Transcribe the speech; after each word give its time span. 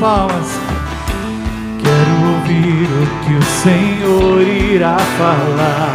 Palmas. 0.00 0.58
Quero 1.78 2.32
ouvir 2.32 2.88
o 2.88 3.06
que 3.22 3.34
o 3.34 3.42
Senhor 3.42 4.40
irá 4.40 4.98
falar. 4.98 5.94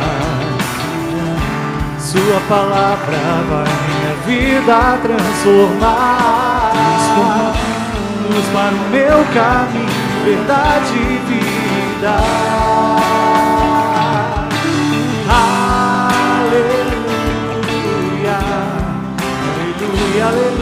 Sua 1.98 2.40
palavra 2.48 3.18
vai 3.50 3.66
minha 3.66 4.14
vida 4.28 5.00
transformar. 5.02 6.74
Luz 8.30 8.46
para 8.54 8.76
o 8.76 8.90
meu 8.92 9.26
caminho, 9.34 10.22
verdade 10.24 10.94
e 10.94 11.18
vida. 11.28 12.16
Aleluia, 16.38 18.38
aleluia, 19.42 20.26
aleluia, 20.26 20.55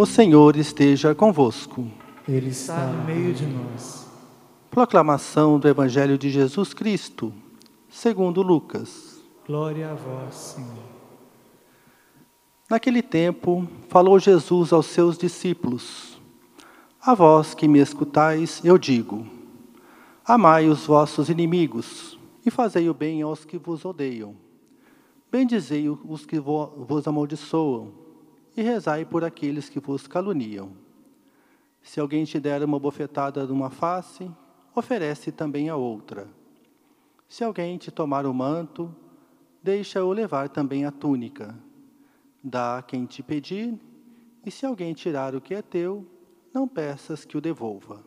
O 0.00 0.06
Senhor 0.06 0.54
esteja 0.54 1.12
convosco. 1.12 1.84
Ele 2.28 2.50
está 2.50 2.86
no 2.86 3.04
meio 3.04 3.34
de 3.34 3.44
nós. 3.44 4.06
Proclamação 4.70 5.58
do 5.58 5.66
Evangelho 5.66 6.16
de 6.16 6.30
Jesus 6.30 6.72
Cristo, 6.72 7.34
segundo 7.88 8.40
Lucas. 8.40 9.20
Glória 9.44 9.90
a 9.90 9.94
vós, 9.96 10.36
Senhor. 10.36 10.84
Naquele 12.70 13.02
tempo, 13.02 13.66
falou 13.88 14.20
Jesus 14.20 14.72
aos 14.72 14.86
seus 14.86 15.18
discípulos: 15.18 16.16
A 17.04 17.12
vós 17.12 17.52
que 17.52 17.66
me 17.66 17.80
escutais, 17.80 18.60
eu 18.62 18.78
digo: 18.78 19.26
Amai 20.24 20.68
os 20.68 20.86
vossos 20.86 21.28
inimigos 21.28 22.16
e 22.46 22.52
fazei 22.52 22.88
o 22.88 22.94
bem 22.94 23.20
aos 23.22 23.44
que 23.44 23.58
vos 23.58 23.84
odeiam. 23.84 24.36
Bendizei 25.28 25.88
os 25.88 26.24
que 26.24 26.38
vo- 26.38 26.86
vos 26.86 27.08
amaldiçoam 27.08 28.06
e 28.58 28.62
rezai 28.62 29.04
por 29.04 29.22
aqueles 29.22 29.68
que 29.68 29.78
vos 29.78 30.08
caluniam. 30.08 30.72
Se 31.80 32.00
alguém 32.00 32.24
te 32.24 32.40
der 32.40 32.60
uma 32.64 32.76
bofetada 32.76 33.46
numa 33.46 33.70
face, 33.70 34.28
oferece 34.74 35.30
também 35.30 35.68
a 35.68 35.76
outra. 35.76 36.26
Se 37.28 37.44
alguém 37.44 37.78
te 37.78 37.92
tomar 37.92 38.26
o 38.26 38.34
manto, 38.34 38.92
deixa-o 39.62 40.12
levar 40.12 40.48
também 40.48 40.84
a 40.84 40.90
túnica. 40.90 41.56
Dá 42.42 42.78
a 42.78 42.82
quem 42.82 43.06
te 43.06 43.22
pedir, 43.22 43.78
e 44.44 44.50
se 44.50 44.66
alguém 44.66 44.92
tirar 44.92 45.36
o 45.36 45.40
que 45.40 45.54
é 45.54 45.62
teu, 45.62 46.04
não 46.52 46.66
peças 46.66 47.24
que 47.24 47.38
o 47.38 47.40
devolva. 47.40 48.02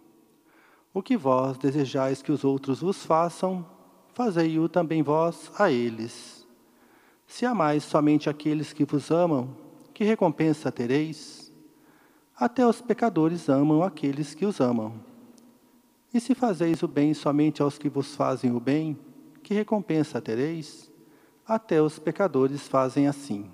O 0.93 1.01
que 1.01 1.15
vós 1.15 1.57
desejais 1.57 2.21
que 2.21 2.31
os 2.33 2.43
outros 2.43 2.81
vos 2.81 3.05
façam, 3.05 3.65
fazei-o 4.13 4.67
também 4.67 5.01
vós 5.01 5.49
a 5.57 5.71
eles. 5.71 6.45
Se 7.25 7.45
amais 7.45 7.85
somente 7.85 8.29
aqueles 8.29 8.73
que 8.73 8.83
vos 8.83 9.11
amam, 9.11 9.70
que 9.93 10.03
recompensa 10.03 10.71
tereis? 10.71 11.51
Até 12.35 12.65
os 12.65 12.81
pecadores 12.81 13.49
amam 13.49 13.83
aqueles 13.83 14.33
que 14.33 14.45
os 14.45 14.59
amam. 14.59 14.93
E 16.13 16.19
se 16.19 16.33
fazeis 16.33 16.83
o 16.83 16.87
bem 16.87 17.13
somente 17.13 17.61
aos 17.61 17.77
que 17.77 17.87
vos 17.87 18.15
fazem 18.15 18.51
o 18.55 18.59
bem, 18.59 18.97
que 19.43 19.53
recompensa 19.53 20.21
tereis? 20.21 20.91
Até 21.47 21.81
os 21.81 21.99
pecadores 21.99 22.67
fazem 22.67 23.07
assim. 23.07 23.49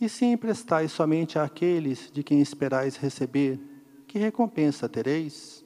E 0.00 0.08
se 0.08 0.24
emprestais 0.24 0.92
somente 0.92 1.38
àqueles 1.38 2.10
de 2.12 2.22
quem 2.22 2.40
esperais 2.40 2.96
receber, 2.96 3.58
que 4.06 4.18
recompensa 4.18 4.88
tereis? 4.88 5.64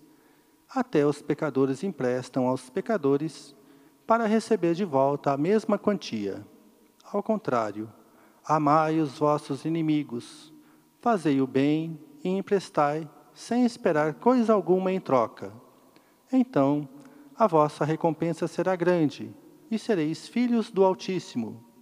Até 0.68 1.06
os 1.06 1.20
pecadores 1.20 1.82
emprestam 1.82 2.46
aos 2.46 2.70
pecadores 2.70 3.54
para 4.06 4.26
receber 4.26 4.74
de 4.74 4.84
volta 4.84 5.32
a 5.32 5.36
mesma 5.36 5.78
quantia. 5.78 6.46
Ao 7.04 7.22
contrário, 7.22 7.92
amai 8.44 9.00
os 9.00 9.18
vossos 9.18 9.64
inimigos, 9.64 10.52
fazei 11.00 11.40
o 11.40 11.46
bem 11.46 11.98
e 12.22 12.28
emprestai 12.28 13.08
sem 13.34 13.64
esperar 13.64 14.14
coisa 14.14 14.52
alguma 14.52 14.92
em 14.92 15.00
troca. 15.00 15.52
Então, 16.32 16.88
a 17.36 17.46
vossa 17.46 17.84
recompensa 17.84 18.46
será 18.46 18.76
grande 18.76 19.34
e 19.70 19.78
sereis 19.78 20.28
filhos 20.28 20.70
do 20.70 20.84
Altíssimo 20.84 21.72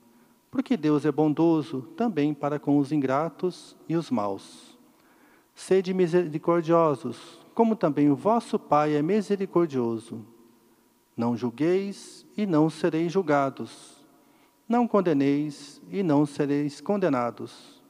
porque 0.51 0.77
Deus 0.77 1.05
é 1.05 1.13
bondoso 1.13 1.83
também 1.97 2.35
para 2.35 2.59
com 2.59 2.79
os 2.79 2.91
ingratos 2.91 3.77
e 3.89 3.95
os 3.95 4.11
maus. 4.11 4.77
Sede 5.55 5.95
misericordiosos, 5.95 7.39
como 7.55 7.77
também 7.77 8.11
o 8.11 8.17
vosso 8.17 8.59
Pai 8.59 8.97
é 8.97 9.03
misericordioso. 9.03 10.27
Não 11.17 11.37
julgueis 11.37 12.27
e 12.37 12.47
não 12.47 12.69
sereis 12.69 13.13
julgados. 13.13 14.00
Não 14.71 14.87
condeneis 14.87 15.83
e 15.91 16.01
não 16.01 16.25
sereis 16.25 16.81
condenados. 16.81 17.83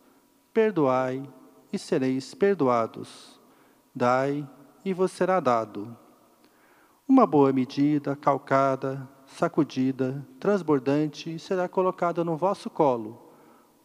Perdoai 0.50 1.22
e 1.70 1.78
sereis 1.78 2.34
perdoados. 2.34 3.38
Dai 3.94 4.48
e 4.82 4.94
vos 4.94 5.12
será 5.12 5.41
dado. 5.41 5.94
Uma 7.06 7.26
boa 7.26 7.52
medida, 7.52 8.16
calcada, 8.16 9.06
sacudida, 9.26 10.26
transbordante, 10.41 11.38
será 11.38 11.68
colocada 11.68 12.24
no 12.24 12.34
vosso 12.34 12.70
colo, 12.70 13.30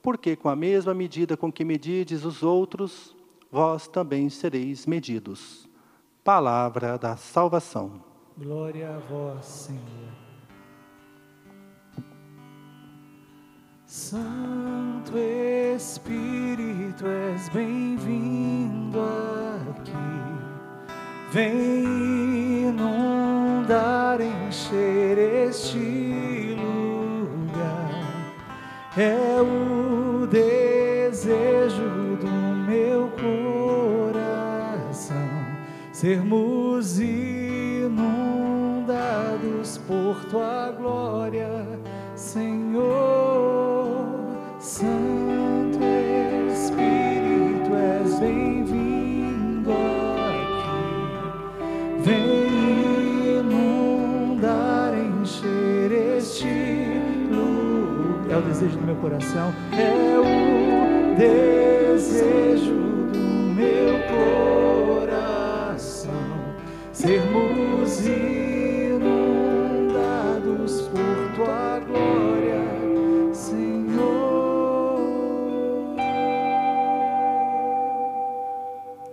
porque 0.01 0.33
com 0.38 0.47
a 0.47 0.56
mesma 0.56 0.94
medida 0.94 1.35
com 1.35 1.51
que 1.51 1.66
medides 1.66 2.23
os 2.23 2.44
outros, 2.44 3.13
vós 3.51 3.89
também 3.89 4.29
sereis 4.29 4.85
medidos. 4.85 5.67
Palavra 6.23 6.97
da 6.97 7.17
salvação. 7.17 8.01
Glória 8.38 8.95
a 8.95 9.00
vós, 9.00 9.45
Senhor. 9.45 10.25
Santo 13.97 15.17
Espírito, 15.73 17.07
és 17.07 17.47
bem-vindo 17.47 19.00
aqui. 19.72 19.94
Vem 21.31 22.67
inundar, 22.67 24.19
encher 24.19 25.17
este 25.47 26.57
lugar. 26.59 28.03
É 28.97 29.41
o 29.41 30.27
desejo 30.27 32.18
do 32.19 32.27
meu 32.68 33.09
coração 34.12 35.15
sermos 35.94 37.00
inundados 37.00 38.18
por 39.88 40.21
tua 40.25 40.69
glória, 40.77 41.47
Senhor. 42.13 43.34
Desejo 58.56 58.78
do 58.78 58.86
meu 58.86 58.96
coração, 58.96 59.54
é 59.74 60.18
o 60.18 60.24
desejo 61.18 62.74
do 63.12 63.19
meu 63.54 64.00
coração. 65.02 66.13
Sermos 66.94 68.07
inundados 68.07 69.13
por 70.84 71.36
tua 71.36 71.80
glória, 71.81 72.63
Senhor. 73.34 73.75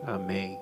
Amém. 0.07 0.61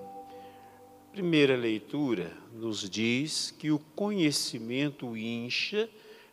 Primeira 1.13 1.55
leitura 1.55 2.33
nos 2.55 2.89
diz 2.89 3.51
que 3.51 3.71
o 3.71 3.79
conhecimento 3.95 5.15
incha, 5.15 5.87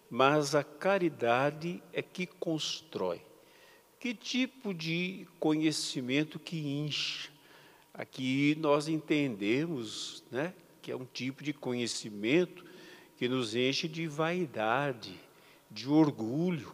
mas 0.10 0.56
a 0.56 0.64
caridade 0.64 1.82
é 1.92 2.02
que 2.02 2.26
constrói. 2.26 3.22
Que 4.00 4.14
tipo 4.14 4.74
de 4.74 5.28
conhecimento 5.40 6.40
que 6.40 6.58
incha? 6.58 7.30
Aqui 7.94 8.56
nós 8.60 8.88
entendemos 8.88 10.24
né, 10.30 10.54
que 10.82 10.92
é 10.92 10.96
um 10.96 11.06
tipo 11.06 11.44
de 11.44 11.52
conhecimento 11.52 12.64
que 13.18 13.28
nos 13.28 13.56
enche 13.56 13.88
de 13.88 14.08
vaidade, 14.08 15.20
de 15.70 15.90
orgulho. 15.90 16.74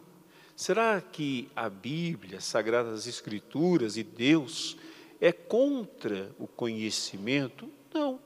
Será 0.54 1.00
que 1.00 1.48
a 1.56 1.68
Bíblia, 1.68 2.38
as 2.38 2.44
Sagradas 2.44 3.06
Escrituras 3.06 3.96
e 3.96 4.02
Deus 4.02 4.76
é 5.20 5.32
contra 5.32 6.30
o 6.38 6.46
conhecimento? 6.46 7.68
Não, 7.92 8.20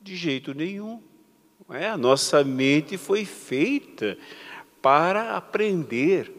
de 0.00 0.16
jeito 0.16 0.54
nenhum. 0.54 1.02
É? 1.70 1.88
A 1.88 1.96
nossa 1.96 2.44
mente 2.44 2.96
foi 2.96 3.24
feita 3.24 4.16
para 4.80 5.36
aprender, 5.36 6.32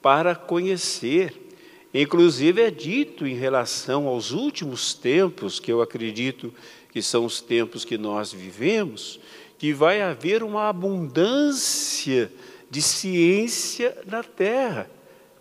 para 0.00 0.34
conhecer. 0.34 1.34
Inclusive 1.92 2.62
é 2.62 2.70
dito 2.70 3.26
em 3.26 3.34
relação 3.34 4.06
aos 4.06 4.30
últimos 4.30 4.94
tempos, 4.94 5.60
que 5.60 5.70
eu 5.70 5.82
acredito 5.82 6.52
que 6.90 7.02
são 7.02 7.26
os 7.26 7.42
tempos 7.42 7.84
que 7.84 7.98
nós 7.98 8.32
vivemos, 8.32 9.20
que 9.58 9.74
vai 9.74 10.00
haver 10.00 10.42
uma 10.42 10.68
abundância 10.68 12.32
de 12.70 12.80
ciência 12.80 13.98
na 14.06 14.22
Terra. 14.22 14.90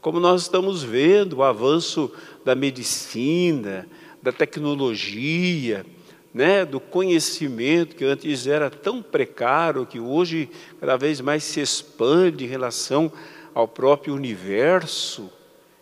Como 0.01 0.19
nós 0.19 0.41
estamos 0.41 0.83
vendo, 0.83 1.37
o 1.37 1.43
avanço 1.43 2.11
da 2.43 2.55
medicina, 2.55 3.87
da 4.21 4.33
tecnologia, 4.33 5.85
né, 6.33 6.65
do 6.65 6.79
conhecimento 6.79 7.95
que 7.95 8.05
antes 8.05 8.47
era 8.47 8.69
tão 8.69 9.01
precário, 9.01 9.85
que 9.85 9.99
hoje 9.99 10.49
cada 10.79 10.97
vez 10.97 11.21
mais 11.21 11.43
se 11.43 11.59
expande 11.59 12.45
em 12.45 12.47
relação 12.47 13.11
ao 13.53 13.67
próprio 13.67 14.13
universo, 14.13 15.29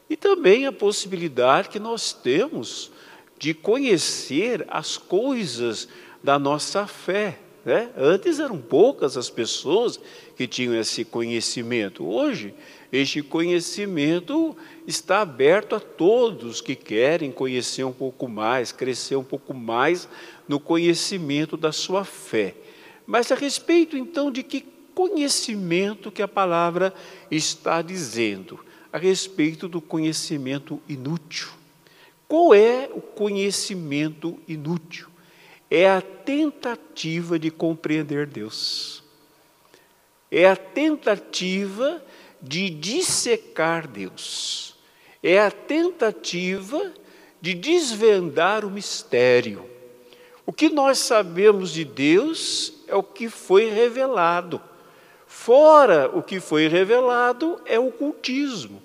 e 0.10 0.16
também 0.16 0.66
a 0.66 0.72
possibilidade 0.72 1.70
que 1.70 1.80
nós 1.80 2.14
temos 2.14 2.92
de 3.38 3.54
conhecer 3.54 4.66
as 4.70 4.98
coisas 4.98 5.88
da 6.24 6.40
nossa 6.40 6.88
fé. 6.88 7.40
Né? 7.64 7.90
Antes 7.98 8.40
eram 8.40 8.58
poucas 8.58 9.18
as 9.18 9.30
pessoas 9.30 10.00
que 10.38 10.48
tinham 10.48 10.74
esse 10.74 11.04
conhecimento. 11.04 12.06
Hoje, 12.06 12.54
este 12.92 13.22
conhecimento 13.22 14.56
está 14.88 15.20
aberto 15.22 15.76
a 15.76 15.80
todos 15.80 16.62
que 16.62 16.76
querem 16.76 17.32
conhecer 17.32 17.84
um 17.84 17.92
pouco 17.92 18.30
mais, 18.30 18.72
crescer 18.72 19.18
um 19.18 19.24
pouco 19.24 19.54
mais 19.54 20.08
no 20.48 20.60
conhecimento 20.60 21.58
da 21.58 21.72
sua 21.72 22.06
fé. 22.06 22.56
Mas 23.06 23.32
a 23.32 23.36
respeito 23.36 23.98
então 23.98 24.32
de 24.32 24.44
que 24.44 24.66
conhecimento 24.94 26.12
que 26.12 26.22
a 26.22 26.28
palavra 26.28 26.94
está 27.30 27.82
dizendo? 27.82 28.60
A 28.92 28.98
respeito 28.98 29.68
do 29.68 29.80
conhecimento 29.80 30.82
inútil. 30.90 31.50
Qual 32.28 32.54
é 32.54 32.90
o 32.94 33.02
conhecimento 33.02 34.40
inútil? 34.48 35.08
É 35.70 35.90
a 35.90 36.02
tentativa 36.02 37.38
de 37.38 37.52
compreender 37.52 38.26
Deus. 38.26 39.04
É 40.30 40.48
a 40.48 40.56
tentativa 40.56 42.04
de 42.42 42.70
dissecar 42.70 43.88
Deus. 43.88 44.76
É 45.22 45.40
a 45.40 45.52
tentativa 45.52 46.94
de 47.42 47.54
desvendar 47.54 48.66
o 48.66 48.72
mistério. 48.72 49.77
O 50.48 50.54
que 50.54 50.70
nós 50.70 51.00
sabemos 51.00 51.72
de 51.72 51.84
Deus 51.84 52.72
é 52.88 52.96
o 52.96 53.04
que 53.04 53.28
foi 53.28 53.70
revelado. 53.70 54.62
Fora 55.28 56.10
o 56.18 56.24
que 56.24 56.40
foi 56.40 56.70
revelado 56.70 57.60
é 57.66 57.78
o 57.78 57.92
cultismo. 57.92 58.82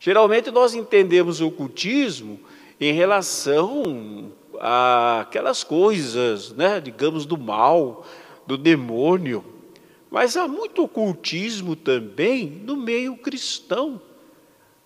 Geralmente 0.00 0.50
nós 0.50 0.74
entendemos 0.74 1.42
o 1.42 1.50
cultismo 1.50 2.40
em 2.80 2.94
relação 2.94 4.32
àquelas 4.58 5.62
coisas, 5.62 6.52
né, 6.52 6.80
digamos, 6.80 7.26
do 7.26 7.36
mal, 7.36 8.06
do 8.46 8.56
demônio. 8.56 9.44
Mas 10.10 10.34
há 10.34 10.48
muito 10.48 10.82
ocultismo 10.82 11.76
também 11.76 12.46
no 12.64 12.74
meio 12.74 13.18
cristão, 13.18 14.00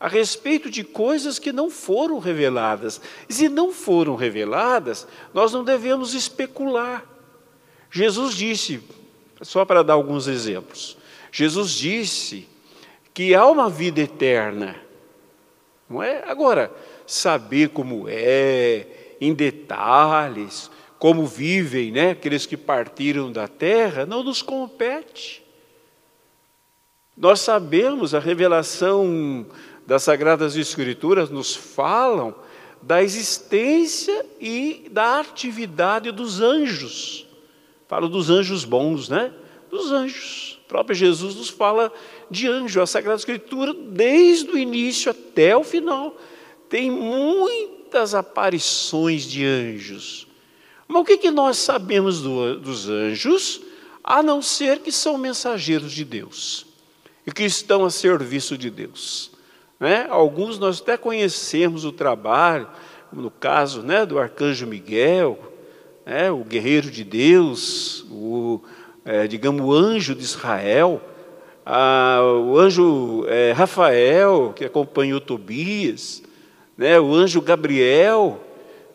a 0.00 0.08
respeito 0.08 0.70
de 0.70 0.82
coisas 0.82 1.38
que 1.38 1.52
não 1.52 1.68
foram 1.68 2.18
reveladas. 2.18 2.98
E 3.28 3.34
se 3.34 3.50
não 3.50 3.70
foram 3.70 4.16
reveladas, 4.16 5.06
nós 5.34 5.52
não 5.52 5.62
devemos 5.62 6.14
especular. 6.14 7.04
Jesus 7.90 8.34
disse, 8.34 8.82
só 9.42 9.66
para 9.66 9.84
dar 9.84 9.92
alguns 9.92 10.26
exemplos, 10.26 10.96
Jesus 11.30 11.72
disse 11.72 12.48
que 13.12 13.34
há 13.34 13.46
uma 13.46 13.68
vida 13.68 14.00
eterna, 14.00 14.76
não 15.88 16.02
é? 16.02 16.24
Agora, 16.26 16.72
saber 17.06 17.68
como 17.68 18.06
é, 18.08 18.86
em 19.20 19.34
detalhes, 19.34 20.70
como 20.98 21.26
vivem 21.26 21.90
né, 21.90 22.12
aqueles 22.12 22.46
que 22.46 22.56
partiram 22.56 23.30
da 23.30 23.48
terra, 23.48 24.06
não 24.06 24.22
nos 24.22 24.40
compete. 24.40 25.42
Nós 27.16 27.40
sabemos, 27.40 28.14
a 28.14 28.18
revelação 28.18 29.46
das 29.90 30.04
Sagradas 30.04 30.54
Escrituras 30.54 31.30
nos 31.30 31.52
falam 31.52 32.32
da 32.80 33.02
existência 33.02 34.24
e 34.40 34.86
da 34.88 35.18
atividade 35.18 36.12
dos 36.12 36.40
anjos. 36.40 37.26
Falo 37.88 38.08
dos 38.08 38.30
anjos 38.30 38.64
bons, 38.64 39.08
né? 39.08 39.32
Dos 39.68 39.90
anjos. 39.90 40.60
O 40.64 40.68
próprio 40.68 40.94
Jesus 40.94 41.34
nos 41.34 41.48
fala 41.48 41.92
de 42.30 42.46
anjo. 42.46 42.80
A 42.80 42.86
Sagrada 42.86 43.18
Escritura, 43.18 43.74
desde 43.74 44.52
o 44.52 44.56
início 44.56 45.10
até 45.10 45.56
o 45.56 45.64
final, 45.64 46.16
tem 46.68 46.88
muitas 46.88 48.14
aparições 48.14 49.24
de 49.24 49.44
anjos. 49.44 50.28
Mas 50.86 51.02
o 51.02 51.04
que, 51.04 51.18
que 51.18 51.32
nós 51.32 51.56
sabemos 51.56 52.20
do, 52.20 52.60
dos 52.60 52.88
anjos, 52.88 53.60
a 54.04 54.22
não 54.22 54.40
ser 54.40 54.78
que 54.78 54.92
são 54.92 55.18
mensageiros 55.18 55.90
de 55.90 56.04
Deus 56.04 56.64
e 57.26 57.32
que 57.32 57.42
estão 57.42 57.84
a 57.84 57.90
serviço 57.90 58.56
de 58.56 58.70
Deus? 58.70 59.29
Né? 59.80 60.06
Alguns 60.10 60.58
nós 60.58 60.82
até 60.82 60.98
conhecemos 60.98 61.86
o 61.86 61.90
trabalho, 61.90 62.68
como 63.08 63.22
no 63.22 63.30
caso 63.30 63.82
né, 63.82 64.04
do 64.04 64.18
arcanjo 64.18 64.66
Miguel, 64.66 65.38
né, 66.04 66.30
o 66.30 66.44
guerreiro 66.44 66.90
de 66.90 67.02
Deus, 67.02 68.04
o, 68.10 68.60
é, 69.04 69.26
digamos, 69.26 69.62
o 69.62 69.72
anjo 69.72 70.14
de 70.14 70.22
Israel, 70.22 71.00
a, 71.64 72.20
o 72.22 72.58
anjo 72.58 73.24
é, 73.26 73.52
Rafael, 73.52 74.52
que 74.54 74.64
acompanhou 74.64 75.20
Tobias, 75.20 76.22
né, 76.76 77.00
o 77.00 77.14
anjo 77.14 77.40
Gabriel, 77.40 78.38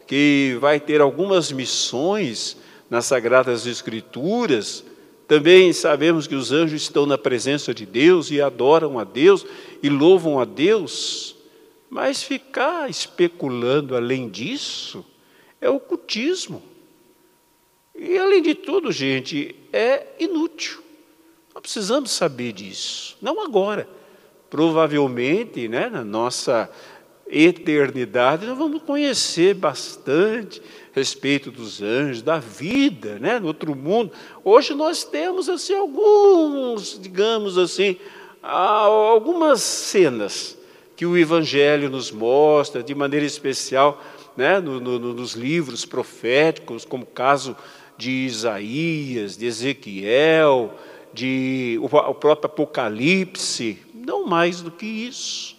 que 0.05 0.55
vai 0.61 0.79
ter 0.79 1.01
algumas 1.01 1.51
missões 1.51 2.57
nas 2.89 3.05
Sagradas 3.05 3.65
Escrituras. 3.65 4.83
Também 5.27 5.73
sabemos 5.73 6.27
que 6.27 6.35
os 6.35 6.51
anjos 6.51 6.83
estão 6.83 7.05
na 7.05 7.17
presença 7.17 7.73
de 7.73 7.85
Deus 7.85 8.29
e 8.29 8.39
adoram 8.39 8.99
a 8.99 9.03
Deus 9.03 9.45
e 9.85 9.89
louvam 9.89 10.39
a 10.39 10.45
Deus, 10.45 11.35
mas 11.91 12.23
ficar 12.23 12.89
especulando 12.89 13.95
além 13.95 14.27
disso 14.27 15.05
é 15.61 15.69
ocultismo. 15.69 16.63
E 17.93 18.17
além 18.17 18.41
de 18.41 18.55
tudo, 18.55 18.91
gente, 18.91 19.55
é 19.71 20.07
inútil. 20.17 20.81
Nós 21.53 21.61
precisamos 21.61 22.09
saber 22.09 22.51
disso, 22.51 23.15
não 23.21 23.39
agora. 23.45 23.87
Provavelmente, 24.49 25.67
né, 25.67 25.87
na 25.87 26.03
nossa 26.03 26.67
eternidade, 27.27 28.47
nós 28.47 28.57
vamos 28.57 28.81
conhecer 28.81 29.53
bastante 29.53 30.63
a 30.95 30.95
respeito 30.95 31.51
dos 31.51 31.79
anjos, 31.83 32.23
da 32.23 32.39
vida, 32.39 33.19
né, 33.19 33.37
no 33.39 33.45
outro 33.45 33.75
mundo. 33.75 34.11
Hoje 34.43 34.73
nós 34.73 35.03
temos 35.03 35.47
assim 35.47 35.75
alguns, 35.75 36.99
digamos 36.99 37.55
assim, 37.55 37.97
algumas 38.45 39.61
cenas 39.61 40.57
que 40.95 41.05
o 41.05 41.17
Evangelho 41.17 41.89
nos 41.89 42.11
mostra, 42.11 42.83
de 42.83 42.93
maneira 42.93 43.25
especial, 43.25 44.01
né, 44.37 44.59
no, 44.59 44.79
no, 44.79 45.13
nos 45.13 45.33
livros 45.33 45.85
proféticos, 45.85 46.85
como 46.85 47.03
o 47.03 47.07
caso 47.07 47.55
de 47.97 48.11
Isaías, 48.11 49.37
de 49.37 49.45
Ezequiel, 49.45 50.73
de 51.13 51.79
o, 51.81 51.85
o 51.85 52.13
próprio 52.13 52.51
Apocalipse, 52.51 53.79
não 53.93 54.25
mais 54.25 54.61
do 54.61 54.69
que 54.69 54.85
isso. 54.85 55.55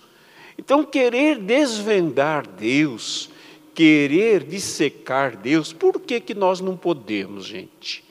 Então, 0.59 0.85
querer 0.85 1.39
desvendar 1.39 2.47
Deus, 2.47 3.29
querer 3.75 4.45
dissecar 4.45 5.37
Deus, 5.37 5.73
por 5.73 6.01
que, 6.01 6.21
que 6.21 6.35
nós 6.35 6.61
não 6.61 6.77
podemos, 6.77 7.45
gente? 7.45 8.05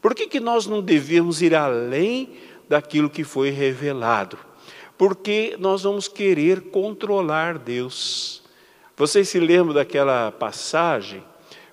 Por 0.00 0.14
que, 0.14 0.26
que 0.26 0.40
nós 0.40 0.66
não 0.66 0.80
devemos 0.80 1.42
ir 1.42 1.54
além 1.54 2.30
daquilo 2.70 3.10
que 3.10 3.24
foi 3.24 3.50
revelado? 3.50 4.38
Porque 4.96 5.56
nós 5.58 5.82
vamos 5.82 6.06
querer 6.06 6.60
controlar 6.70 7.58
Deus. 7.58 8.44
Vocês 8.96 9.28
se 9.28 9.40
lembram 9.40 9.74
daquela 9.74 10.30
passagem, 10.30 11.24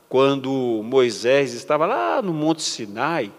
quando 0.09 0.81
Moisés 0.83 1.53
estava 1.53 1.85
lá 1.85 2.19
no 2.19 2.33
Monte 2.33 2.63
Sinai 2.63 3.31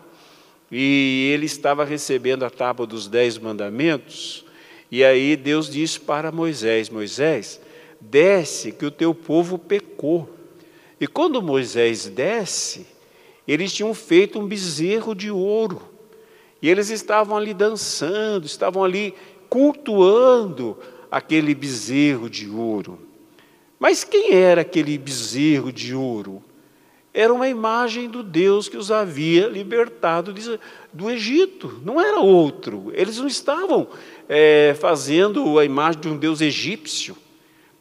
e 0.71 1.31
ele 1.35 1.47
estava 1.47 1.85
recebendo 1.85 2.45
a 2.45 2.51
tábua 2.51 2.87
dos 2.87 3.09
dez 3.09 3.37
mandamentos, 3.37 4.45
e 4.89 5.03
aí 5.03 5.35
Deus 5.35 5.69
disse 5.69 5.99
para 5.99 6.31
Moisés: 6.31 6.89
Moisés, 6.89 7.61
desce, 8.01 8.71
que 8.71 8.87
o 8.87 8.91
teu 8.91 9.13
povo 9.13 9.59
pecou. 9.59 10.33
E 11.01 11.09
quando 11.09 11.43
Moisés 11.43 12.07
desce, 12.07 12.87
eles 13.49 13.73
tinham 13.73 13.93
feito 13.95 14.39
um 14.39 14.47
bezerro 14.47 15.13
de 15.15 15.31
ouro, 15.31 15.98
e 16.61 16.69
eles 16.69 16.91
estavam 16.91 17.37
ali 17.37 17.55
dançando, 17.55 18.47
estavam 18.47 18.83
ali 18.83 19.15
cultuando 19.49 20.77
aquele 21.11 21.55
bezerro 21.55 22.29
de 22.29 22.49
ouro. 22.49 22.99
Mas 23.79 24.05
quem 24.05 24.35
era 24.35 24.63
aquele 24.63 24.99
bezerro 24.99 25.73
de 25.73 25.95
ouro? 25.95 26.43
Era 27.15 27.33
uma 27.33 27.49
imagem 27.49 28.09
do 28.09 28.23
Deus 28.23 28.69
que 28.69 28.77
os 28.77 28.91
havia 28.91 29.49
libertado 29.49 30.35
do 30.93 31.11
Egito, 31.11 31.81
não 31.85 32.01
era 32.01 32.21
outro. 32.21 32.93
Eles 32.95 33.19
não 33.19 33.27
estavam 33.27 33.89
é, 34.29 34.77
fazendo 34.79 35.59
a 35.59 35.65
imagem 35.65 36.01
de 36.03 36.09
um 36.09 36.17
Deus 36.17 36.41
egípcio. 36.41 37.17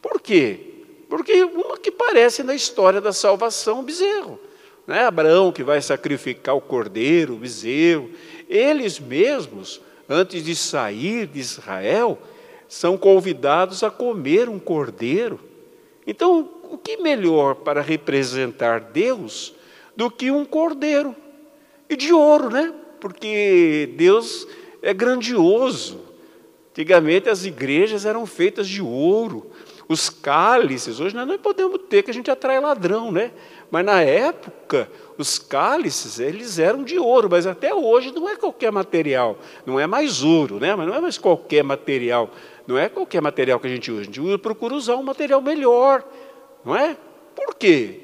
Por 0.01 0.21
quê? 0.21 0.59
Porque 1.09 1.43
uma 1.43 1.77
que 1.77 1.91
parece 1.91 2.43
na 2.43 2.55
história 2.55 3.01
da 3.01 3.11
salvação, 3.11 3.79
o 3.79 3.83
bezerro. 3.83 4.39
Né? 4.85 5.03
Abraão 5.03 5.51
que 5.51 5.63
vai 5.63 5.81
sacrificar 5.81 6.55
o 6.55 6.61
cordeiro, 6.61 7.33
o 7.33 7.37
bezerro. 7.37 8.09
Eles 8.49 8.99
mesmos, 8.99 9.81
antes 10.07 10.43
de 10.43 10.55
sair 10.55 11.27
de 11.27 11.39
Israel, 11.39 12.17
são 12.67 12.97
convidados 12.97 13.83
a 13.83 13.89
comer 13.89 14.49
um 14.49 14.59
cordeiro. 14.59 15.39
Então, 16.05 16.49
o 16.63 16.77
que 16.77 16.97
melhor 16.97 17.55
para 17.55 17.81
representar 17.81 18.79
Deus 18.79 19.53
do 19.95 20.09
que 20.09 20.31
um 20.31 20.45
cordeiro? 20.45 21.15
E 21.89 21.95
de 21.95 22.13
ouro, 22.13 22.49
né? 22.49 22.73
Porque 22.99 23.93
Deus 23.95 24.47
é 24.81 24.93
grandioso. 24.93 26.01
Antigamente 26.71 27.29
as 27.29 27.45
igrejas 27.45 28.05
eram 28.05 28.25
feitas 28.25 28.67
de 28.67 28.81
ouro. 28.81 29.49
Os 29.89 30.09
cálices, 30.09 30.99
hoje 30.99 31.15
nós 31.15 31.27
não 31.27 31.37
podemos 31.37 31.79
ter, 31.89 32.03
que 32.03 32.11
a 32.11 32.13
gente 32.13 32.29
atrai 32.29 32.59
ladrão, 32.59 33.11
né? 33.11 33.31
Mas 33.71 33.85
na 33.85 34.01
época, 34.01 34.89
os 35.17 35.39
cálices, 35.39 36.19
eles 36.19 36.59
eram 36.59 36.83
de 36.83 36.99
ouro, 36.99 37.27
mas 37.29 37.47
até 37.47 37.73
hoje 37.73 38.11
não 38.11 38.29
é 38.29 38.35
qualquer 38.35 38.71
material. 38.71 39.37
Não 39.65 39.79
é 39.79 39.87
mais 39.87 40.23
ouro, 40.23 40.59
né? 40.59 40.75
Mas 40.75 40.87
não 40.87 40.95
é 40.95 41.01
mais 41.01 41.17
qualquer 41.17 41.63
material. 41.63 42.29
Não 42.67 42.77
é 42.77 42.87
qualquer 42.87 43.21
material 43.21 43.59
que 43.59 43.67
a 43.67 43.69
gente 43.69 43.91
usa. 43.91 44.01
A 44.01 44.03
gente 44.05 44.37
procura 44.39 44.75
usar 44.75 44.95
um 44.95 45.03
material 45.03 45.41
melhor, 45.41 46.03
não 46.63 46.75
é? 46.75 46.95
Por 47.35 47.55
quê? 47.55 48.01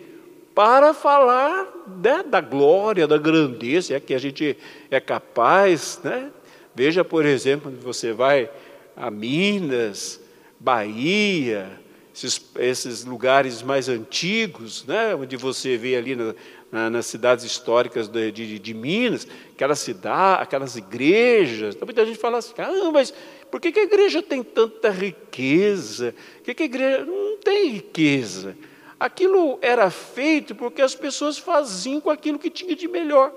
Para 0.56 0.94
falar 0.94 1.68
né, 2.02 2.24
da 2.24 2.40
glória, 2.40 3.08
da 3.08 3.18
grandeza, 3.18 3.96
é 3.96 4.00
que 4.00 4.14
a 4.14 4.20
gente 4.20 4.58
é 4.90 5.00
capaz, 5.00 6.00
né? 6.04 6.32
Veja, 6.76 7.04
por 7.04 7.26
exemplo, 7.26 7.72
quando 7.72 7.84
você 7.84 8.14
vai 8.14 8.50
a 8.96 9.12
Minas, 9.12 10.20
Bahia, 10.60 11.80
esses, 12.16 12.42
esses 12.58 13.04
lugares 13.04 13.62
mais 13.62 13.90
antigos, 13.90 14.86
né, 14.86 15.16
onde 15.16 15.36
você 15.36 15.78
vê 15.78 15.96
ali 15.96 16.16
na, 16.16 16.34
na, 16.74 16.90
nas 16.90 17.06
cidades 17.06 17.46
históricas 17.46 18.08
de, 18.08 18.32
de, 18.32 18.58
de 18.58 18.74
Minas, 18.74 19.28
aquelas 19.54 19.78
cidades, 19.78 20.42
aquelas 20.42 20.76
igrejas. 20.76 21.76
Então, 21.76 21.86
muita 21.86 22.04
gente 22.04 22.18
fala 22.18 22.40
assim: 22.40 22.54
ah, 22.58 22.90
mas 22.92 23.14
por 23.52 23.62
que, 23.62 23.72
que 23.72 23.80
a 23.80 23.84
igreja 23.84 24.24
tem 24.24 24.42
tanta 24.42 24.90
riqueza? 24.90 26.16
Por 26.38 26.46
que, 26.46 26.56
que 26.56 26.64
a 26.64 26.66
igreja 26.66 27.06
não 27.06 27.38
tem 27.38 27.70
riqueza? 27.70 28.58
Aquilo 29.00 29.60
era 29.62 29.92
feito 29.92 30.56
porque 30.56 30.82
as 30.82 30.96
pessoas 30.96 31.38
faziam 31.38 32.02
com 32.02 32.10
aquilo 32.10 32.40
que 32.40 32.50
tinha 32.50 32.76
de 32.76 32.88
melhor. 32.88 33.32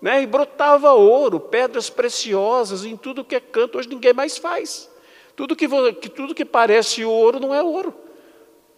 Né? 0.00 0.22
E 0.22 0.26
brotava 0.26 0.92
ouro, 0.92 1.38
pedras 1.38 1.90
preciosas 1.90 2.86
em 2.86 2.96
tudo 2.96 3.22
que 3.22 3.34
é 3.34 3.40
canto, 3.40 3.76
hoje 3.76 3.88
ninguém 3.88 4.14
mais 4.14 4.38
faz. 4.38 4.90
Tudo 5.36 5.54
que, 5.54 5.68
tudo 6.08 6.34
que 6.34 6.44
parece 6.44 7.04
ouro 7.04 7.38
não 7.38 7.54
é 7.54 7.62
ouro. 7.62 7.94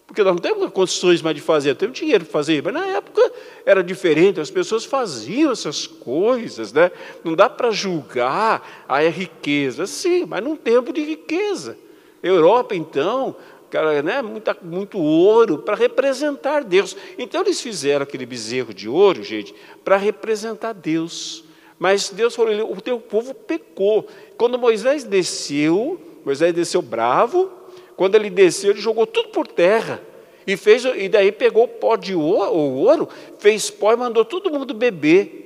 Porque 0.06 0.22
nós 0.22 0.34
não 0.34 0.40
temos 0.40 0.70
condições 0.70 1.22
mais 1.22 1.34
de 1.34 1.40
fazer, 1.40 1.74
temos 1.76 1.98
dinheiro 1.98 2.24
para 2.24 2.32
fazer, 2.32 2.62
mas 2.62 2.74
na 2.74 2.86
época 2.86 3.32
era 3.64 3.82
diferente, 3.82 4.38
as 4.38 4.50
pessoas 4.50 4.84
faziam 4.84 5.50
essas 5.50 5.86
coisas, 5.86 6.72
né? 6.72 6.90
não 7.24 7.34
dá 7.34 7.48
para 7.48 7.70
julgar 7.70 8.84
a 8.86 9.00
riqueza, 9.00 9.86
sim, 9.86 10.26
mas 10.26 10.44
num 10.44 10.56
tempo 10.56 10.92
de 10.92 11.02
riqueza. 11.02 11.78
Europa, 12.22 12.74
então, 12.74 13.36
cara, 13.70 14.02
né, 14.02 14.22
muita, 14.22 14.56
muito 14.62 14.98
ouro 14.98 15.58
para 15.58 15.74
representar 15.74 16.64
Deus. 16.64 16.96
Então 17.18 17.42
eles 17.42 17.60
fizeram 17.60 18.04
aquele 18.04 18.24
bezerro 18.24 18.72
de 18.72 18.88
ouro, 18.88 19.22
gente, 19.22 19.54
para 19.84 19.96
representar 19.96 20.72
Deus. 20.72 21.44
Mas 21.78 22.08
Deus 22.08 22.34
falou: 22.34 22.72
o 22.72 22.80
teu 22.80 22.98
povo 22.98 23.34
pecou. 23.34 24.06
Quando 24.38 24.58
Moisés 24.58 25.04
desceu, 25.04 26.00
Moisés 26.24 26.54
desceu 26.54 26.80
bravo, 26.80 27.50
quando 27.96 28.14
ele 28.14 28.30
desceu, 28.30 28.70
ele 28.70 28.80
jogou 28.80 29.06
tudo 29.06 29.28
por 29.28 29.46
terra. 29.46 30.00
E, 30.46 30.56
fez, 30.56 30.84
e 30.84 31.08
daí 31.08 31.32
pegou 31.32 31.64
o 31.64 31.68
pó 31.68 31.96
de 31.96 32.14
ouro, 32.14 32.52
o 32.52 32.74
ouro, 32.76 33.08
fez 33.38 33.70
pó 33.70 33.92
e 33.92 33.96
mandou 33.96 34.24
todo 34.24 34.50
mundo 34.50 34.74
beber. 34.74 35.44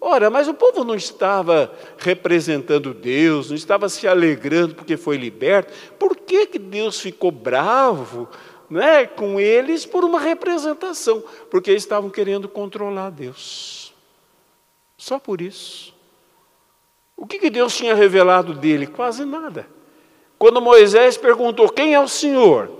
Ora, 0.00 0.28
mas 0.28 0.48
o 0.48 0.54
povo 0.54 0.84
não 0.84 0.94
estava 0.94 1.72
representando 1.98 2.92
Deus, 2.92 3.48
não 3.48 3.56
estava 3.56 3.88
se 3.88 4.06
alegrando 4.06 4.74
porque 4.74 4.96
foi 4.96 5.16
liberto. 5.16 5.72
Por 5.98 6.16
que, 6.16 6.46
que 6.46 6.58
Deus 6.58 7.00
ficou 7.00 7.30
bravo 7.30 8.28
né, 8.68 9.06
com 9.06 9.40
eles 9.40 9.86
por 9.86 10.04
uma 10.04 10.20
representação? 10.20 11.22
Porque 11.50 11.70
eles 11.70 11.82
estavam 11.82 12.10
querendo 12.10 12.48
controlar 12.48 13.10
Deus. 13.10 13.94
Só 14.96 15.18
por 15.18 15.40
isso. 15.40 15.94
O 17.16 17.26
que, 17.26 17.38
que 17.38 17.50
Deus 17.50 17.76
tinha 17.76 17.94
revelado 17.94 18.52
dele? 18.52 18.86
Quase 18.86 19.24
nada. 19.24 19.66
Quando 20.38 20.60
Moisés 20.60 21.16
perguntou: 21.16 21.68
Quem 21.68 21.94
é 21.94 22.00
o 22.00 22.08
Senhor? 22.08 22.70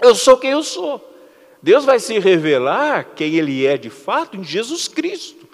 Eu 0.00 0.14
sou 0.14 0.36
quem 0.36 0.50
eu 0.50 0.62
sou. 0.62 1.02
Deus 1.62 1.84
vai 1.84 1.98
se 1.98 2.18
revelar 2.18 3.12
quem 3.16 3.34
Ele 3.34 3.66
é 3.66 3.76
de 3.76 3.90
fato 3.90 4.36
em 4.36 4.44
Jesus 4.44 4.86
Cristo. 4.88 5.46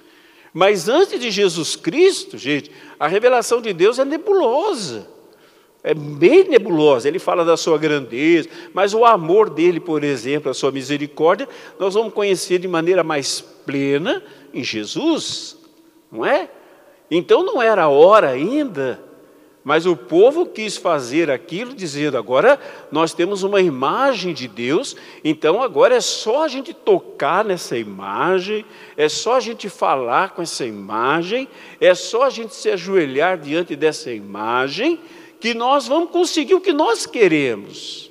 Mas 0.53 0.89
antes 0.89 1.19
de 1.19 1.31
Jesus 1.31 1.77
Cristo, 1.77 2.37
gente, 2.37 2.71
a 3.01 3.09
revelação 3.09 3.61
de 3.61 3.73
Deus 3.73 3.99
é 3.99 4.05
nebulosa. 4.05 5.09
É 5.83 5.95
bem 5.95 6.49
nebulosa. 6.49 7.09
Ele 7.09 7.19
fala 7.19 7.45
da 7.45 7.57
sua 7.57 7.79
grandeza, 7.79 8.49
mas 8.75 8.93
o 8.93 9.05
amor 9.05 9.49
dele, 9.49 9.81
por 9.81 10.05
exemplo, 10.05 10.51
a 10.51 10.55
sua 10.55 10.71
misericórdia, 10.71 11.49
nós 11.79 11.95
vamos 11.95 12.13
conhecer 12.13 12.59
de 12.59 12.69
maneira 12.69 13.03
mais 13.03 13.41
plena 13.41 14.23
em 14.53 14.63
Jesus, 14.63 15.57
não 16.11 16.25
é? 16.25 16.51
Então 17.11 17.43
não 17.43 17.61
era 17.61 17.85
a 17.85 17.89
hora 17.89 18.29
ainda 18.29 19.03
mas 19.65 19.87
o 19.87 19.97
povo 19.97 20.47
quis 20.47 20.77
fazer 20.77 21.31
aquilo, 21.31 21.73
dizendo: 21.73 22.19
agora 22.19 22.59
nós 22.91 23.15
temos 23.15 23.43
uma 23.43 23.61
imagem 23.61 24.35
de 24.35 24.49
Deus, 24.49 24.97
então 25.23 25.63
agora 25.63 25.95
é 25.95 26.01
só 26.01 26.45
a 26.45 26.49
gente 26.49 26.75
tocar 26.75 27.45
nessa 27.45 27.79
imagem, 27.79 28.65
é 28.97 29.09
só 29.09 29.37
a 29.37 29.41
gente 29.41 29.69
falar 29.69 30.31
com 30.31 30.43
essa 30.43 30.65
imagem, 30.65 31.49
é 31.81 31.95
só 31.95 32.25
a 32.25 32.31
gente 32.31 32.55
se 32.55 32.71
ajoelhar 32.71 33.39
diante 33.39 33.77
dessa 33.77 34.11
imagem, 34.11 34.99
que 35.39 35.55
nós 35.55 35.87
vamos 35.87 36.11
conseguir 36.11 36.55
o 36.55 36.61
que 36.61 36.73
nós 36.73 37.07
queremos. 37.07 38.11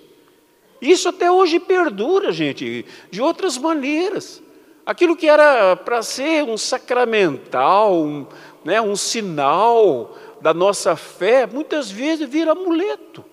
Isso 0.82 1.10
até 1.10 1.32
hoje 1.32 1.60
perdura, 1.60 2.32
gente, 2.32 2.86
de 3.12 3.22
outras 3.22 3.58
maneiras. 3.58 4.42
Aquilo 4.84 5.16
que 5.16 5.28
era 5.28 5.76
para 5.76 6.02
ser 6.02 6.44
um 6.44 6.58
sacramental, 6.58 8.02
um, 8.02 8.26
né, 8.66 8.82
um 8.82 8.96
sinal, 8.96 10.18
da 10.42 10.54
nossa 10.54 10.96
fé, 10.96 11.46
muitas 11.46 11.90
vezes 11.90 12.28
vira 12.28 12.52
amuleto. 12.52 13.24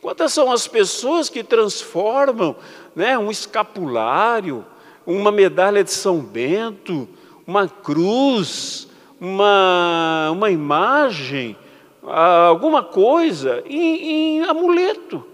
Quantas 0.00 0.32
são 0.32 0.50
as 0.50 0.66
pessoas 0.66 1.28
que 1.28 1.42
transformam 1.42 2.56
né, 2.94 3.16
um 3.16 3.30
escapulário, 3.30 4.64
uma 5.06 5.32
medalha 5.32 5.82
de 5.82 5.92
São 5.92 6.18
Bento, 6.18 7.08
uma 7.46 7.68
cruz, 7.68 8.88
uma, 9.20 10.30
uma 10.32 10.50
imagem, 10.50 11.56
alguma 12.02 12.82
coisa, 12.82 13.62
em, 13.66 14.38
em 14.38 14.42
amuleto. 14.42 15.24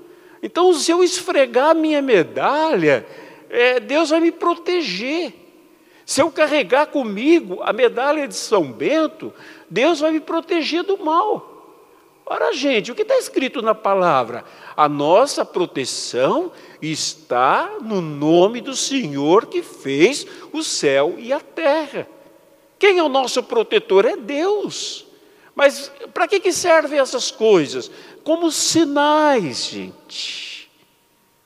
Então, 0.42 0.72
se 0.74 0.90
eu 0.90 1.02
esfregar 1.02 1.70
a 1.70 1.74
minha 1.74 2.02
medalha, 2.02 3.06
é, 3.48 3.80
Deus 3.80 4.10
vai 4.10 4.20
me 4.20 4.30
proteger. 4.30 5.32
Se 6.04 6.22
eu 6.22 6.30
carregar 6.30 6.86
comigo 6.86 7.60
a 7.62 7.72
medalha 7.72 8.26
de 8.26 8.34
São 8.34 8.70
Bento, 8.70 9.32
Deus 9.70 10.00
vai 10.00 10.12
me 10.12 10.20
proteger 10.20 10.82
do 10.82 10.98
mal. 10.98 11.56
Ora, 12.30 12.52
gente, 12.52 12.92
o 12.92 12.94
que 12.94 13.02
está 13.02 13.16
escrito 13.16 13.62
na 13.62 13.74
palavra? 13.74 14.44
A 14.76 14.86
nossa 14.86 15.46
proteção 15.46 16.52
está 16.80 17.78
no 17.80 18.02
nome 18.02 18.60
do 18.60 18.76
Senhor 18.76 19.46
que 19.46 19.62
fez 19.62 20.26
o 20.52 20.62
céu 20.62 21.14
e 21.16 21.32
a 21.32 21.40
terra. 21.40 22.06
Quem 22.78 22.98
é 22.98 23.02
o 23.02 23.08
nosso 23.08 23.42
protetor? 23.42 24.04
É 24.04 24.14
Deus. 24.14 25.06
Mas 25.54 25.90
para 26.12 26.28
que, 26.28 26.38
que 26.38 26.52
servem 26.52 27.00
essas 27.00 27.30
coisas? 27.30 27.90
Como 28.22 28.52
sinais, 28.52 29.66
gente. 29.66 30.70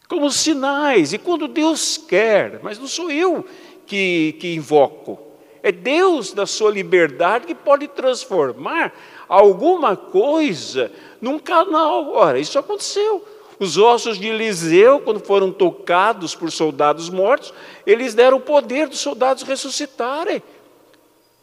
como 0.09 0.31
sinais. 0.33 1.13
E 1.13 1.19
quando 1.19 1.47
Deus 1.47 1.97
quer, 1.97 2.61
mas 2.61 2.79
não 2.79 2.89
sou 2.89 3.11
eu 3.11 3.47
que, 3.87 4.37
que 4.41 4.55
invoco, 4.55 5.19
é 5.63 5.71
Deus, 5.71 6.33
da 6.33 6.45
sua 6.45 6.71
liberdade, 6.71 7.47
que 7.47 7.55
pode 7.55 7.87
transformar 7.89 8.93
alguma 9.29 9.97
coisa 9.97 10.91
num 11.21 11.39
canal. 11.39 12.13
Ora, 12.13 12.39
isso 12.39 12.59
aconteceu. 12.59 13.25
Os 13.61 13.79
ossos 13.79 14.19
de 14.19 14.27
Eliseu, 14.27 15.01
quando 15.01 15.21
foram 15.21 15.53
tocados 15.53 16.35
por 16.35 16.51
soldados 16.51 17.09
mortos, 17.09 17.55
eles 17.87 18.13
deram 18.13 18.39
o 18.39 18.41
poder 18.41 18.89
dos 18.89 18.99
soldados 18.99 19.45
ressuscitarem. 19.45 20.43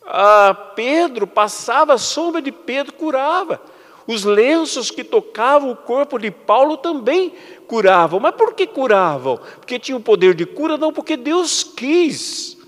Ah, 0.05 0.53
Pedro 0.75 1.25
passava, 1.25 1.93
a 1.93 1.97
sombra 1.97 2.41
de 2.41 2.51
Pedro 2.51 2.93
curava. 2.93 3.61
Os 4.05 4.25
lenços 4.25 4.91
que 4.91 5.03
tocavam 5.03 5.71
o 5.71 5.75
corpo 5.75 6.17
de 6.17 6.29
Paulo 6.31 6.75
também 6.75 7.31
curavam. 7.67 8.19
Mas 8.19 8.35
por 8.35 8.53
que 8.53 8.67
curavam? 8.67 9.39
Porque 9.57 9.79
tinham 9.79 9.99
o 9.99 10.03
poder 10.03 10.33
de 10.33 10.45
cura? 10.45 10.77
Não, 10.77 10.91
porque 10.91 11.15
Deus 11.15 11.63
quis. 11.63 12.58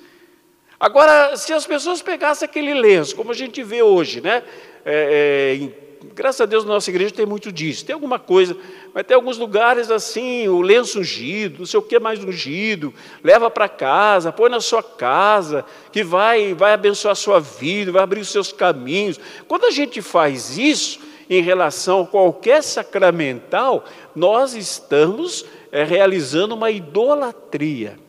Agora, 0.82 1.38
se 1.38 1.54
as 1.54 1.64
pessoas 1.64 2.02
pegassem 2.02 2.44
aquele 2.44 2.74
lenço, 2.74 3.16
como 3.16 3.30
a 3.30 3.36
gente 3.36 3.62
vê 3.62 3.84
hoje, 3.84 4.20
né? 4.20 4.42
É, 4.84 5.60
é, 6.04 6.08
graças 6.16 6.42
a 6.42 6.48
Deus 6.48 6.66
na 6.66 6.74
nossa 6.74 6.90
igreja 6.90 7.14
tem 7.14 7.24
muito 7.24 7.52
disso. 7.52 7.86
Tem 7.86 7.94
alguma 7.94 8.18
coisa, 8.18 8.58
mas 8.92 9.06
tem 9.06 9.14
alguns 9.14 9.38
lugares 9.38 9.92
assim, 9.92 10.48
o 10.48 10.60
lenço 10.60 11.00
ungido, 11.00 11.60
não 11.60 11.68
sei 11.68 11.80
o 11.80 11.84
que 11.84 12.00
mais 12.00 12.24
ungido, 12.24 12.92
leva 13.24 13.48
para 13.52 13.70
casa, 13.70 14.32
põe 14.32 14.50
na 14.50 14.60
sua 14.60 14.82
casa, 14.82 15.64
que 15.92 16.04
vai, 16.04 16.56
vai 16.56 16.74
abençoar 16.74 17.12
a 17.12 17.16
sua 17.16 17.40
vida, 17.40 17.92
vai 17.92 18.02
abrir 18.02 18.22
os 18.22 18.32
seus 18.32 18.52
caminhos. 18.52 19.20
Quando 19.48 19.66
a 19.66 19.72
gente 19.72 20.02
faz 20.02 20.58
isso 20.58 21.00
em 21.30 21.44
relação 21.44 22.02
a 22.02 22.08
qualquer 22.08 22.64
sacramental, 22.64 23.86
nós 24.16 24.56
estamos 24.56 25.46
é, 25.72 25.84
realizando 25.84 26.56
uma 26.56 26.72
idolatria. 26.72 28.01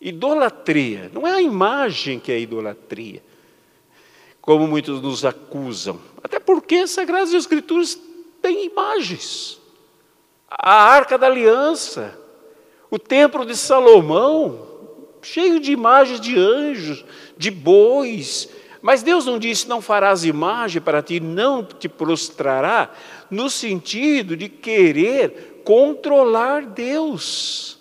Idolatria, 0.00 1.10
não 1.12 1.26
é 1.26 1.32
a 1.32 1.42
imagem 1.42 2.20
que 2.20 2.30
é 2.30 2.38
idolatria 2.38 3.22
como 4.48 4.66
muitos 4.66 5.02
nos 5.02 5.26
acusam. 5.26 6.00
Até 6.24 6.40
porque 6.40 6.76
as 6.76 6.92
Sagradas 6.92 7.34
Escrituras 7.34 8.00
têm 8.40 8.64
imagens. 8.64 9.60
A 10.48 10.72
Arca 10.72 11.18
da 11.18 11.26
Aliança, 11.26 12.18
o 12.90 12.98
Templo 12.98 13.44
de 13.44 13.54
Salomão, 13.54 14.66
cheio 15.20 15.60
de 15.60 15.70
imagens 15.70 16.18
de 16.18 16.38
anjos, 16.38 17.04
de 17.36 17.50
bois. 17.50 18.48
Mas 18.80 19.02
Deus 19.02 19.26
não 19.26 19.38
disse: 19.38 19.68
não 19.68 19.82
farás 19.82 20.24
imagem 20.24 20.80
para 20.80 21.02
ti, 21.02 21.20
não 21.20 21.62
te 21.62 21.86
prostrará, 21.86 22.90
no 23.30 23.50
sentido 23.50 24.34
de 24.34 24.48
querer 24.48 25.60
controlar 25.62 26.64
Deus 26.64 27.77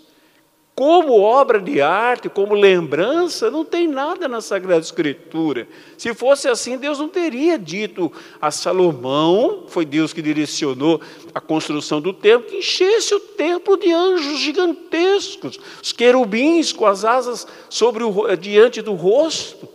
como 0.77 1.19
obra 1.19 1.59
de 1.59 1.81
arte, 1.81 2.29
como 2.29 2.53
lembrança, 2.53 3.49
não 3.49 3.65
tem 3.65 3.87
nada 3.87 4.27
na 4.27 4.41
Sagrada 4.41 4.79
Escritura. 4.79 5.67
Se 5.97 6.13
fosse 6.13 6.47
assim, 6.47 6.77
Deus 6.77 6.99
não 6.99 7.09
teria 7.09 7.57
dito 7.57 8.13
a 8.39 8.51
Salomão, 8.51 9.63
foi 9.67 9.83
Deus 9.83 10.13
que 10.13 10.21
direcionou 10.21 11.01
a 11.33 11.41
construção 11.41 11.99
do 11.99 12.13
templo, 12.13 12.47
que 12.47 12.57
enchesse 12.57 13.11
o 13.15 13.19
templo 13.19 13.75
de 13.75 13.91
anjos 13.91 14.37
gigantescos, 14.37 15.59
os 15.81 15.91
querubins 15.91 16.71
com 16.71 16.85
as 16.85 17.03
asas 17.03 17.47
sobre 17.71 18.03
o, 18.03 18.35
diante 18.35 18.79
do 18.79 18.93
rosto. 18.93 19.67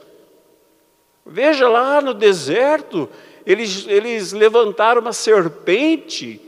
Veja 1.26 1.68
lá 1.68 2.00
no 2.00 2.14
deserto, 2.14 3.08
eles, 3.44 3.86
eles 3.88 4.32
levantaram 4.32 5.00
uma 5.00 5.12
serpente 5.12 6.40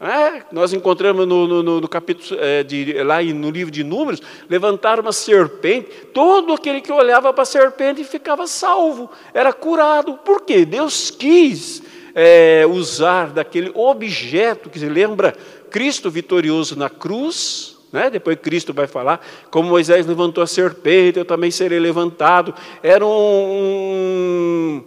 é, 0.00 0.44
nós 0.52 0.72
encontramos 0.72 1.26
no, 1.26 1.62
no, 1.62 1.80
no 1.80 1.88
capítulo, 1.88 2.38
é, 2.40 2.62
de, 2.62 3.02
lá 3.02 3.20
no 3.20 3.50
livro 3.50 3.70
de 3.72 3.82
Números, 3.82 4.22
levantaram 4.48 5.02
uma 5.02 5.12
serpente, 5.12 5.88
todo 6.14 6.52
aquele 6.52 6.80
que 6.80 6.92
olhava 6.92 7.32
para 7.32 7.42
a 7.42 7.46
serpente 7.46 8.04
ficava 8.04 8.46
salvo, 8.46 9.10
era 9.34 9.52
curado. 9.52 10.14
Por 10.18 10.42
quê? 10.42 10.64
Deus 10.64 11.10
quis 11.10 11.82
é, 12.14 12.64
usar 12.64 13.30
daquele 13.30 13.72
objeto 13.74 14.70
que 14.70 14.78
se 14.78 14.88
lembra 14.88 15.36
Cristo 15.68 16.08
vitorioso 16.08 16.78
na 16.78 16.88
cruz, 16.88 17.76
né? 17.92 18.08
depois 18.08 18.38
Cristo 18.40 18.72
vai 18.72 18.86
falar, 18.86 19.26
como 19.50 19.68
Moisés 19.68 20.06
levantou 20.06 20.44
a 20.44 20.46
serpente, 20.46 21.18
eu 21.18 21.24
também 21.24 21.50
serei 21.50 21.80
levantado. 21.80 22.54
Era 22.84 23.04
um, 23.04 24.84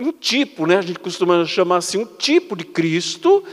um, 0.00 0.06
um 0.06 0.12
tipo, 0.12 0.66
né? 0.66 0.78
a 0.78 0.82
gente 0.82 0.98
costuma 0.98 1.44
chamar 1.44 1.76
assim, 1.76 1.98
um 1.98 2.06
tipo 2.06 2.56
de 2.56 2.64
Cristo 2.64 3.44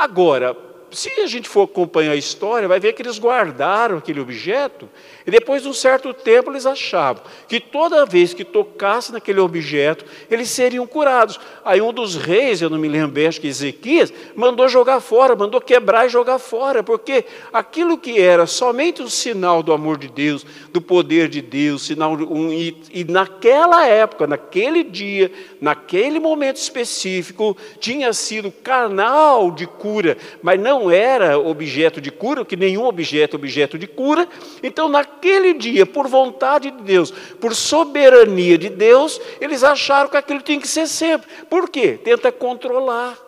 Agora, 0.00 0.54
se 0.90 1.10
a 1.20 1.26
gente 1.26 1.48
for 1.48 1.62
acompanhar 1.62 2.12
a 2.12 2.16
história, 2.16 2.68
vai 2.68 2.80
ver 2.80 2.92
que 2.92 3.02
eles 3.02 3.18
guardaram 3.18 3.98
aquele 3.98 4.20
objeto 4.20 4.88
e 5.26 5.30
depois 5.30 5.62
de 5.62 5.68
um 5.68 5.72
certo 5.72 6.14
tempo 6.14 6.50
eles 6.50 6.64
achavam 6.64 7.22
que 7.46 7.60
toda 7.60 8.06
vez 8.06 8.32
que 8.32 8.44
tocasse 8.44 9.12
naquele 9.12 9.40
objeto, 9.40 10.04
eles 10.30 10.48
seriam 10.48 10.86
curados. 10.86 11.38
Aí 11.64 11.80
um 11.80 11.92
dos 11.92 12.16
reis, 12.16 12.62
eu 12.62 12.70
não 12.70 12.78
me 12.78 12.88
lembro 12.88 13.08
bem, 13.08 13.26
acho 13.26 13.40
que 13.40 13.48
Ezequias, 13.48 14.12
mandou 14.34 14.68
jogar 14.68 15.00
fora, 15.00 15.36
mandou 15.36 15.60
quebrar 15.60 16.06
e 16.06 16.08
jogar 16.08 16.38
fora, 16.38 16.82
porque 16.82 17.24
aquilo 17.52 17.98
que 17.98 18.18
era 18.18 18.46
somente 18.46 19.02
um 19.02 19.08
sinal 19.08 19.62
do 19.62 19.72
amor 19.72 19.98
de 19.98 20.08
Deus, 20.08 20.46
do 20.72 20.80
poder 20.80 21.28
de 21.28 21.42
Deus, 21.42 21.82
sinal 21.82 22.12
um, 22.12 22.52
e, 22.52 22.76
e 22.92 23.04
naquela 23.04 23.86
época, 23.86 24.26
naquele 24.26 24.82
dia, 24.82 25.30
naquele 25.60 26.18
momento 26.18 26.56
específico, 26.56 27.56
tinha 27.78 28.12
sido 28.12 28.50
canal 28.50 29.50
de 29.50 29.66
cura, 29.66 30.16
mas 30.42 30.58
não 30.58 30.77
era 30.90 31.38
objeto 31.38 32.00
de 32.00 32.10
cura, 32.10 32.44
que 32.44 32.56
nenhum 32.56 32.84
objeto 32.84 33.34
é 33.34 33.38
objeto 33.38 33.76
de 33.76 33.86
cura. 33.86 34.28
Então, 34.62 34.88
naquele 34.88 35.52
dia, 35.54 35.84
por 35.84 36.06
vontade 36.06 36.70
de 36.70 36.82
Deus, 36.82 37.10
por 37.10 37.54
soberania 37.54 38.56
de 38.56 38.68
Deus, 38.68 39.20
eles 39.40 39.64
acharam 39.64 40.08
que 40.08 40.16
aquilo 40.16 40.40
tinha 40.40 40.60
que 40.60 40.68
ser 40.68 40.86
sempre. 40.86 41.28
Por 41.50 41.68
quê? 41.68 41.98
Tenta 42.02 42.30
controlar. 42.30 43.18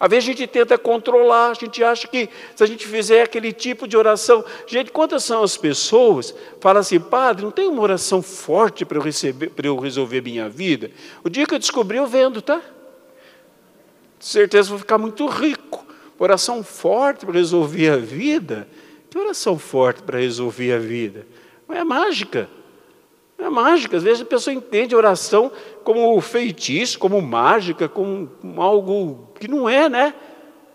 Às 0.00 0.08
vezes 0.08 0.30
a 0.30 0.32
gente 0.32 0.46
tenta 0.46 0.78
controlar, 0.78 1.50
a 1.50 1.54
gente 1.54 1.84
acha 1.84 2.08
que 2.08 2.30
se 2.56 2.64
a 2.64 2.66
gente 2.66 2.86
fizer 2.86 3.22
aquele 3.22 3.52
tipo 3.52 3.86
de 3.86 3.98
oração. 3.98 4.42
Gente, 4.66 4.90
quantas 4.90 5.22
são 5.22 5.42
as 5.42 5.58
pessoas 5.58 6.34
falam 6.58 6.80
assim, 6.80 6.98
padre, 6.98 7.44
não 7.44 7.50
tem 7.50 7.68
uma 7.68 7.82
oração 7.82 8.22
forte 8.22 8.86
para 8.86 8.96
eu, 8.96 9.02
receber, 9.02 9.50
para 9.50 9.66
eu 9.66 9.76
resolver 9.78 10.22
minha 10.22 10.48
vida? 10.48 10.90
O 11.22 11.28
dia 11.28 11.46
que 11.46 11.54
eu 11.54 11.58
descobri, 11.58 11.98
eu 11.98 12.06
vendo, 12.06 12.40
tá? 12.40 12.62
Certeza 14.18 14.70
vou 14.70 14.78
ficar 14.78 14.96
muito 14.96 15.26
rico. 15.26 15.86
Oração 16.22 16.62
forte 16.62 17.24
para 17.24 17.34
resolver 17.34 17.88
a 17.88 17.96
vida. 17.96 18.68
Que 19.08 19.16
oração 19.18 19.58
forte 19.58 20.02
para 20.02 20.18
resolver 20.18 20.74
a 20.74 20.78
vida. 20.78 21.26
Não 21.66 21.74
é 21.74 21.82
mágica. 21.82 22.46
Não 23.38 23.46
é 23.46 23.48
mágica. 23.48 23.96
Às 23.96 24.02
vezes 24.02 24.20
a 24.20 24.26
pessoa 24.26 24.52
entende 24.52 24.94
a 24.94 24.98
oração 24.98 25.50
como 25.82 26.20
feitiço, 26.20 26.98
como 26.98 27.22
mágica, 27.22 27.88
como 27.88 28.30
algo 28.58 29.30
que 29.40 29.48
não 29.48 29.66
é, 29.66 29.88
né? 29.88 30.12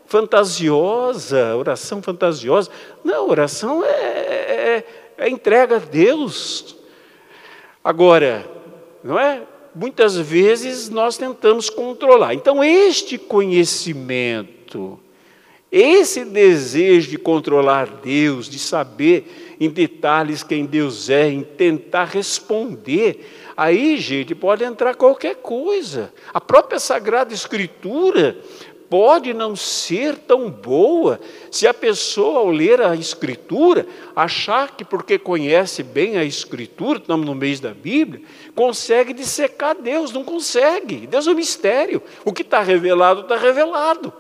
Fantasiosa, 0.08 1.56
oração 1.56 2.02
fantasiosa. 2.02 2.72
Não, 3.04 3.30
oração 3.30 3.86
é, 3.86 3.88
é, 3.88 4.86
é 5.16 5.30
entrega 5.30 5.76
a 5.76 5.80
Deus. 5.80 6.76
Agora, 7.84 8.50
não 9.04 9.20
é? 9.20 9.44
Muitas 9.76 10.18
vezes 10.18 10.90
nós 10.90 11.18
tentamos 11.18 11.70
controlar. 11.70 12.34
Então, 12.34 12.64
este 12.64 13.20
conhecimento 13.20 15.05
esse 15.78 16.24
desejo 16.24 17.10
de 17.10 17.18
controlar 17.18 18.00
Deus, 18.02 18.48
de 18.50 18.58
saber 18.58 19.58
em 19.60 19.70
detalhes 19.70 20.42
quem 20.42 20.66
Deus 20.66 21.10
é, 21.10 21.28
em 21.28 21.44
tentar 21.44 22.06
responder, 22.06 23.52
aí, 23.58 23.98
gente, 23.98 24.34
pode 24.34 24.64
entrar 24.64 24.96
qualquer 24.96 25.36
coisa. 25.36 26.14
A 26.34 26.40
própria 26.40 26.80
Sagrada 26.80 27.34
Escritura 27.34 28.38
pode 28.90 29.34
não 29.34 29.54
ser 29.54 30.16
tão 30.20 30.50
boa 30.50 31.20
se 31.52 31.68
a 31.68 31.74
pessoa, 31.74 32.40
ao 32.40 32.50
ler 32.50 32.80
a 32.80 32.96
Escritura, 32.96 33.86
achar 34.16 34.78
que 34.78 34.86
porque 34.86 35.20
conhece 35.20 35.84
bem 35.84 36.16
a 36.16 36.24
Escritura, 36.24 37.00
estamos 37.00 37.26
no 37.26 37.36
mês 37.36 37.60
da 37.60 37.74
Bíblia, 37.74 38.22
consegue 38.56 39.12
dissecar 39.12 39.76
Deus. 39.76 40.14
Não 40.14 40.24
consegue. 40.24 41.06
Deus 41.06 41.28
é 41.28 41.32
um 41.32 41.36
mistério. 41.36 42.02
O 42.24 42.32
que 42.32 42.44
está 42.44 42.62
revelado, 42.62 43.22
está 43.22 43.36
revelado 43.36 44.14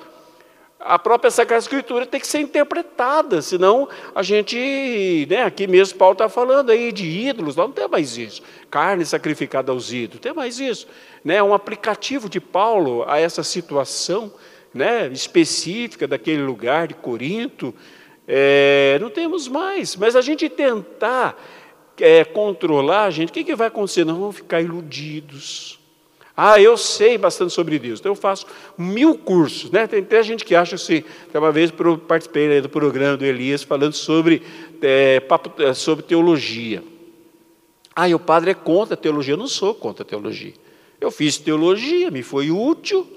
a 0.79 0.99
própria 0.99 1.31
Sagrada 1.31 1.61
Escritura 1.61 2.05
tem 2.05 2.19
que 2.19 2.27
ser 2.27 2.39
interpretada, 2.39 3.41
senão 3.41 3.87
a 4.13 4.21
gente, 4.21 5.25
né, 5.29 5.43
aqui 5.43 5.67
mesmo 5.67 5.97
Paulo 5.97 6.13
está 6.13 6.29
falando 6.29 6.69
aí 6.69 6.91
de 6.91 7.05
ídolos, 7.05 7.55
não 7.55 7.71
tem 7.71 7.87
mais 7.87 8.17
isso, 8.17 8.41
carne 8.69 9.05
sacrificada 9.05 9.71
aos 9.71 9.91
ídolos, 9.91 10.21
tem 10.21 10.33
mais 10.33 10.59
isso, 10.59 10.87
né, 11.23 11.41
um 11.41 11.53
aplicativo 11.53 12.29
de 12.29 12.39
Paulo 12.39 13.03
a 13.07 13.19
essa 13.19 13.41
situação, 13.41 14.31
né, 14.73 15.07
específica 15.07 16.07
daquele 16.07 16.43
lugar 16.43 16.87
de 16.87 16.93
Corinto, 16.93 17.73
é, 18.27 18.97
não 18.99 19.09
temos 19.09 19.47
mais, 19.47 19.95
mas 19.95 20.15
a 20.15 20.21
gente 20.21 20.49
tentar 20.49 21.35
é, 21.99 22.23
controlar, 22.23 23.09
gente, 23.11 23.29
o 23.29 23.33
que, 23.33 23.43
que 23.43 23.55
vai 23.55 23.67
acontecer? 23.67 24.03
Nós 24.03 24.17
vamos 24.17 24.35
ficar 24.35 24.61
iludidos, 24.61 25.79
Ah, 26.37 26.59
eu 26.59 26.77
sei 26.77 27.17
bastante 27.17 27.53
sobre 27.53 27.79
Deus, 27.79 27.99
então 27.99 28.11
eu 28.11 28.15
faço 28.15 28.45
mil 28.77 29.17
cursos. 29.17 29.71
Né? 29.71 29.87
Tem 29.87 29.99
até 30.01 30.21
gente 30.21 30.43
que 30.43 30.53
acha 30.53 30.75
assim. 30.75 31.03
Uma 31.33 31.51
vez 31.51 31.71
eu 31.77 31.97
participei 31.97 32.59
do 32.59 32.67
programa 32.67 33.15
do 33.15 33.25
Elias 33.25 33.63
falando 33.63 33.93
sobre, 33.93 34.41
é, 34.81 35.21
papo, 35.21 35.61
é, 35.61 35.73
sobre 35.73 36.03
teologia. 36.03 36.83
Ah, 37.95 38.09
e 38.09 38.13
o 38.13 38.19
padre 38.19 38.51
é 38.51 38.53
contra 38.53 38.95
a 38.95 38.97
teologia. 38.97 39.33
Eu 39.33 39.37
não 39.37 39.47
sou 39.47 39.73
contra 39.73 40.03
a 40.03 40.05
teologia. 40.05 40.53
Eu 40.99 41.09
fiz 41.09 41.37
teologia, 41.37 42.11
me 42.11 42.21
foi 42.21 42.51
útil. 42.51 43.07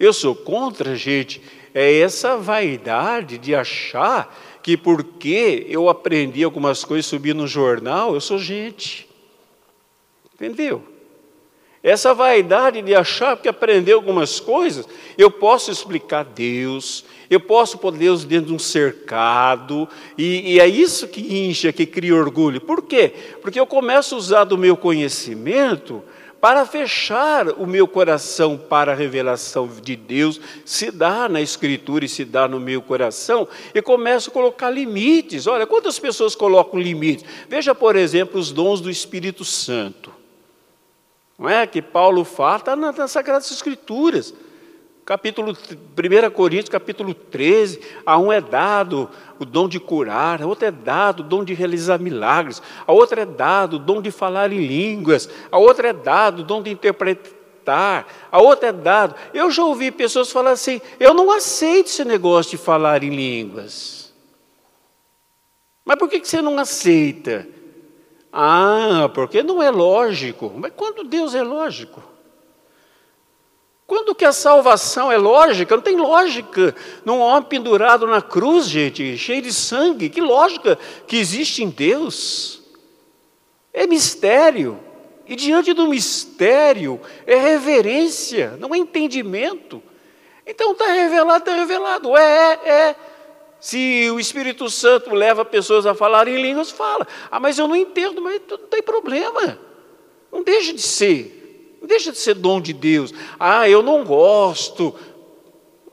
Eu 0.00 0.12
sou 0.12 0.34
contra, 0.34 0.96
gente, 0.96 1.40
é 1.72 2.00
essa 2.00 2.36
vaidade 2.36 3.38
de 3.38 3.54
achar 3.54 4.34
que 4.60 4.76
porque 4.76 5.66
eu 5.68 5.88
aprendi 5.88 6.42
algumas 6.42 6.84
coisas, 6.84 7.06
subi 7.06 7.32
no 7.32 7.46
jornal, 7.46 8.14
eu 8.14 8.20
sou 8.20 8.38
gente. 8.38 9.08
Entendeu? 10.34 10.93
Essa 11.84 12.14
vaidade 12.14 12.80
de 12.80 12.94
achar 12.94 13.36
que 13.36 13.46
aprendeu 13.46 13.98
algumas 13.98 14.40
coisas, 14.40 14.88
eu 15.18 15.30
posso 15.30 15.70
explicar 15.70 16.24
Deus, 16.24 17.04
eu 17.28 17.38
posso 17.38 17.76
pôr 17.76 17.92
Deus 17.92 18.24
dentro 18.24 18.46
de 18.46 18.54
um 18.54 18.58
cercado, 18.58 19.86
e, 20.16 20.54
e, 20.54 20.60
é 20.60 20.66
isso 20.66 21.06
que 21.06 21.46
incha, 21.46 21.74
que 21.74 21.84
cria 21.84 22.16
orgulho. 22.16 22.58
Por 22.58 22.80
quê? 22.80 23.12
Porque 23.42 23.60
eu 23.60 23.66
começo 23.66 24.14
a 24.14 24.18
usar 24.18 24.44
do 24.44 24.56
meu 24.56 24.78
conhecimento 24.78 26.02
para 26.40 26.64
fechar 26.64 27.50
o 27.50 27.66
meu 27.66 27.86
coração 27.86 28.56
para 28.56 28.92
a 28.92 28.94
revelação 28.94 29.68
de 29.82 29.94
Deus, 29.94 30.40
se 30.64 30.90
dá 30.90 31.28
na 31.28 31.42
Escritura 31.42 32.06
e 32.06 32.08
se 32.08 32.24
dá 32.24 32.48
no 32.48 32.58
meu 32.58 32.80
coração, 32.80 33.46
e 33.74 33.82
começo 33.82 34.30
a 34.30 34.32
colocar 34.32 34.70
limites. 34.70 35.46
Olha, 35.46 35.66
quantas 35.66 35.98
pessoas 35.98 36.34
colocam 36.34 36.80
limites? 36.80 37.26
Veja, 37.46 37.74
por 37.74 37.94
exemplo, 37.94 38.40
os 38.40 38.52
dons 38.52 38.80
do 38.80 38.90
Espírito 38.90 39.44
Santo. 39.44 40.23
Não 41.38 41.48
é 41.48 41.66
que 41.66 41.82
Paulo 41.82 42.24
fala, 42.24 42.56
está 42.56 42.76
nas 42.76 43.10
Sagradas 43.10 43.50
Escrituras. 43.50 44.32
Capítulo 45.04 45.52
1 45.52 46.30
Coríntios, 46.30 46.70
capítulo 46.70 47.12
13, 47.12 47.78
a 48.06 48.18
um 48.18 48.32
é 48.32 48.40
dado 48.40 49.10
o 49.38 49.44
dom 49.44 49.68
de 49.68 49.78
curar, 49.78 50.40
a 50.40 50.46
outra 50.46 50.68
é 50.68 50.70
dado 50.70 51.20
o 51.20 51.22
dom 51.22 51.44
de 51.44 51.52
realizar 51.52 51.98
milagres, 51.98 52.62
a 52.86 52.92
outra 52.92 53.20
é 53.20 53.26
dado 53.26 53.76
o 53.76 53.78
dom 53.78 54.00
de 54.00 54.10
falar 54.10 54.50
em 54.50 54.66
línguas, 54.66 55.28
a 55.52 55.58
outra 55.58 55.88
é 55.88 55.92
dado 55.92 56.38
o 56.40 56.42
dom 56.42 56.62
de 56.62 56.70
interpretar, 56.70 58.06
a 58.32 58.40
outra 58.40 58.70
é 58.70 58.72
dado. 58.72 59.14
Eu 59.34 59.50
já 59.50 59.62
ouvi 59.62 59.90
pessoas 59.90 60.32
falar 60.32 60.52
assim: 60.52 60.80
eu 60.98 61.12
não 61.12 61.30
aceito 61.30 61.88
esse 61.88 62.04
negócio 62.04 62.52
de 62.52 62.64
falar 62.64 63.04
em 63.04 63.10
línguas. 63.10 64.10
Mas 65.84 65.98
por 65.98 66.08
que 66.08 66.24
você 66.24 66.40
não 66.40 66.58
aceita? 66.58 67.46
Ah, 68.36 69.08
porque 69.14 69.44
não 69.44 69.62
é 69.62 69.70
lógico. 69.70 70.52
Mas 70.56 70.72
quando 70.76 71.04
Deus 71.04 71.36
é 71.36 71.42
lógico? 71.44 72.02
Quando 73.86 74.12
que 74.12 74.24
a 74.24 74.32
salvação 74.32 75.12
é 75.12 75.16
lógica? 75.16 75.76
Não 75.76 75.82
tem 75.84 75.94
lógica. 75.94 76.74
Num 77.04 77.20
homem 77.20 77.48
pendurado 77.48 78.08
na 78.08 78.20
cruz, 78.20 78.66
gente, 78.66 79.16
cheio 79.16 79.40
de 79.40 79.52
sangue. 79.52 80.08
Que 80.08 80.20
lógica 80.20 80.76
que 81.06 81.16
existe 81.16 81.62
em 81.62 81.68
Deus? 81.70 82.60
É 83.72 83.86
mistério. 83.86 84.80
E 85.28 85.36
diante 85.36 85.72
do 85.72 85.86
mistério 85.86 87.00
é 87.24 87.36
reverência, 87.36 88.56
não 88.58 88.74
é 88.74 88.78
entendimento. 88.78 89.80
Então 90.44 90.72
está 90.72 90.86
revelado, 90.86 91.38
está 91.38 91.54
revelado. 91.54 92.16
É, 92.16 92.52
é, 92.64 92.68
é. 92.68 92.96
Se 93.64 94.10
o 94.10 94.20
Espírito 94.20 94.68
Santo 94.68 95.14
leva 95.14 95.42
pessoas 95.42 95.86
a 95.86 95.94
falar 95.94 96.28
em 96.28 96.36
línguas, 96.36 96.70
fala. 96.70 97.08
Ah, 97.30 97.40
mas 97.40 97.58
eu 97.58 97.66
não 97.66 97.74
entendo, 97.74 98.20
mas 98.20 98.42
não 98.46 98.58
tem 98.58 98.82
problema. 98.82 99.58
Não 100.30 100.44
deixa 100.44 100.74
de 100.74 100.82
ser. 100.82 101.78
Não 101.80 101.88
deixa 101.88 102.12
de 102.12 102.18
ser 102.18 102.34
dom 102.34 102.60
de 102.60 102.74
Deus. 102.74 103.14
Ah, 103.40 103.66
eu 103.66 103.82
não 103.82 104.04
gosto. 104.04 104.94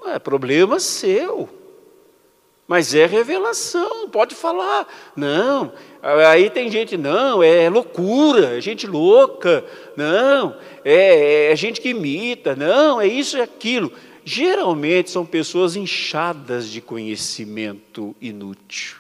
É 0.06 0.20
problema 0.20 0.82
seu. 0.82 1.48
Mas 2.68 2.94
é 2.94 3.06
revelação, 3.06 4.10
pode 4.10 4.36
falar. 4.36 4.86
Não, 5.16 5.72
aí 6.30 6.50
tem 6.50 6.70
gente, 6.70 6.98
não, 6.98 7.42
é 7.42 7.70
loucura, 7.70 8.58
é 8.58 8.60
gente 8.60 8.86
louca. 8.86 9.64
Não, 9.96 10.58
é, 10.84 11.54
é 11.54 11.56
gente 11.56 11.80
que 11.80 11.92
imita. 11.92 12.54
Não, 12.54 13.00
é 13.00 13.08
isso 13.08 13.38
e 13.38 13.42
aquilo 13.42 13.94
geralmente 14.24 15.10
são 15.10 15.26
pessoas 15.26 15.76
inchadas 15.76 16.68
de 16.70 16.82
conhecimento 16.82 18.16
inútil. 18.22 18.98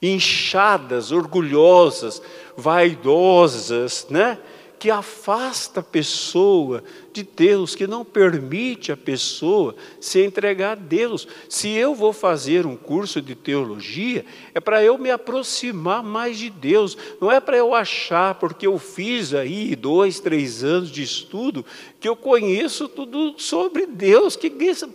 Inchadas, 0.00 1.10
orgulhosas, 1.10 2.22
vaidosas, 2.56 4.06
né? 4.08 4.38
Que 4.78 4.90
afasta 4.90 5.80
a 5.80 5.82
pessoa 5.82 6.84
de 7.12 7.22
Deus, 7.22 7.74
que 7.74 7.86
não 7.86 8.04
permite 8.04 8.92
a 8.92 8.96
pessoa 8.96 9.74
se 10.00 10.24
entregar 10.24 10.72
a 10.72 10.74
Deus. 10.76 11.26
Se 11.48 11.68
eu 11.70 11.94
vou 11.94 12.12
fazer 12.12 12.64
um 12.64 12.76
curso 12.76 13.20
de 13.20 13.34
teologia, 13.34 14.24
é 14.54 14.60
para 14.60 14.82
eu 14.82 14.96
me 14.96 15.10
aproximar 15.10 16.02
mais 16.02 16.38
de 16.38 16.48
Deus, 16.48 16.96
não 17.20 17.30
é 17.30 17.40
para 17.40 17.56
eu 17.56 17.74
achar, 17.74 18.36
porque 18.36 18.66
eu 18.66 18.78
fiz 18.78 19.34
aí 19.34 19.74
dois, 19.74 20.20
três 20.20 20.62
anos 20.62 20.90
de 20.90 21.02
estudo, 21.02 21.66
que 21.98 22.08
eu 22.08 22.14
conheço 22.14 22.88
tudo 22.88 23.34
sobre 23.38 23.86
Deus. 23.86 24.36
Que 24.36 24.48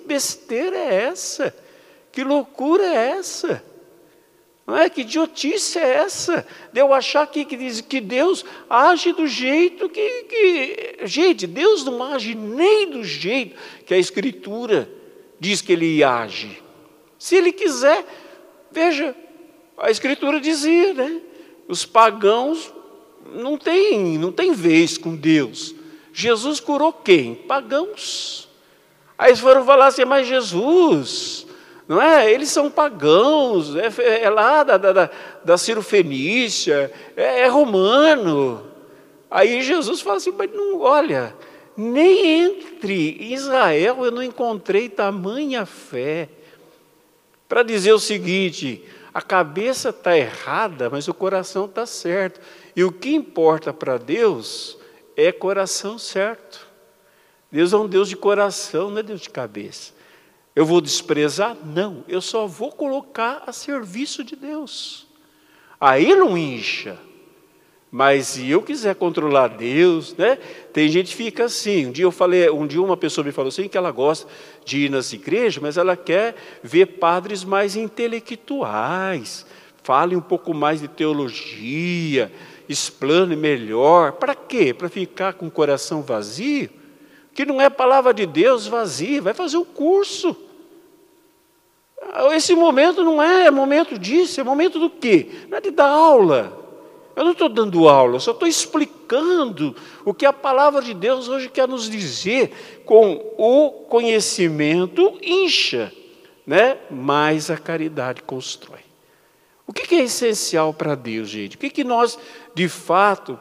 besteira 0.05 0.77
é 0.77 0.95
essa? 1.05 1.53
Que 2.11 2.23
loucura 2.23 2.83
é 2.83 3.17
essa? 3.17 3.72
Não 4.65 4.77
é? 4.77 4.89
Que 4.89 5.01
idiotice 5.01 5.77
é 5.77 5.95
essa? 5.95 6.47
De 6.71 6.79
eu 6.79 6.93
achar 6.93 7.27
que, 7.27 7.43
que, 7.43 7.83
que 7.83 7.99
Deus 7.99 8.45
age 8.69 9.11
do 9.11 9.27
jeito 9.27 9.89
que, 9.89 10.23
que. 10.23 10.97
Gente, 11.05 11.45
Deus 11.45 11.83
não 11.83 12.01
age 12.01 12.33
nem 12.33 12.89
do 12.89 13.03
jeito 13.03 13.55
que 13.85 13.93
a 13.93 13.97
Escritura 13.97 14.89
diz 15.39 15.61
que 15.61 15.73
ele 15.73 16.01
age. 16.03 16.61
Se 17.19 17.35
ele 17.35 17.51
quiser, 17.51 18.05
veja, 18.71 19.13
a 19.77 19.91
Escritura 19.91 20.39
dizia, 20.39 20.93
né? 20.93 21.21
Os 21.67 21.85
pagãos 21.85 22.73
não 23.33 23.57
têm, 23.57 24.17
não 24.17 24.31
têm 24.31 24.53
vez 24.53 24.97
com 24.97 25.15
Deus. 25.15 25.75
Jesus 26.13 26.59
curou 26.59 26.93
quem? 26.93 27.35
Pagãos. 27.35 28.47
Aí 29.17 29.29
eles 29.29 29.39
foram 29.39 29.65
falar 29.65 29.87
assim, 29.87 30.05
mas 30.05 30.27
Jesus, 30.27 31.47
não 31.87 32.01
é? 32.01 32.31
Eles 32.31 32.49
são 32.49 32.71
pagãos, 32.71 33.75
é, 33.75 34.23
é 34.23 34.29
lá 34.29 34.63
da, 34.63 34.77
da, 34.77 35.09
da 35.43 35.57
Ciro 35.57 35.81
Fenícia, 35.81 36.91
é, 37.15 37.41
é, 37.41 37.47
romano. 37.47 38.65
Aí 39.29 39.61
Jesus 39.61 40.01
fala 40.01 40.17
assim, 40.17 40.33
mas 40.37 40.51
não, 40.51 40.79
olha, 40.81 41.35
nem 41.75 42.43
entre 42.45 43.17
Israel 43.33 44.05
eu 44.05 44.11
não 44.11 44.23
encontrei 44.23 44.87
tamanha 44.89 45.65
fé. 45.65 46.29
Para 47.49 47.63
dizer 47.63 47.93
o 47.93 47.99
seguinte, 47.99 48.83
a 49.13 49.21
cabeça 49.21 49.89
está 49.89 50.17
errada, 50.17 50.89
mas 50.89 51.07
o 51.07 51.13
coração 51.13 51.65
está 51.65 51.85
certo. 51.85 52.39
E 52.75 52.83
o 52.83 52.91
que 52.91 53.13
importa 53.13 53.71
para 53.73 53.97
Deus 53.97 54.77
é 55.15 55.31
coração 55.31 55.99
certo. 55.99 56.67
Deus 57.51 57.71
é 57.73 57.77
um 57.77 57.87
Deus 57.87 58.09
de 58.09 58.15
coração, 58.15 58.89
não 58.89 58.97
é 58.97 59.03
Deus 59.03 59.21
de 59.21 59.29
cabeça. 59.29 59.93
Eu 60.55 60.65
vou 60.65 60.79
desprezar? 60.81 61.57
Não, 61.65 62.03
eu 62.07 62.21
só 62.21 62.45
vou 62.45 62.71
colocar 62.71 63.43
a 63.47 63.51
serviço 63.51 64.23
de 64.23 64.35
Deus. 64.35 65.07
Aí 65.79 66.15
não 66.15 66.37
incha. 66.37 66.97
Mas 67.95 68.29
se 68.29 68.49
eu 68.49 68.61
quiser 68.61 68.95
controlar 68.95 69.49
Deus, 69.49 70.15
né? 70.15 70.37
Tem 70.71 70.89
gente 70.89 71.11
que 71.11 71.23
fica 71.25 71.45
assim. 71.45 71.87
Um 71.87 71.91
dia 71.91 72.05
eu 72.05 72.11
falei, 72.11 72.49
um 72.49 72.65
dia 72.65 72.81
uma 72.81 72.97
pessoa 72.97 73.23
me 73.23 73.31
falou 73.31 73.49
assim 73.49 73.67
que 73.67 73.77
ela 73.77 73.91
gosta 73.91 74.27
de 74.65 74.85
ir 74.85 74.89
nas 74.89 75.13
igrejas, 75.13 75.61
mas 75.61 75.77
ela 75.77 75.95
quer 75.95 76.35
ver 76.63 76.97
padres 76.97 77.43
mais 77.43 77.75
intelectuais, 77.75 79.45
falem 79.83 80.17
um 80.17 80.21
pouco 80.21 80.55
mais 80.55 80.81
de 80.81 80.87
teologia, 80.87 82.31
explane 82.67 83.35
melhor. 83.35 84.13
Para 84.13 84.33
quê? 84.33 84.73
Para 84.73 84.89
ficar 84.89 85.33
com 85.33 85.45
o 85.45 85.51
coração 85.51 86.01
vazio? 86.01 86.82
Que 87.33 87.45
não 87.45 87.59
é 87.59 87.69
palavra 87.69 88.13
de 88.13 88.25
Deus 88.25 88.67
vazia, 88.67 89.21
vai 89.21 89.33
fazer 89.33 89.57
o 89.57 89.65
curso. 89.65 90.35
Esse 92.33 92.53
momento 92.53 93.03
não 93.03 93.21
é 93.21 93.49
momento 93.49 93.97
disso, 93.97 94.39
é 94.39 94.43
momento 94.43 94.79
do 94.79 94.89
quê? 94.89 95.29
Não 95.49 95.57
é 95.57 95.61
de 95.61 95.71
dar 95.71 95.87
aula. 95.87 96.61
Eu 97.15 97.23
não 97.23 97.31
estou 97.31 97.47
dando 97.47 97.87
aula, 97.87 98.15
eu 98.15 98.19
só 98.19 98.31
estou 98.31 98.47
explicando 98.47 99.75
o 100.03 100.13
que 100.13 100.25
a 100.25 100.33
palavra 100.33 100.81
de 100.81 100.93
Deus 100.93 101.27
hoje 101.27 101.47
quer 101.47 101.67
nos 101.67 101.87
dizer 101.89 102.81
com 102.85 103.33
o 103.37 103.69
conhecimento 103.87 105.17
incha, 105.21 105.93
né? 106.45 106.77
mas 106.89 107.51
a 107.51 107.57
caridade 107.57 108.23
constrói. 108.23 108.79
O 109.65 109.71
que 109.71 109.95
é 109.95 110.01
essencial 110.01 110.73
para 110.73 110.95
Deus, 110.95 111.29
gente? 111.29 111.55
O 111.55 111.59
que 111.59 111.83
nós, 111.83 112.17
de 112.53 112.67
fato, 112.67 113.39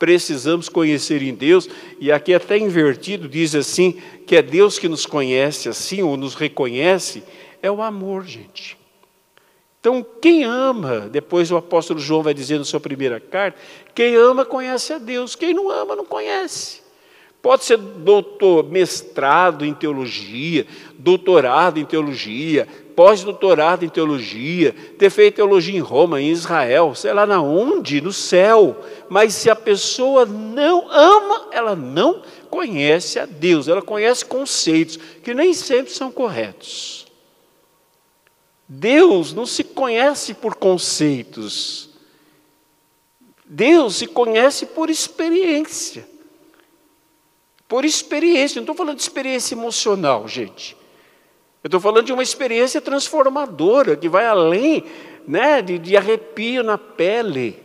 precisamos 0.00 0.70
conhecer 0.70 1.22
em 1.22 1.34
Deus, 1.34 1.68
e 2.00 2.10
aqui 2.10 2.32
até 2.32 2.56
invertido 2.56 3.28
diz 3.28 3.54
assim, 3.54 4.00
que 4.26 4.34
é 4.34 4.40
Deus 4.40 4.78
que 4.78 4.88
nos 4.88 5.04
conhece 5.04 5.68
assim, 5.68 6.02
ou 6.02 6.16
nos 6.16 6.34
reconhece, 6.34 7.22
é 7.62 7.70
o 7.70 7.82
amor, 7.82 8.24
gente. 8.24 8.78
Então, 9.78 10.04
quem 10.20 10.42
ama, 10.42 11.00
depois 11.00 11.50
o 11.50 11.56
apóstolo 11.56 12.00
João 12.00 12.22
vai 12.22 12.32
dizer 12.32 12.58
na 12.58 12.64
sua 12.64 12.80
primeira 12.80 13.20
carta, 13.20 13.58
quem 13.94 14.16
ama 14.16 14.44
conhece 14.44 14.94
a 14.94 14.98
Deus, 14.98 15.36
quem 15.36 15.52
não 15.52 15.70
ama 15.70 15.94
não 15.94 16.06
conhece. 16.06 16.80
Pode 17.42 17.64
ser 17.64 17.76
doutor, 17.76 18.70
mestrado 18.70 19.66
em 19.66 19.74
teologia, 19.74 20.66
doutorado 20.98 21.78
em 21.78 21.84
teologia, 21.84 22.66
pós-doutorado 23.00 23.82
em 23.82 23.88
teologia, 23.88 24.74
ter 24.98 25.08
feito 25.08 25.36
teologia 25.36 25.74
em 25.74 25.80
Roma, 25.80 26.20
em 26.20 26.28
Israel, 26.28 26.94
sei 26.94 27.14
lá 27.14 27.24
na 27.24 27.40
onde, 27.40 27.98
no 27.98 28.12
céu. 28.12 28.84
Mas 29.08 29.32
se 29.32 29.48
a 29.48 29.56
pessoa 29.56 30.26
não 30.26 30.86
ama, 30.92 31.48
ela 31.50 31.74
não 31.74 32.22
conhece 32.50 33.18
a 33.18 33.24
Deus, 33.24 33.68
ela 33.68 33.80
conhece 33.80 34.22
conceitos 34.22 34.98
que 35.24 35.32
nem 35.32 35.54
sempre 35.54 35.90
são 35.90 36.12
corretos. 36.12 37.06
Deus 38.68 39.32
não 39.32 39.46
se 39.46 39.64
conhece 39.64 40.34
por 40.34 40.56
conceitos. 40.56 41.88
Deus 43.46 43.96
se 43.96 44.06
conhece 44.06 44.66
por 44.66 44.90
experiência. 44.90 46.06
Por 47.66 47.82
experiência, 47.82 48.56
não 48.56 48.64
estou 48.64 48.76
falando 48.76 48.96
de 48.96 49.02
experiência 49.02 49.54
emocional, 49.54 50.28
gente. 50.28 50.76
Eu 51.62 51.68
estou 51.68 51.80
falando 51.80 52.06
de 52.06 52.12
uma 52.12 52.22
experiência 52.22 52.80
transformadora, 52.80 53.94
que 53.94 54.08
vai 54.08 54.26
além 54.26 54.84
né, 55.26 55.60
de, 55.60 55.78
de 55.78 55.96
arrepio 55.96 56.62
na 56.62 56.78
pele. 56.78 57.62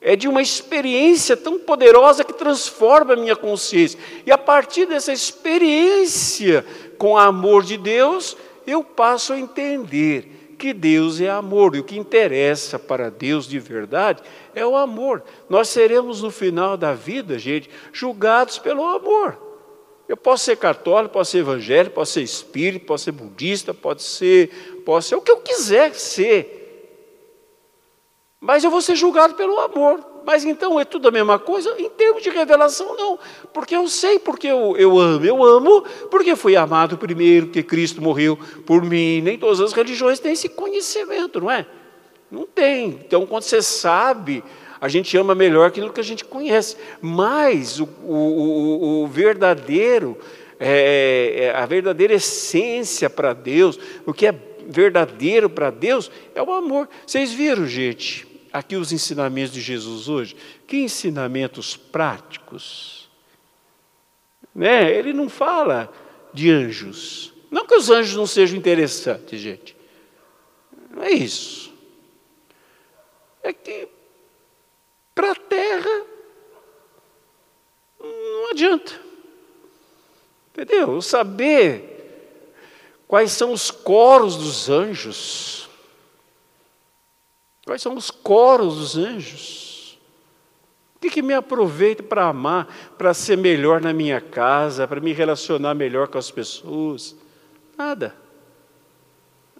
É 0.00 0.14
de 0.14 0.28
uma 0.28 0.40
experiência 0.40 1.36
tão 1.36 1.58
poderosa 1.58 2.24
que 2.24 2.32
transforma 2.32 3.12
a 3.12 3.16
minha 3.16 3.36
consciência. 3.36 3.98
E 4.24 4.30
a 4.30 4.38
partir 4.38 4.86
dessa 4.86 5.12
experiência 5.12 6.64
com 6.96 7.12
o 7.12 7.18
amor 7.18 7.64
de 7.64 7.76
Deus, 7.76 8.36
eu 8.66 8.84
passo 8.84 9.32
a 9.32 9.38
entender 9.38 10.54
que 10.56 10.72
Deus 10.72 11.20
é 11.20 11.28
amor. 11.28 11.74
E 11.74 11.80
o 11.80 11.84
que 11.84 11.98
interessa 11.98 12.78
para 12.78 13.10
Deus 13.10 13.46
de 13.46 13.58
verdade 13.58 14.22
é 14.54 14.64
o 14.64 14.76
amor. 14.76 15.22
Nós 15.48 15.68
seremos 15.68 16.22
no 16.22 16.30
final 16.30 16.76
da 16.76 16.94
vida, 16.94 17.38
gente, 17.38 17.68
julgados 17.92 18.58
pelo 18.58 18.86
amor. 18.86 19.49
Eu 20.10 20.16
posso 20.16 20.42
ser 20.42 20.56
católico, 20.56 21.12
posso 21.12 21.30
ser 21.30 21.38
evangélico, 21.38 21.94
posso 21.94 22.14
ser 22.14 22.22
espírita, 22.22 22.84
posso 22.84 23.04
ser 23.04 23.12
budista, 23.12 23.72
pode 23.72 24.02
ser, 24.02 24.82
posso 24.84 25.08
ser 25.08 25.14
o 25.14 25.20
que 25.20 25.30
eu 25.30 25.36
quiser 25.36 25.94
ser. 25.94 26.56
Mas 28.40 28.64
eu 28.64 28.72
vou 28.72 28.82
ser 28.82 28.96
julgado 28.96 29.34
pelo 29.34 29.60
amor. 29.60 30.04
Mas 30.26 30.44
então 30.44 30.80
é 30.80 30.84
tudo 30.84 31.06
a 31.06 31.12
mesma 31.12 31.38
coisa? 31.38 31.76
Em 31.78 31.88
termos 31.88 32.24
de 32.24 32.28
revelação, 32.28 32.96
não. 32.96 33.20
Porque 33.54 33.76
eu 33.76 33.86
sei 33.86 34.18
porque 34.18 34.48
eu, 34.48 34.76
eu 34.76 34.98
amo. 34.98 35.24
Eu 35.24 35.44
amo 35.44 35.82
porque 36.10 36.34
fui 36.34 36.56
amado 36.56 36.98
primeiro, 36.98 37.46
que 37.46 37.62
Cristo 37.62 38.02
morreu 38.02 38.36
por 38.66 38.82
mim. 38.82 39.20
Nem 39.20 39.38
todas 39.38 39.60
as 39.60 39.72
religiões 39.72 40.18
têm 40.18 40.32
esse 40.32 40.48
conhecimento, 40.48 41.40
não 41.40 41.52
é? 41.52 41.64
Não 42.28 42.48
tem. 42.48 42.88
Então, 42.88 43.24
quando 43.26 43.44
você 43.44 43.62
sabe, 43.62 44.42
a 44.80 44.88
gente 44.88 45.16
ama 45.16 45.34
melhor 45.34 45.68
aquilo 45.68 45.92
que 45.92 46.00
a 46.00 46.04
gente 46.04 46.24
conhece. 46.24 46.76
Mas 47.00 47.80
o, 47.80 47.84
o, 48.04 49.02
o 49.02 49.06
verdadeiro, 49.06 50.18
é, 50.58 51.34
é, 51.36 51.56
a 51.56 51.66
verdadeira 51.66 52.14
essência 52.14 53.10
para 53.10 53.32
Deus, 53.32 53.78
o 54.06 54.12
que 54.12 54.26
é 54.26 54.34
verdadeiro 54.66 55.50
para 55.50 55.70
Deus, 55.70 56.10
é 56.34 56.42
o 56.42 56.52
amor. 56.52 56.88
Vocês 57.06 57.32
viram, 57.32 57.66
gente? 57.66 58.30
aqui 58.52 58.76
os 58.76 58.92
ensinamentos 58.92 59.52
de 59.52 59.60
Jesus 59.60 60.08
hoje, 60.08 60.36
que 60.66 60.78
ensinamentos 60.78 61.76
práticos. 61.76 63.08
Né? 64.54 64.92
Ele 64.92 65.12
não 65.12 65.28
fala 65.28 65.92
de 66.32 66.50
anjos. 66.50 67.32
Não 67.50 67.66
que 67.66 67.74
os 67.74 67.90
anjos 67.90 68.16
não 68.16 68.26
sejam 68.26 68.58
interessantes, 68.58 69.40
gente. 69.40 69.76
Não 70.90 71.02
é 71.02 71.12
isso. 71.12 71.72
É 73.42 73.52
que 73.52 73.88
para 75.20 75.32
a 75.32 75.34
terra 75.34 76.06
não 78.00 78.50
adianta. 78.50 78.98
Entendeu? 80.50 81.02
Saber 81.02 82.32
quais 83.06 83.32
são 83.32 83.52
os 83.52 83.70
coros 83.70 84.36
dos 84.36 84.70
anjos 84.70 85.60
Quais 87.70 87.82
são 87.82 87.94
os 87.94 88.10
coros 88.10 88.78
dos 88.78 88.96
anjos? 88.96 89.98
O 90.96 90.98
que, 90.98 91.08
que 91.08 91.22
me 91.22 91.32
aproveita 91.32 92.02
para 92.02 92.26
amar, 92.26 92.66
para 92.98 93.14
ser 93.14 93.38
melhor 93.38 93.80
na 93.80 93.92
minha 93.92 94.20
casa, 94.20 94.88
para 94.88 95.00
me 95.00 95.12
relacionar 95.12 95.72
melhor 95.74 96.08
com 96.08 96.18
as 96.18 96.32
pessoas? 96.32 97.14
Nada. 97.78 98.16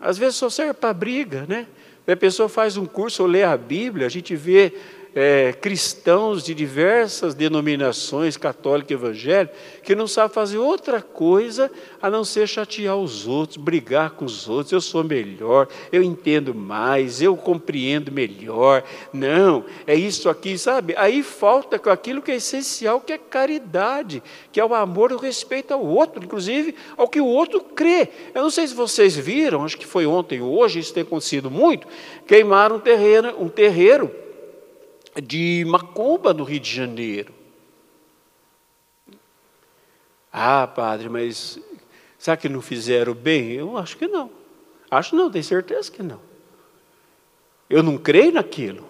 Às 0.00 0.18
vezes 0.18 0.34
só 0.34 0.50
serve 0.50 0.74
para 0.74 0.92
briga, 0.92 1.46
né? 1.48 1.68
A 2.04 2.16
pessoa 2.16 2.48
faz 2.48 2.76
um 2.76 2.84
curso 2.84 3.22
ou 3.22 3.28
lê 3.28 3.44
a 3.44 3.56
Bíblia, 3.56 4.08
a 4.08 4.10
gente 4.10 4.34
vê 4.34 4.74
é, 5.14 5.52
cristãos 5.52 6.44
de 6.44 6.54
diversas 6.54 7.34
denominações, 7.34 8.36
católica 8.36 8.92
e 8.92 8.96
evangélica, 8.96 9.54
que 9.82 9.94
não 9.94 10.06
sabem 10.06 10.34
fazer 10.34 10.58
outra 10.58 11.02
coisa 11.02 11.70
a 12.00 12.08
não 12.08 12.24
ser 12.24 12.46
chatear 12.46 12.96
os 12.96 13.26
outros, 13.26 13.56
brigar 13.56 14.10
com 14.10 14.24
os 14.24 14.48
outros. 14.48 14.72
Eu 14.72 14.80
sou 14.80 15.02
melhor, 15.02 15.68
eu 15.90 16.02
entendo 16.02 16.54
mais, 16.54 17.20
eu 17.20 17.36
compreendo 17.36 18.12
melhor. 18.12 18.84
Não, 19.12 19.64
é 19.86 19.94
isso 19.94 20.28
aqui, 20.28 20.56
sabe? 20.56 20.94
Aí 20.96 21.22
falta 21.22 21.76
aquilo 21.90 22.22
que 22.22 22.30
é 22.30 22.36
essencial, 22.36 23.00
que 23.00 23.12
é 23.12 23.18
caridade, 23.18 24.22
que 24.52 24.60
é 24.60 24.64
o 24.64 24.74
amor 24.74 25.10
e 25.10 25.14
o 25.14 25.18
respeito 25.18 25.74
ao 25.74 25.84
outro, 25.84 26.22
inclusive 26.22 26.74
ao 26.96 27.08
que 27.08 27.20
o 27.20 27.26
outro 27.26 27.60
crê. 27.60 28.08
Eu 28.34 28.42
não 28.42 28.50
sei 28.50 28.66
se 28.66 28.74
vocês 28.74 29.16
viram, 29.16 29.64
acho 29.64 29.76
que 29.76 29.86
foi 29.86 30.06
ontem 30.06 30.40
ou 30.40 30.58
hoje, 30.58 30.78
isso 30.78 30.94
tem 30.94 31.02
acontecido 31.02 31.50
muito, 31.50 31.86
queimaram 32.26 32.76
um 32.76 32.80
terreno, 32.80 33.34
um 33.38 33.48
terreiro 33.48 34.10
de 35.20 35.64
Macumba, 35.66 36.33
no 36.33 36.44
Rio 36.44 36.61
de 36.61 36.74
Janeiro. 36.74 37.33
Ah, 40.33 40.66
padre, 40.66 41.09
mas 41.09 41.59
será 42.18 42.37
que 42.37 42.48
não 42.48 42.62
fizeram 42.62 43.14
bem? 43.14 43.52
Eu 43.52 43.76
acho 43.76 43.96
que 43.96 44.06
não. 44.06 44.30
Acho 44.90 45.16
não, 45.16 45.30
tenho 45.30 45.44
certeza 45.44 45.90
que 45.90 46.02
não. 46.02 46.20
Eu 47.68 47.83
não 47.83 47.98
creio 47.98 48.33
naquilo. 48.33 48.88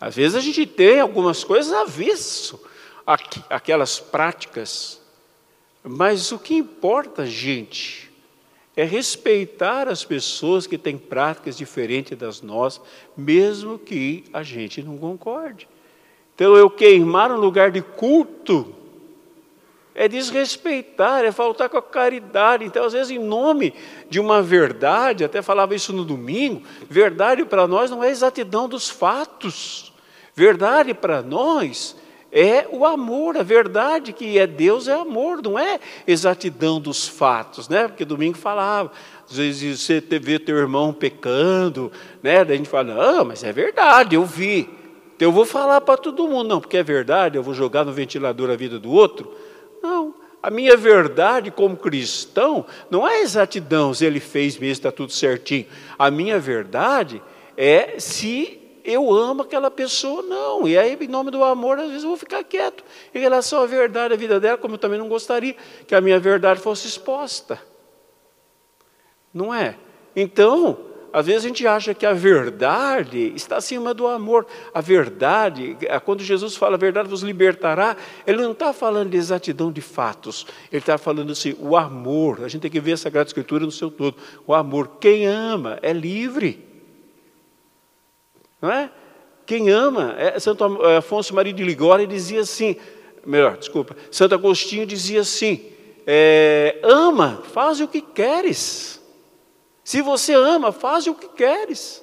Às 0.00 0.16
vezes 0.16 0.34
a 0.34 0.40
gente 0.40 0.66
tem 0.66 1.00
algumas 1.00 1.44
coisas 1.44 1.72
avesso 1.72 2.60
aquelas 3.06 3.98
práticas. 3.98 5.00
Mas 5.82 6.30
o 6.32 6.38
que 6.38 6.54
importa, 6.54 7.26
gente, 7.26 8.11
é 8.76 8.84
respeitar 8.84 9.88
as 9.88 10.04
pessoas 10.04 10.66
que 10.66 10.78
têm 10.78 10.96
práticas 10.96 11.56
diferentes 11.56 12.16
das 12.16 12.40
nossas, 12.40 12.82
mesmo 13.16 13.78
que 13.78 14.24
a 14.32 14.42
gente 14.42 14.82
não 14.82 14.96
concorde. 14.96 15.68
Então, 16.34 16.56
eu 16.56 16.70
queimar 16.70 17.30
um 17.30 17.36
lugar 17.36 17.70
de 17.70 17.82
culto 17.82 18.74
é 19.94 20.08
desrespeitar, 20.08 21.24
é 21.24 21.32
faltar 21.32 21.68
com 21.68 21.76
a 21.76 21.82
caridade. 21.82 22.64
Então, 22.64 22.84
às 22.84 22.92
vezes, 22.92 23.10
em 23.10 23.18
nome 23.18 23.74
de 24.08 24.18
uma 24.18 24.42
verdade, 24.42 25.24
até 25.24 25.42
falava 25.42 25.74
isso 25.74 25.92
no 25.92 26.04
domingo, 26.04 26.62
verdade 26.88 27.44
para 27.44 27.66
nós 27.66 27.90
não 27.90 28.02
é 28.02 28.10
exatidão 28.10 28.68
dos 28.68 28.88
fatos. 28.88 29.92
Verdade 30.34 30.94
para 30.94 31.20
nós 31.20 31.94
é 32.32 32.66
o 32.72 32.86
amor, 32.86 33.36
a 33.36 33.42
verdade 33.42 34.10
que 34.14 34.38
é 34.38 34.46
Deus 34.46 34.88
é 34.88 34.94
amor, 34.94 35.42
não 35.42 35.58
é 35.58 35.78
exatidão 36.06 36.80
dos 36.80 37.06
fatos, 37.06 37.68
né? 37.68 37.86
Porque 37.86 38.06
domingo 38.06 38.38
falava, 38.38 38.90
às 39.30 39.36
vezes 39.36 39.80
você 39.80 40.00
vê 40.00 40.38
teu 40.38 40.56
irmão 40.56 40.94
pecando, 40.94 41.92
né? 42.22 42.42
Daí 42.42 42.54
a 42.54 42.56
gente 42.56 42.70
fala, 42.70 43.20
ah, 43.20 43.24
mas 43.24 43.44
é 43.44 43.52
verdade, 43.52 44.16
eu 44.16 44.24
vi. 44.24 44.70
Então 45.14 45.28
eu 45.28 45.32
vou 45.32 45.44
falar 45.44 45.82
para 45.82 45.98
todo 45.98 46.26
mundo, 46.26 46.48
não, 46.48 46.60
porque 46.60 46.78
é 46.78 46.82
verdade, 46.82 47.36
eu 47.36 47.42
vou 47.42 47.52
jogar 47.52 47.84
no 47.84 47.92
ventilador 47.92 48.50
a 48.50 48.56
vida 48.56 48.78
do 48.78 48.90
outro. 48.90 49.30
Não, 49.82 50.14
a 50.42 50.50
minha 50.50 50.74
verdade 50.74 51.50
como 51.50 51.76
cristão 51.76 52.64
não 52.90 53.06
é 53.06 53.20
exatidão 53.20 53.92
se 53.92 54.06
ele 54.06 54.20
fez 54.20 54.56
mesmo, 54.56 54.72
está 54.72 54.90
tudo 54.90 55.12
certinho. 55.12 55.66
A 55.98 56.10
minha 56.10 56.40
verdade 56.40 57.22
é 57.58 58.00
se 58.00 58.61
eu 58.84 59.12
amo 59.12 59.42
aquela 59.42 59.70
pessoa, 59.70 60.22
não. 60.22 60.66
E 60.66 60.76
aí, 60.76 60.96
em 61.00 61.08
nome 61.08 61.30
do 61.30 61.42
amor, 61.44 61.78
às 61.78 61.88
vezes 61.88 62.02
eu 62.02 62.08
vou 62.08 62.18
ficar 62.18 62.42
quieto 62.44 62.84
em 63.14 63.18
relação 63.18 63.62
à 63.62 63.66
verdade 63.66 64.10
da 64.10 64.16
vida 64.16 64.40
dela, 64.40 64.58
como 64.58 64.74
eu 64.74 64.78
também 64.78 64.98
não 64.98 65.08
gostaria 65.08 65.56
que 65.86 65.94
a 65.94 66.00
minha 66.00 66.18
verdade 66.18 66.60
fosse 66.60 66.86
exposta. 66.86 67.60
Não 69.32 69.52
é? 69.52 69.76
Então, 70.14 70.78
às 71.12 71.26
vezes 71.26 71.44
a 71.44 71.48
gente 71.48 71.66
acha 71.66 71.92
que 71.92 72.06
a 72.06 72.14
verdade 72.14 73.32
está 73.36 73.56
acima 73.56 73.92
do 73.92 74.06
amor. 74.06 74.46
A 74.72 74.80
verdade, 74.80 75.76
é, 75.82 76.00
quando 76.00 76.22
Jesus 76.22 76.56
fala 76.56 76.76
a 76.76 76.78
verdade 76.78 77.08
vos 77.08 77.22
libertará, 77.22 77.96
ele 78.26 78.40
não 78.40 78.52
está 78.52 78.72
falando 78.72 79.10
de 79.10 79.18
exatidão 79.18 79.70
de 79.70 79.82
fatos, 79.82 80.46
ele 80.70 80.80
está 80.80 80.96
falando 80.96 81.32
assim, 81.32 81.54
o 81.60 81.76
amor. 81.76 82.40
A 82.42 82.48
gente 82.48 82.62
tem 82.62 82.70
que 82.70 82.80
ver 82.80 82.92
a 82.92 82.96
Sagrada 82.96 83.28
Escritura 83.28 83.64
no 83.64 83.70
seu 83.70 83.90
todo. 83.90 84.16
O 84.46 84.54
amor, 84.54 84.96
quem 84.98 85.26
ama 85.26 85.78
é 85.82 85.92
livre. 85.92 86.71
Não 88.62 88.70
é? 88.70 88.90
Quem 89.44 89.68
ama, 89.68 90.14
é, 90.16 90.38
Santo 90.38 90.86
é, 90.86 90.98
Afonso 90.98 91.34
Maria 91.34 91.52
de 91.52 91.64
Ligório 91.64 92.06
dizia 92.06 92.40
assim, 92.40 92.76
melhor, 93.26 93.58
desculpa, 93.58 93.96
Santo 94.10 94.36
Agostinho 94.36 94.86
dizia 94.86 95.20
assim, 95.22 95.72
é, 96.06 96.78
ama, 96.84 97.42
faz 97.52 97.80
o 97.80 97.88
que 97.88 98.00
queres. 98.00 99.02
Se 99.82 100.00
você 100.00 100.32
ama, 100.32 100.70
faz 100.70 101.08
o 101.08 101.14
que 101.14 101.28
queres. 101.28 102.01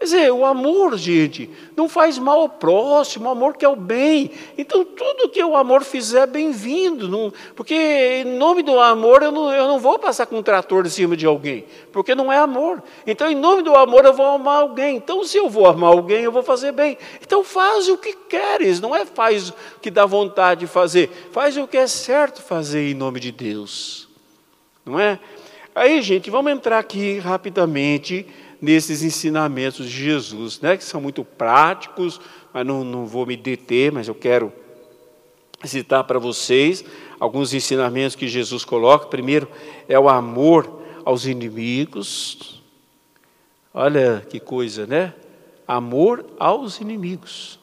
Quer 0.00 0.04
dizer, 0.06 0.32
o 0.32 0.46
amor, 0.46 0.96
gente, 0.96 1.50
não 1.76 1.86
faz 1.86 2.16
mal 2.16 2.40
ao 2.40 2.48
próximo, 2.48 3.28
o 3.28 3.30
amor 3.30 3.54
quer 3.58 3.68
o 3.68 3.76
bem. 3.76 4.30
Então, 4.56 4.82
tudo 4.82 5.28
que 5.28 5.44
o 5.44 5.54
amor 5.54 5.84
fizer 5.84 6.22
é 6.22 6.26
bem-vindo. 6.26 7.30
Porque, 7.54 7.74
em 8.24 8.38
nome 8.38 8.62
do 8.62 8.80
amor, 8.80 9.22
eu 9.22 9.30
não, 9.30 9.52
eu 9.52 9.68
não 9.68 9.78
vou 9.78 9.98
passar 9.98 10.24
com 10.24 10.38
um 10.38 10.42
trator 10.42 10.86
em 10.86 10.88
cima 10.88 11.14
de 11.14 11.26
alguém, 11.26 11.66
porque 11.92 12.14
não 12.14 12.32
é 12.32 12.38
amor. 12.38 12.82
Então, 13.06 13.30
em 13.30 13.34
nome 13.34 13.60
do 13.60 13.76
amor, 13.76 14.06
eu 14.06 14.14
vou 14.14 14.24
amar 14.24 14.62
alguém. 14.62 14.96
Então, 14.96 15.22
se 15.22 15.36
eu 15.36 15.50
vou 15.50 15.66
amar 15.66 15.92
alguém, 15.92 16.22
eu 16.22 16.32
vou 16.32 16.42
fazer 16.42 16.72
bem. 16.72 16.96
Então, 17.20 17.44
faz 17.44 17.86
o 17.86 17.98
que 17.98 18.14
queres, 18.14 18.80
não 18.80 18.96
é 18.96 19.04
faz 19.04 19.50
o 19.50 19.54
que 19.82 19.90
dá 19.90 20.06
vontade 20.06 20.60
de 20.60 20.66
fazer, 20.66 21.10
faz 21.30 21.58
o 21.58 21.68
que 21.68 21.76
é 21.76 21.86
certo 21.86 22.40
fazer 22.40 22.90
em 22.90 22.94
nome 22.94 23.20
de 23.20 23.30
Deus. 23.30 24.08
Não 24.82 24.98
é? 24.98 25.20
Aí, 25.74 26.00
gente, 26.00 26.30
vamos 26.30 26.50
entrar 26.50 26.78
aqui 26.78 27.18
rapidamente 27.18 28.26
nesses 28.60 29.02
ensinamentos 29.02 29.88
de 29.88 30.04
Jesus, 30.04 30.60
né, 30.60 30.76
que 30.76 30.84
são 30.84 31.00
muito 31.00 31.24
práticos, 31.24 32.20
mas 32.52 32.66
não, 32.66 32.84
não 32.84 33.06
vou 33.06 33.24
me 33.24 33.36
deter, 33.36 33.90
mas 33.90 34.08
eu 34.08 34.14
quero 34.14 34.52
citar 35.64 36.04
para 36.04 36.18
vocês 36.18 36.84
alguns 37.18 37.52
ensinamentos 37.52 38.16
que 38.16 38.28
Jesus 38.28 38.64
coloca. 38.64 39.06
Primeiro 39.06 39.48
é 39.88 39.98
o 39.98 40.08
amor 40.08 40.80
aos 41.04 41.26
inimigos. 41.26 42.62
Olha 43.72 44.26
que 44.28 44.40
coisa, 44.40 44.86
né? 44.86 45.14
Amor 45.66 46.24
aos 46.38 46.80
inimigos. 46.80 47.58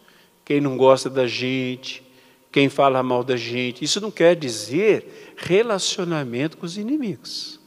Quem 0.45 0.61
não 0.61 0.77
gosta 0.77 1.09
da 1.09 1.27
gente, 1.27 2.03
quem 2.51 2.69
fala 2.69 3.03
mal 3.03 3.23
da 3.23 3.35
gente, 3.35 3.83
isso 3.83 3.99
não 3.99 4.09
quer 4.09 4.35
dizer 4.35 5.33
relacionamento 5.35 6.57
com 6.57 6.65
os 6.65 6.77
inimigos. 6.77 7.59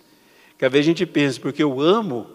Que 0.56 0.64
às 0.64 0.72
vezes 0.72 0.86
a 0.86 0.90
gente 0.90 1.06
pensa, 1.06 1.38
porque 1.40 1.62
eu 1.62 1.80
amo 1.80 2.26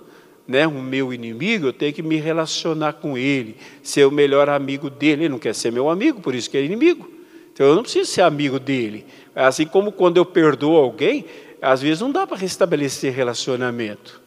né, 0.47 0.67
o 0.67 0.71
meu 0.71 1.13
inimigo, 1.13 1.67
eu 1.67 1.73
tenho 1.73 1.93
que 1.93 2.03
me 2.03 2.17
relacionar 2.17 2.93
com 2.93 3.17
ele, 3.17 3.57
ser 3.81 4.05
o 4.05 4.11
melhor 4.11 4.47
amigo 4.49 4.89
dele. 4.89 5.23
Ele 5.23 5.29
não 5.29 5.39
quer 5.39 5.55
ser 5.55 5.71
meu 5.71 5.89
amigo, 5.89 6.21
por 6.21 6.35
isso 6.35 6.49
que 6.49 6.57
é 6.57 6.63
inimigo. 6.63 7.09
Então 7.51 7.65
eu 7.65 7.75
não 7.75 7.83
preciso 7.83 8.11
ser 8.11 8.21
amigo 8.21 8.59
dele. 8.59 9.05
Assim 9.33 9.65
como 9.65 9.91
quando 9.91 10.17
eu 10.17 10.25
perdoo 10.25 10.75
alguém, 10.75 11.25
às 11.61 11.81
vezes 11.81 12.01
não 12.01 12.11
dá 12.11 12.27
para 12.27 12.37
restabelecer 12.37 13.13
relacionamento. 13.13 14.21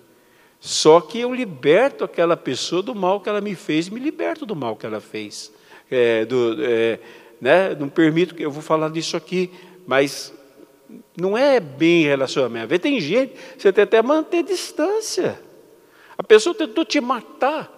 Só 0.61 1.00
que 1.00 1.20
eu 1.20 1.33
liberto 1.33 2.02
aquela 2.02 2.37
pessoa 2.37 2.83
do 2.83 2.94
mal 2.94 3.20
que 3.20 3.28
ela 3.28 3.40
me 3.40 3.54
fez 3.54 3.88
me 3.88 4.00
liberto 4.00 4.44
do 4.44 4.57
mal 4.57 4.74
que 4.74 4.87
ela 4.87 5.00
fez. 5.00 5.52
É, 5.90 6.24
do, 6.24 6.57
é, 6.61 6.98
né, 7.40 7.76
não 7.78 7.88
permito 7.88 8.35
que 8.35 8.42
eu 8.42 8.50
vou 8.50 8.62
falar 8.62 8.90
disso 8.90 9.16
aqui, 9.16 9.50
mas 9.87 10.33
não 11.16 11.38
é 11.38 11.61
bem 11.61 12.04
relacionamento. 12.04 12.76
Tem 12.78 13.00
gente, 13.00 13.35
você 13.57 13.72
tem 13.72 13.85
até 13.85 14.02
manter 14.02 14.42
distância. 14.42 15.38
A 16.18 16.22
pessoa 16.24 16.52
tentou 16.52 16.85
te 16.85 17.00
matar, 17.00 17.72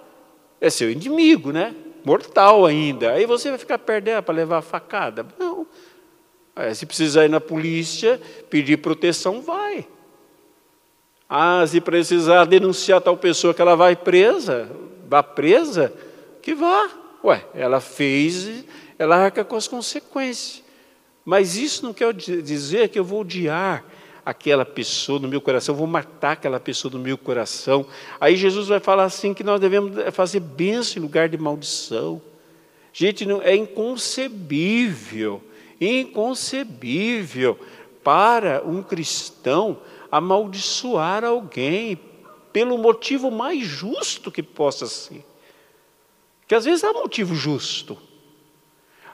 é 0.58 0.70
seu 0.70 0.90
inimigo, 0.90 1.52
né? 1.52 1.74
Mortal 2.02 2.64
ainda. 2.64 3.12
Aí 3.12 3.26
você 3.26 3.50
vai 3.50 3.58
ficar 3.58 3.78
perto 3.78 4.06
dela 4.06 4.22
para 4.22 4.34
levar 4.34 4.58
a 4.58 4.62
facada? 4.62 5.26
Não. 5.38 5.66
Se 6.74 6.86
precisar 6.86 7.26
ir 7.26 7.28
na 7.28 7.40
polícia, 7.40 8.20
pedir 8.48 8.78
proteção, 8.78 9.42
vai. 9.42 9.86
Ah, 11.28 11.64
se 11.66 11.80
precisar 11.80 12.44
denunciar 12.46 13.00
tal 13.00 13.16
pessoa 13.16 13.54
que 13.54 13.62
ela 13.62 13.76
vai 13.76 13.94
presa, 13.94 14.70
vá 15.06 15.22
presa, 15.22 15.92
que 16.42 16.54
vá. 16.54 16.90
Ué, 17.22 17.44
ela 17.54 17.80
fez, 17.80 18.64
ela 18.98 19.16
arca 19.16 19.44
com 19.44 19.56
as 19.56 19.68
consequências. 19.68 20.62
Mas 21.24 21.56
isso 21.56 21.84
não 21.84 21.92
quer 21.92 22.12
dizer 22.14 22.88
que 22.88 22.98
eu 22.98 23.04
vou 23.04 23.20
odiar 23.20 23.84
aquela 24.30 24.64
pessoa 24.64 25.18
no 25.18 25.28
meu 25.28 25.40
coração, 25.40 25.74
vou 25.74 25.86
matar 25.86 26.32
aquela 26.32 26.60
pessoa 26.60 26.92
no 26.92 26.98
meu 26.98 27.18
coração. 27.18 27.84
Aí 28.20 28.36
Jesus 28.36 28.68
vai 28.68 28.78
falar 28.80 29.04
assim 29.04 29.34
que 29.34 29.42
nós 29.42 29.60
devemos 29.60 29.92
fazer 30.12 30.40
bênção 30.40 30.98
em 30.98 31.02
lugar 31.02 31.28
de 31.28 31.36
maldição. 31.36 32.22
Gente, 32.92 33.26
não, 33.26 33.42
é 33.42 33.54
inconcebível, 33.54 35.42
inconcebível 35.80 37.58
para 38.02 38.62
um 38.64 38.82
cristão 38.82 39.78
amaldiçoar 40.10 41.24
alguém 41.24 41.98
pelo 42.52 42.78
motivo 42.78 43.30
mais 43.30 43.64
justo 43.64 44.30
que 44.30 44.42
possa 44.42 44.86
ser. 44.86 45.24
Que 46.46 46.54
às 46.54 46.64
vezes 46.64 46.82
um 46.82 46.92
motivo 46.92 47.34
justo. 47.34 47.96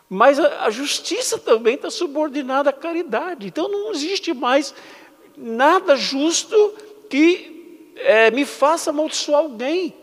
Mas 0.09 0.38
a 0.38 0.70
justiça 0.70 1.38
também 1.38 1.74
está 1.74 1.90
subordinada 1.90 2.70
à 2.70 2.72
caridade. 2.72 3.46
Então 3.46 3.68
não 3.68 3.90
existe 3.92 4.33
mais 4.33 4.72
nada 5.37 5.96
justo 5.96 6.75
que 7.09 7.92
é, 7.96 8.31
me 8.31 8.44
faça 8.44 8.90
amaldiçoar 8.90 9.40
alguém. 9.40 9.94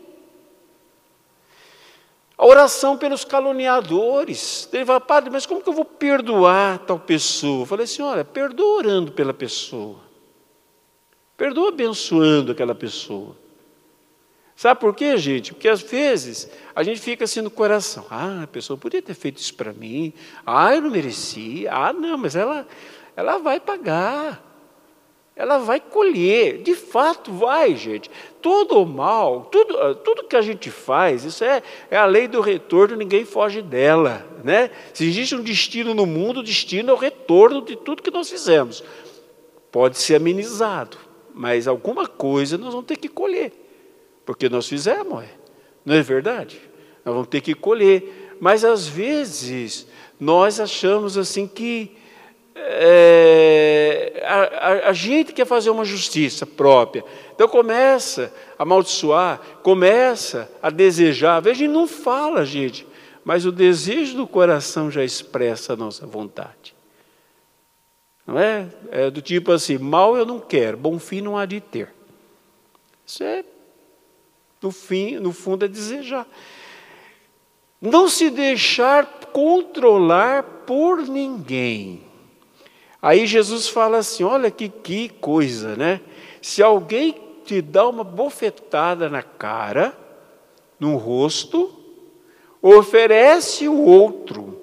A 2.37 2.45
oração 2.45 2.97
pelos 2.97 3.23
caluniadores. 3.23 4.67
Ele 4.73 4.85
fala, 4.85 4.99
padre, 4.99 5.29
mas 5.29 5.45
como 5.45 5.61
que 5.61 5.69
eu 5.69 5.73
vou 5.73 5.85
perdoar 5.85 6.79
tal 6.79 6.99
pessoa? 6.99 7.61
Eu 7.61 7.65
falei 7.65 7.85
assim: 7.85 8.01
olha, 8.01 8.25
perdoa 8.25 8.77
orando 8.77 9.11
pela 9.11 9.33
pessoa. 9.33 9.99
Perdoa 11.37 11.69
abençoando 11.69 12.51
aquela 12.51 12.75
pessoa. 12.75 13.35
Sabe 14.55 14.79
por 14.79 14.95
quê, 14.95 15.17
gente? 15.17 15.53
Porque 15.53 15.67
às 15.67 15.81
vezes 15.81 16.49
a 16.75 16.83
gente 16.83 16.99
fica 16.99 17.23
assim 17.23 17.41
no 17.41 17.51
coração: 17.51 18.05
ah, 18.09 18.43
a 18.43 18.47
pessoa 18.47 18.77
podia 18.77 19.01
ter 19.01 19.13
feito 19.13 19.37
isso 19.37 19.53
para 19.53 19.73
mim, 19.73 20.13
ah, 20.45 20.75
eu 20.75 20.81
não 20.81 20.89
merecia, 20.91 21.73
ah, 21.73 21.93
não, 21.93 22.17
mas 22.17 22.35
ela, 22.35 22.67
ela 23.15 23.37
vai 23.39 23.59
pagar 23.59 24.52
ela 25.35 25.57
vai 25.57 25.79
colher, 25.79 26.61
de 26.61 26.75
fato 26.75 27.31
vai, 27.31 27.75
gente. 27.75 28.09
Todo 28.41 28.79
o 28.79 28.85
mal, 28.85 29.45
tudo, 29.45 29.77
ah, 29.79 29.95
tudo 29.95 30.25
que 30.25 30.35
a 30.35 30.41
gente 30.41 30.69
faz, 30.69 31.23
isso 31.23 31.43
é, 31.43 31.63
é 31.89 31.97
a 31.97 32.05
lei 32.05 32.27
do 32.27 32.39
retorno, 32.39 32.95
ninguém 32.95 33.25
foge 33.25 33.61
dela. 33.61 34.25
Né? 34.43 34.69
Se 34.93 35.05
existe 35.05 35.35
um 35.35 35.41
destino 35.41 35.93
no 35.95 36.05
mundo, 36.05 36.41
o 36.41 36.43
destino 36.43 36.91
é 36.91 36.93
o 36.93 36.97
retorno 36.97 37.63
de 37.63 37.75
tudo 37.75 38.03
que 38.03 38.11
nós 38.11 38.29
fizemos. 38.29 38.83
Pode 39.71 39.97
ser 39.97 40.15
amenizado, 40.15 40.97
mas 41.33 41.67
alguma 41.67 42.07
coisa 42.07 42.57
nós 42.57 42.71
vamos 42.71 42.85
ter 42.85 42.97
que 42.97 43.09
colher, 43.09 43.51
porque 44.23 44.47
nós 44.47 44.67
fizemos, 44.67 45.23
não 45.83 45.95
é 45.95 46.01
verdade? 46.03 46.61
Nós 47.03 47.15
vamos 47.15 47.27
ter 47.27 47.41
que 47.41 47.55
colher. 47.55 48.35
Mas 48.39 48.63
às 48.63 48.87
vezes 48.87 49.87
nós 50.19 50.59
achamos 50.59 51.17
assim 51.17 51.47
que 51.47 51.91
é, 52.55 54.23
a, 54.25 54.41
a, 54.41 54.89
a, 54.89 54.93
gente 54.93 55.33
quer 55.33 55.45
fazer 55.45 55.69
uma 55.69 55.85
justiça 55.85 56.45
própria. 56.45 57.03
Então 57.33 57.47
começa 57.47 58.33
a 58.57 58.63
amaldiçoar, 58.63 59.39
começa 59.61 60.51
a 60.61 60.69
desejar. 60.69 61.41
Veja, 61.41 61.67
não 61.67 61.87
fala, 61.87 62.45
gente, 62.45 62.87
mas 63.25 63.45
o 63.45 63.51
desejo 63.51 64.17
do 64.17 64.27
coração 64.27 64.91
já 64.91 65.03
expressa 65.03 65.73
a 65.73 65.75
nossa 65.75 66.05
vontade. 66.05 66.75
Não 68.25 68.39
é? 68.39 68.67
É 68.91 69.09
do 69.09 69.21
tipo 69.21 69.51
assim: 69.51 69.77
mal 69.77 70.15
eu 70.15 70.25
não 70.25 70.39
quero, 70.39 70.77
bom 70.77 70.99
fim 70.99 71.21
não 71.21 71.37
há 71.37 71.45
de 71.45 71.59
ter. 71.59 71.93
Isso 73.05 73.23
é, 73.23 73.43
no, 74.61 74.71
fim, 74.71 75.19
no 75.19 75.33
fundo, 75.33 75.65
é 75.65 75.67
desejar. 75.67 76.27
Não 77.81 78.07
se 78.07 78.29
deixar 78.29 79.05
controlar 79.33 80.43
por 80.65 81.01
ninguém. 81.01 82.02
Aí 83.03 83.27
Jesus 83.27 83.67
fala 83.67 83.97
assim: 83.97 84.23
olha 84.23 84.49
que, 84.49 84.69
que 84.69 85.09
coisa, 85.09 85.75
né? 85.75 85.99
Se 86.41 86.63
alguém 86.63 87.13
te 87.43 87.61
dá 87.61 87.85
uma 87.85 88.01
bofetada 88.01 89.09
na 89.09 89.21
cara, 89.21 89.93
no 90.79 90.95
rosto, 90.95 91.69
oferece 92.61 93.67
o 93.67 93.77
outro. 93.77 94.57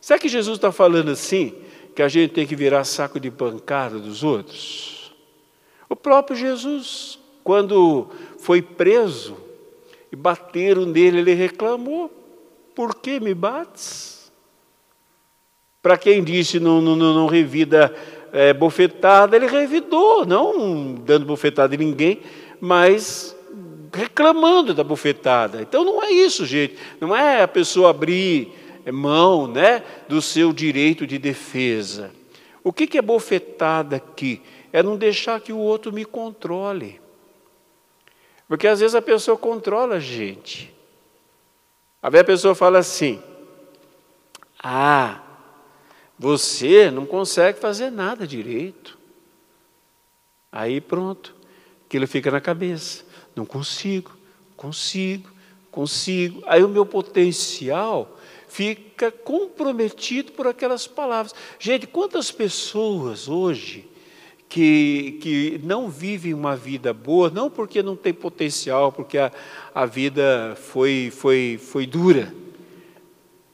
Será 0.00 0.18
que 0.18 0.26
Jesus 0.26 0.56
está 0.56 0.72
falando 0.72 1.10
assim? 1.10 1.54
Que 1.94 2.00
a 2.02 2.08
gente 2.08 2.32
tem 2.32 2.46
que 2.46 2.56
virar 2.56 2.82
saco 2.84 3.20
de 3.20 3.30
pancada 3.30 3.98
dos 3.98 4.24
outros? 4.24 5.14
O 5.86 5.94
próprio 5.94 6.38
Jesus, 6.38 7.18
quando 7.44 8.08
foi 8.38 8.62
preso 8.62 9.36
e 10.10 10.16
bateram 10.16 10.86
nele, 10.86 11.18
ele 11.18 11.34
reclamou: 11.34 12.10
Por 12.74 12.94
que 12.94 13.20
me 13.20 13.34
bates? 13.34 14.19
Para 15.82 15.96
quem 15.96 16.22
disse 16.22 16.60
não, 16.60 16.80
não, 16.80 16.96
não 16.96 17.26
revida 17.26 17.94
é, 18.32 18.52
bofetada, 18.52 19.36
ele 19.36 19.46
revidou, 19.46 20.26
não 20.26 20.94
dando 20.94 21.24
bofetada 21.24 21.74
em 21.74 21.78
ninguém, 21.78 22.20
mas 22.60 23.36
reclamando 23.92 24.74
da 24.74 24.84
bofetada. 24.84 25.62
Então 25.62 25.84
não 25.84 26.02
é 26.02 26.10
isso, 26.10 26.44
gente. 26.46 26.76
Não 27.00 27.16
é 27.16 27.42
a 27.42 27.48
pessoa 27.48 27.90
abrir 27.90 28.52
mão 28.92 29.46
né, 29.46 29.82
do 30.08 30.22
seu 30.22 30.52
direito 30.52 31.06
de 31.06 31.18
defesa. 31.18 32.10
O 32.62 32.72
que, 32.72 32.86
que 32.86 32.98
é 32.98 33.02
bofetada 33.02 33.96
aqui? 33.96 34.42
É 34.72 34.82
não 34.82 34.96
deixar 34.96 35.40
que 35.40 35.52
o 35.52 35.58
outro 35.58 35.92
me 35.92 36.04
controle. 36.04 37.00
Porque 38.46 38.66
às 38.66 38.80
vezes 38.80 38.94
a 38.94 39.02
pessoa 39.02 39.36
controla 39.36 39.96
a 39.96 40.00
gente. 40.00 40.72
A 42.02 42.10
pessoa 42.24 42.54
fala 42.54 42.78
assim: 42.78 43.22
Ah, 44.62 45.20
você 46.20 46.90
não 46.90 47.06
consegue 47.06 47.58
fazer 47.58 47.88
nada 47.88 48.26
direito. 48.26 48.98
Aí 50.52 50.78
pronto, 50.78 51.34
aquilo 51.86 52.06
fica 52.06 52.30
na 52.30 52.42
cabeça. 52.42 53.06
Não 53.34 53.46
consigo, 53.46 54.12
consigo, 54.54 55.30
consigo. 55.70 56.42
Aí 56.46 56.62
o 56.62 56.68
meu 56.68 56.84
potencial 56.84 58.18
fica 58.46 59.10
comprometido 59.10 60.32
por 60.32 60.46
aquelas 60.46 60.86
palavras. 60.86 61.34
Gente, 61.58 61.86
quantas 61.86 62.30
pessoas 62.30 63.26
hoje 63.26 63.88
que, 64.46 65.18
que 65.22 65.60
não 65.64 65.88
vivem 65.88 66.34
uma 66.34 66.54
vida 66.54 66.92
boa, 66.92 67.30
não 67.30 67.48
porque 67.48 67.82
não 67.82 67.96
tem 67.96 68.12
potencial, 68.12 68.92
porque 68.92 69.16
a, 69.16 69.32
a 69.74 69.86
vida 69.86 70.54
foi, 70.54 71.10
foi, 71.10 71.58
foi 71.58 71.86
dura, 71.86 72.30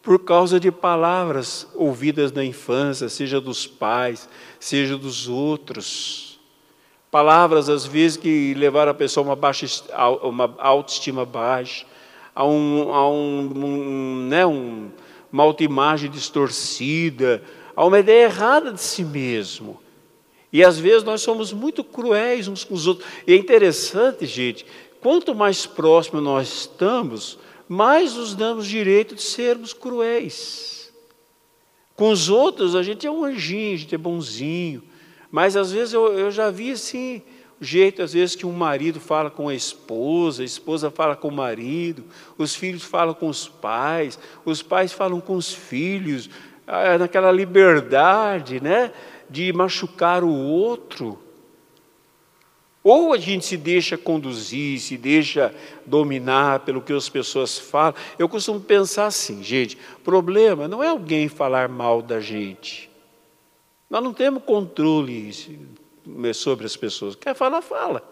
por 0.07 0.21
causa 0.21 0.61
de 0.61 0.71
palavras 0.71 1.67
ouvidas 1.75 2.31
na 2.31 2.45
infância, 2.45 3.09
seja 3.09 3.41
dos 3.41 3.67
pais, 3.67 4.29
seja 4.61 4.97
dos 4.97 5.29
outros. 5.29 6.39
Palavras, 7.11 7.69
às 7.69 7.85
vezes, 7.85 8.17
que 8.17 8.55
levaram 8.55 8.93
a 8.93 8.95
pessoa 8.95 9.25
a 9.25 9.29
uma, 9.31 9.35
baixa, 9.35 9.67
uma 10.23 10.55
autoestima 10.59 11.25
baixa, 11.25 11.85
a, 12.33 12.47
um, 12.47 12.95
a 12.95 13.11
um, 13.11 13.53
um, 13.57 14.29
né, 14.29 14.47
um, 14.47 14.93
uma 15.33 15.43
autoimagem 15.43 16.09
distorcida, 16.09 17.43
a 17.75 17.85
uma 17.85 17.99
ideia 17.99 18.27
errada 18.27 18.73
de 18.73 18.81
si 18.81 19.03
mesmo. 19.03 19.81
E 20.53 20.63
às 20.63 20.79
vezes 20.79 21.03
nós 21.03 21.21
somos 21.21 21.53
muito 21.53 21.83
cruéis 21.83 22.47
uns 22.47 22.63
com 22.63 22.75
os 22.75 22.87
outros. 22.87 23.09
E 23.27 23.33
é 23.33 23.37
interessante, 23.37 24.25
gente, 24.25 24.65
quanto 25.01 25.35
mais 25.35 25.67
próximo 25.67 26.21
nós 26.21 26.47
estamos, 26.47 27.41
mais 27.69 28.15
nos 28.15 28.35
damos 28.35 28.67
direito 28.67 29.15
de 29.15 29.23
sermos 29.23 29.73
cruéis. 29.73 30.93
Com 31.95 32.11
os 32.11 32.29
outros, 32.29 32.77
a 32.77 32.83
gente 32.83 33.07
é 33.07 33.11
um 33.11 33.25
anjinho, 33.25 33.75
a 33.75 33.79
gente 33.79 33.95
é 33.95 33.99
bonzinho. 33.99 34.83
Mas 35.31 35.57
às 35.57 35.73
vezes 35.73 35.95
eu, 35.95 36.13
eu 36.13 36.31
já 36.31 36.51
vi 36.51 36.73
assim, 36.73 37.23
o 37.61 37.65
jeito, 37.65 38.03
às 38.03 38.13
vezes, 38.13 38.37
que 38.37 38.45
um 38.45 38.53
marido 38.53 39.01
fala 39.01 39.31
com 39.31 39.49
a 39.49 39.55
esposa, 39.55 40.43
a 40.43 40.45
esposa 40.45 40.91
fala 40.91 41.17
com 41.17 41.29
o 41.29 41.33
marido, 41.33 42.05
os 42.37 42.55
filhos 42.55 42.83
falam 42.83 43.15
com 43.15 43.29
os 43.29 43.49
pais, 43.49 44.19
os 44.45 44.63
pais 44.63 44.93
falam 44.93 45.21
com 45.21 45.35
os 45.35 45.53
filhos, 45.53 46.29
ah, 46.67 46.99
naquela 46.99 47.33
liberdade, 47.33 48.61
né? 48.61 48.93
De 49.31 49.53
machucar 49.55 50.23
o 50.23 50.29
outro. 50.29 51.19
Ou 52.89 53.13
a 53.13 53.19
gente 53.19 53.45
se 53.45 53.57
deixa 53.57 53.99
conduzir, 53.99 54.79
se 54.79 54.97
deixa 54.97 55.53
dominar 55.85 56.61
pelo 56.61 56.81
que 56.81 56.93
as 56.93 57.09
pessoas 57.09 57.59
falam. 57.59 57.97
Eu 58.17 58.29
costumo 58.29 58.61
pensar 58.61 59.07
assim, 59.07 59.43
gente: 59.43 59.77
problema 60.05 60.69
não 60.69 60.85
é 60.85 60.87
alguém 60.87 61.27
falar 61.27 61.69
mal 61.69 62.01
da 62.01 62.21
gente. 62.21 62.89
Nós 63.91 64.05
não 64.05 64.15
temos 64.15 64.41
controle 64.45 65.33
sobre 66.33 66.65
as 66.65 66.77
pessoas. 66.77 67.17
Quer 67.17 67.35
falar, 67.35 67.61
fala. 67.61 68.09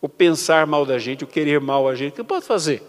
O 0.00 0.08
pensar 0.08 0.64
mal 0.64 0.86
da 0.86 0.96
gente, 0.96 1.24
o 1.24 1.26
querer 1.26 1.60
mal 1.60 1.88
a 1.88 1.96
gente, 1.96 2.12
o 2.12 2.14
que 2.14 2.22
pode 2.22 2.46
fazer? 2.46 2.84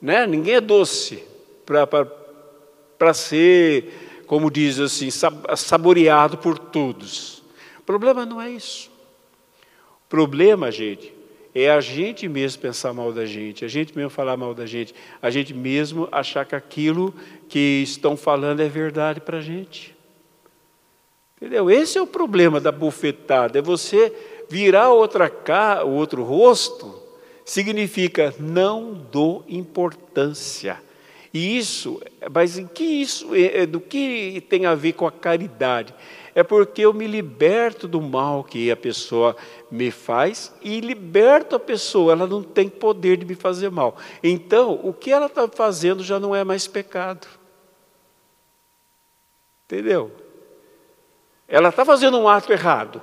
Né? 0.00 0.26
Ninguém 0.26 0.54
é 0.54 0.60
doce 0.62 1.22
para 1.66 3.12
ser, 3.12 4.22
como 4.26 4.50
diz 4.50 4.80
assim, 4.80 5.10
saboreado 5.54 6.38
por 6.38 6.58
todos. 6.58 7.42
O 7.78 7.82
problema 7.82 8.24
não 8.24 8.40
é 8.40 8.50
isso. 8.50 8.93
Problema, 10.08 10.70
gente, 10.70 11.12
é 11.54 11.70
a 11.70 11.80
gente 11.80 12.28
mesmo 12.28 12.62
pensar 12.62 12.92
mal 12.92 13.12
da 13.12 13.24
gente, 13.24 13.64
a 13.64 13.68
gente 13.68 13.96
mesmo 13.96 14.10
falar 14.10 14.36
mal 14.36 14.54
da 14.54 14.66
gente, 14.66 14.94
a 15.22 15.30
gente 15.30 15.54
mesmo 15.54 16.08
achar 16.10 16.44
que 16.44 16.54
aquilo 16.54 17.14
que 17.48 17.82
estão 17.82 18.16
falando 18.16 18.60
é 18.60 18.68
verdade 18.68 19.20
para 19.20 19.38
a 19.38 19.40
gente. 19.40 19.94
Entendeu? 21.36 21.70
Esse 21.70 21.98
é 21.98 22.02
o 22.02 22.06
problema 22.06 22.60
da 22.60 22.72
bufetada, 22.72 23.58
é 23.58 23.62
você 23.62 24.12
virar 24.48 24.90
outra 24.90 25.28
cara, 25.28 25.84
outro 25.84 26.22
rosto, 26.22 27.02
significa 27.44 28.34
não 28.38 28.92
dou 28.92 29.44
importância. 29.48 30.82
E 31.32 31.58
isso, 31.58 32.00
mas 32.32 32.58
em 32.58 32.66
que 32.66 32.84
isso, 32.84 33.34
é, 33.34 33.62
é, 33.62 33.66
do 33.66 33.80
que 33.80 34.40
tem 34.48 34.66
a 34.66 34.74
ver 34.74 34.92
com 34.92 35.06
a 35.06 35.12
caridade? 35.12 35.92
É 36.34 36.42
porque 36.42 36.82
eu 36.82 36.92
me 36.92 37.06
liberto 37.06 37.86
do 37.86 38.00
mal 38.00 38.42
que 38.42 38.70
a 38.70 38.76
pessoa 38.76 39.36
me 39.70 39.90
faz 39.90 40.52
e 40.60 40.80
liberto 40.80 41.54
a 41.54 41.60
pessoa, 41.60 42.12
ela 42.12 42.26
não 42.26 42.42
tem 42.42 42.68
poder 42.68 43.18
de 43.18 43.24
me 43.24 43.34
fazer 43.34 43.70
mal. 43.70 43.96
Então, 44.22 44.80
o 44.82 44.92
que 44.92 45.12
ela 45.12 45.26
está 45.26 45.46
fazendo 45.46 46.02
já 46.02 46.18
não 46.18 46.34
é 46.34 46.42
mais 46.42 46.66
pecado. 46.66 47.26
Entendeu? 49.64 50.10
Ela 51.46 51.68
está 51.68 51.84
fazendo 51.84 52.18
um 52.18 52.28
ato 52.28 52.52
errado. 52.52 53.00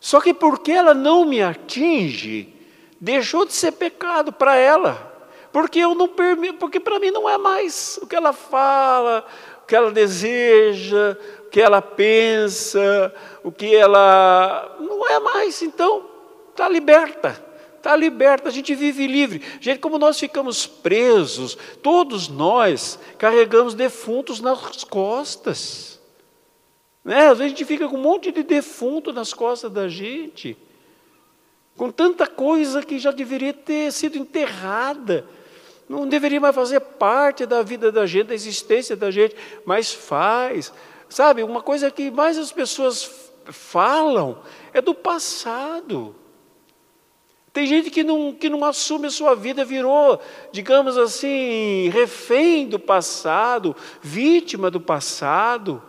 Só 0.00 0.20
que 0.20 0.32
porque 0.34 0.72
ela 0.72 0.94
não 0.94 1.24
me 1.24 1.42
atinge, 1.42 2.54
deixou 3.00 3.44
de 3.44 3.52
ser 3.52 3.72
pecado 3.72 4.32
para 4.32 4.56
ela. 4.56 5.08
Porque 5.52 5.78
eu 5.78 5.94
não 5.94 6.08
permito, 6.08 6.58
porque 6.58 6.78
para 6.78 6.98
mim 6.98 7.10
não 7.10 7.28
é 7.28 7.38
mais 7.38 7.98
o 8.02 8.06
que 8.06 8.14
ela 8.14 8.32
fala, 8.32 9.26
o 9.62 9.66
que 9.66 9.74
ela 9.74 9.90
deseja, 9.90 11.16
que 11.50 11.60
ela 11.60 11.80
pensa, 11.80 13.14
o 13.42 13.50
que 13.50 13.74
ela 13.74 14.76
não 14.80 15.08
é 15.08 15.18
mais. 15.18 15.62
Então, 15.62 16.04
está 16.50 16.68
liberta. 16.68 17.48
Está 17.76 17.94
liberta, 17.94 18.48
a 18.48 18.52
gente 18.52 18.74
vive 18.74 19.06
livre. 19.06 19.40
Gente, 19.60 19.78
como 19.78 19.98
nós 19.98 20.18
ficamos 20.18 20.66
presos, 20.66 21.56
todos 21.80 22.28
nós 22.28 22.98
carregamos 23.16 23.72
defuntos 23.72 24.40
nas 24.40 24.82
costas. 24.82 25.98
Né? 27.04 27.28
Às 27.28 27.38
vezes 27.38 27.52
a 27.52 27.56
gente 27.56 27.64
fica 27.64 27.88
com 27.88 27.96
um 27.96 28.02
monte 28.02 28.32
de 28.32 28.42
defunto 28.42 29.12
nas 29.12 29.32
costas 29.32 29.70
da 29.70 29.88
gente, 29.88 30.56
com 31.76 31.90
tanta 31.90 32.26
coisa 32.26 32.82
que 32.82 32.98
já 32.98 33.12
deveria 33.12 33.54
ter 33.54 33.92
sido 33.92 34.18
enterrada, 34.18 35.24
não 35.88 36.06
deveria 36.06 36.40
mais 36.40 36.54
fazer 36.54 36.80
parte 36.80 37.46
da 37.46 37.62
vida 37.62 37.90
da 37.90 38.04
gente, 38.04 38.26
da 38.26 38.34
existência 38.34 38.96
da 38.96 39.10
gente, 39.10 39.34
mas 39.64 39.92
faz. 39.92 40.72
Sabe, 41.08 41.42
uma 41.42 41.62
coisa 41.62 41.90
que 41.90 42.10
mais 42.10 42.36
as 42.36 42.52
pessoas 42.52 43.30
falam 43.46 44.38
é 44.72 44.80
do 44.80 44.94
passado. 44.94 46.14
Tem 47.52 47.66
gente 47.66 47.90
que 47.90 48.04
não, 48.04 48.32
que 48.32 48.48
não 48.48 48.64
assume 48.64 49.06
a 49.06 49.10
sua 49.10 49.34
vida, 49.34 49.64
virou, 49.64 50.20
digamos 50.52 50.96
assim, 50.98 51.88
refém 51.88 52.68
do 52.68 52.78
passado, 52.78 53.74
vítima 54.02 54.70
do 54.70 54.80
passado 54.80 55.82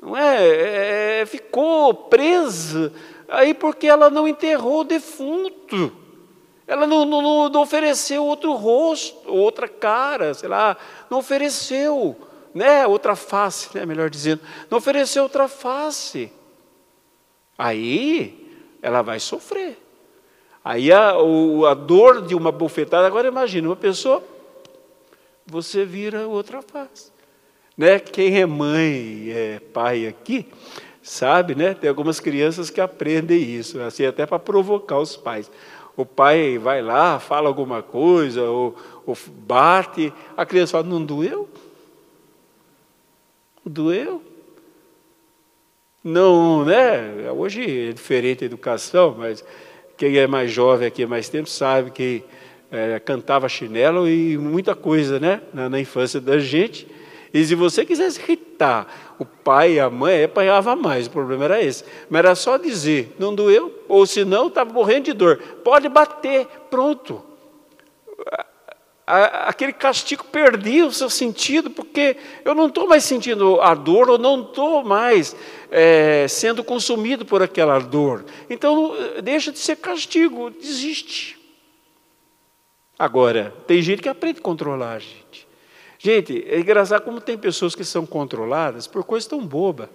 não 0.00 0.16
é? 0.16 1.20
é 1.20 1.26
ficou 1.26 1.92
presa 1.92 2.92
aí 3.28 3.52
porque 3.52 3.86
ela 3.86 4.08
não 4.08 4.26
enterrou 4.26 4.80
o 4.80 4.84
defunto. 4.84 5.92
Ela 6.66 6.86
não, 6.86 7.04
não, 7.04 7.48
não, 7.48 7.62
ofereceu 7.62 8.24
outro 8.24 8.52
rosto, 8.52 9.16
outra 9.26 9.66
cara, 9.66 10.34
sei 10.34 10.50
lá, 10.50 10.76
não 11.08 11.18
ofereceu, 11.18 12.14
né, 12.58 12.84
outra 12.88 13.14
face, 13.14 13.68
né, 13.72 13.86
melhor 13.86 14.10
dizendo, 14.10 14.42
não 14.68 14.78
ofereceu 14.78 15.22
outra 15.22 15.46
face. 15.46 16.32
Aí 17.56 18.50
ela 18.82 19.00
vai 19.00 19.20
sofrer. 19.20 19.78
Aí 20.64 20.92
a, 20.92 21.16
o, 21.16 21.64
a 21.66 21.74
dor 21.74 22.26
de 22.26 22.34
uma 22.34 22.50
bofetada, 22.50 23.06
agora 23.06 23.28
imagine, 23.28 23.68
uma 23.68 23.76
pessoa, 23.76 24.24
você 25.46 25.84
vira 25.84 26.26
outra 26.26 26.60
face. 26.60 27.12
Né? 27.76 28.00
Quem 28.00 28.40
é 28.40 28.44
mãe, 28.44 29.30
é 29.30 29.60
pai 29.72 30.08
aqui, 30.08 30.48
sabe, 31.00 31.54
né? 31.54 31.74
Tem 31.74 31.88
algumas 31.88 32.18
crianças 32.18 32.70
que 32.70 32.80
aprendem 32.80 33.40
isso, 33.40 33.80
assim, 33.80 34.04
até 34.04 34.26
para 34.26 34.38
provocar 34.40 34.98
os 34.98 35.16
pais. 35.16 35.48
O 35.96 36.04
pai 36.04 36.58
vai 36.58 36.82
lá, 36.82 37.20
fala 37.20 37.46
alguma 37.46 37.82
coisa, 37.82 38.42
ou, 38.42 38.74
ou 39.06 39.16
bate, 39.46 40.12
a 40.36 40.44
criança 40.44 40.72
fala, 40.72 40.88
não 40.88 41.04
doeu? 41.04 41.48
Doeu? 43.68 44.22
Não, 46.02 46.64
né? 46.64 47.30
Hoje 47.32 47.88
é 47.88 47.92
diferente 47.92 48.44
a 48.44 48.46
educação, 48.46 49.14
mas 49.18 49.44
quem 49.96 50.16
é 50.16 50.26
mais 50.26 50.50
jovem 50.50 50.86
aqui 50.86 51.02
há 51.02 51.08
mais 51.08 51.28
tempo 51.28 51.48
sabe 51.48 51.90
que 51.90 52.24
é, 52.70 52.98
cantava 53.00 53.48
chinelo 53.48 54.08
e 54.08 54.38
muita 54.38 54.74
coisa, 54.74 55.18
né? 55.18 55.42
Na, 55.52 55.68
na 55.68 55.80
infância 55.80 56.20
da 56.20 56.38
gente. 56.38 56.86
E 57.32 57.44
se 57.44 57.54
você 57.54 57.84
quisesse 57.84 58.20
irritar 58.20 59.16
o 59.18 59.24
pai 59.24 59.74
e 59.74 59.80
a 59.80 59.90
mãe, 59.90 60.24
apanhava 60.24 60.74
mais, 60.74 61.06
o 61.06 61.10
problema 61.10 61.44
era 61.44 61.62
esse. 61.62 61.84
Mas 62.08 62.20
era 62.20 62.34
só 62.34 62.56
dizer, 62.56 63.14
não 63.18 63.34
doeu, 63.34 63.84
ou 63.88 64.06
se 64.06 64.24
não, 64.24 64.48
estava 64.48 64.72
morrendo 64.72 65.06
de 65.06 65.12
dor. 65.12 65.36
Pode 65.62 65.88
bater, 65.88 66.46
pronto. 66.70 67.22
Aquele 69.10 69.72
castigo 69.72 70.24
perdia 70.24 70.86
o 70.86 70.92
seu 70.92 71.08
sentido, 71.08 71.70
porque 71.70 72.14
eu 72.44 72.54
não 72.54 72.66
estou 72.66 72.86
mais 72.86 73.04
sentindo 73.04 73.58
a 73.62 73.74
dor, 73.74 74.10
ou 74.10 74.18
não 74.18 74.42
estou 74.42 74.84
mais 74.84 75.34
é, 75.70 76.26
sendo 76.28 76.62
consumido 76.62 77.24
por 77.24 77.42
aquela 77.42 77.78
dor. 77.78 78.26
Então, 78.50 78.94
deixa 79.22 79.50
de 79.50 79.58
ser 79.58 79.76
castigo, 79.76 80.50
desiste. 80.50 81.38
Agora, 82.98 83.54
tem 83.66 83.80
gente 83.80 84.02
que 84.02 84.10
aprende 84.10 84.40
a 84.40 84.42
controlar 84.42 84.92
a 84.92 84.98
gente. 84.98 85.48
Gente, 85.98 86.44
é 86.46 86.60
engraçado 86.60 87.02
como 87.02 87.18
tem 87.18 87.38
pessoas 87.38 87.74
que 87.74 87.84
são 87.84 88.04
controladas 88.04 88.86
por 88.86 89.02
coisas 89.04 89.26
tão 89.26 89.44
boba. 89.44 89.88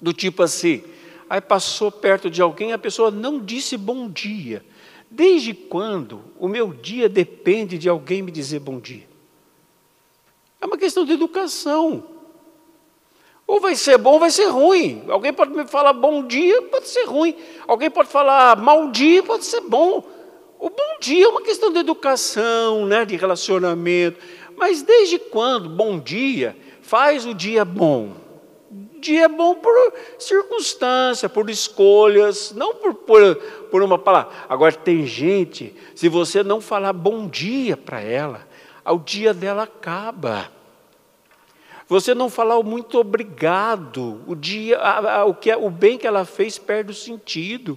Do 0.00 0.14
tipo 0.14 0.42
assim, 0.42 0.82
aí 1.28 1.40
passou 1.40 1.92
perto 1.92 2.30
de 2.30 2.40
alguém, 2.40 2.72
a 2.72 2.78
pessoa 2.78 3.10
não 3.10 3.38
disse 3.38 3.76
bom 3.76 4.08
dia, 4.08 4.64
Desde 5.10 5.52
quando 5.52 6.22
o 6.38 6.46
meu 6.46 6.72
dia 6.72 7.08
depende 7.08 7.76
de 7.76 7.88
alguém 7.88 8.22
me 8.22 8.30
dizer 8.30 8.60
bom 8.60 8.78
dia? 8.78 9.08
É 10.60 10.66
uma 10.66 10.78
questão 10.78 11.04
de 11.04 11.12
educação. 11.12 12.04
Ou 13.46 13.58
vai 13.60 13.74
ser 13.74 13.98
bom 13.98 14.12
ou 14.12 14.20
vai 14.20 14.30
ser 14.30 14.46
ruim. 14.46 15.02
Alguém 15.08 15.32
pode 15.32 15.52
me 15.52 15.66
falar 15.66 15.92
bom 15.92 16.24
dia, 16.24 16.62
pode 16.62 16.88
ser 16.88 17.04
ruim. 17.04 17.34
Alguém 17.66 17.90
pode 17.90 18.08
falar 18.08 18.56
mal 18.56 18.92
dia, 18.92 19.22
pode 19.24 19.44
ser 19.44 19.62
bom. 19.62 20.04
O 20.56 20.70
bom 20.70 20.98
dia 21.00 21.24
é 21.24 21.28
uma 21.28 21.42
questão 21.42 21.72
de 21.72 21.78
educação, 21.78 22.86
né, 22.86 23.04
de 23.04 23.16
relacionamento. 23.16 24.20
Mas 24.56 24.82
desde 24.82 25.18
quando 25.18 25.68
bom 25.68 25.98
dia 25.98 26.56
faz 26.80 27.26
o 27.26 27.34
dia 27.34 27.64
bom? 27.64 28.12
Dia 29.00 29.28
bom 29.28 29.54
por 29.54 29.74
circunstância, 30.18 31.28
por 31.28 31.48
escolhas, 31.50 32.52
não 32.52 32.74
por, 32.74 32.94
por, 32.94 33.36
por 33.70 33.82
uma 33.82 33.98
palavra. 33.98 34.32
Agora, 34.48 34.72
tem 34.72 35.06
gente, 35.06 35.74
se 35.94 36.08
você 36.08 36.42
não 36.42 36.60
falar 36.60 36.92
bom 36.92 37.28
dia 37.28 37.76
para 37.76 38.00
ela, 38.00 38.46
o 38.84 38.98
dia 38.98 39.32
dela 39.32 39.62
acaba. 39.62 40.50
Você 41.88 42.14
não 42.14 42.30
falar 42.30 42.56
o 42.56 42.62
muito 42.62 42.98
obrigado, 42.98 44.22
o 44.26 44.36
dia, 44.36 44.78
a, 44.78 45.16
a, 45.16 45.24
o, 45.24 45.34
que, 45.34 45.52
o 45.52 45.68
bem 45.68 45.98
que 45.98 46.06
ela 46.06 46.24
fez 46.24 46.56
perde 46.56 46.92
o 46.92 46.94
sentido. 46.94 47.76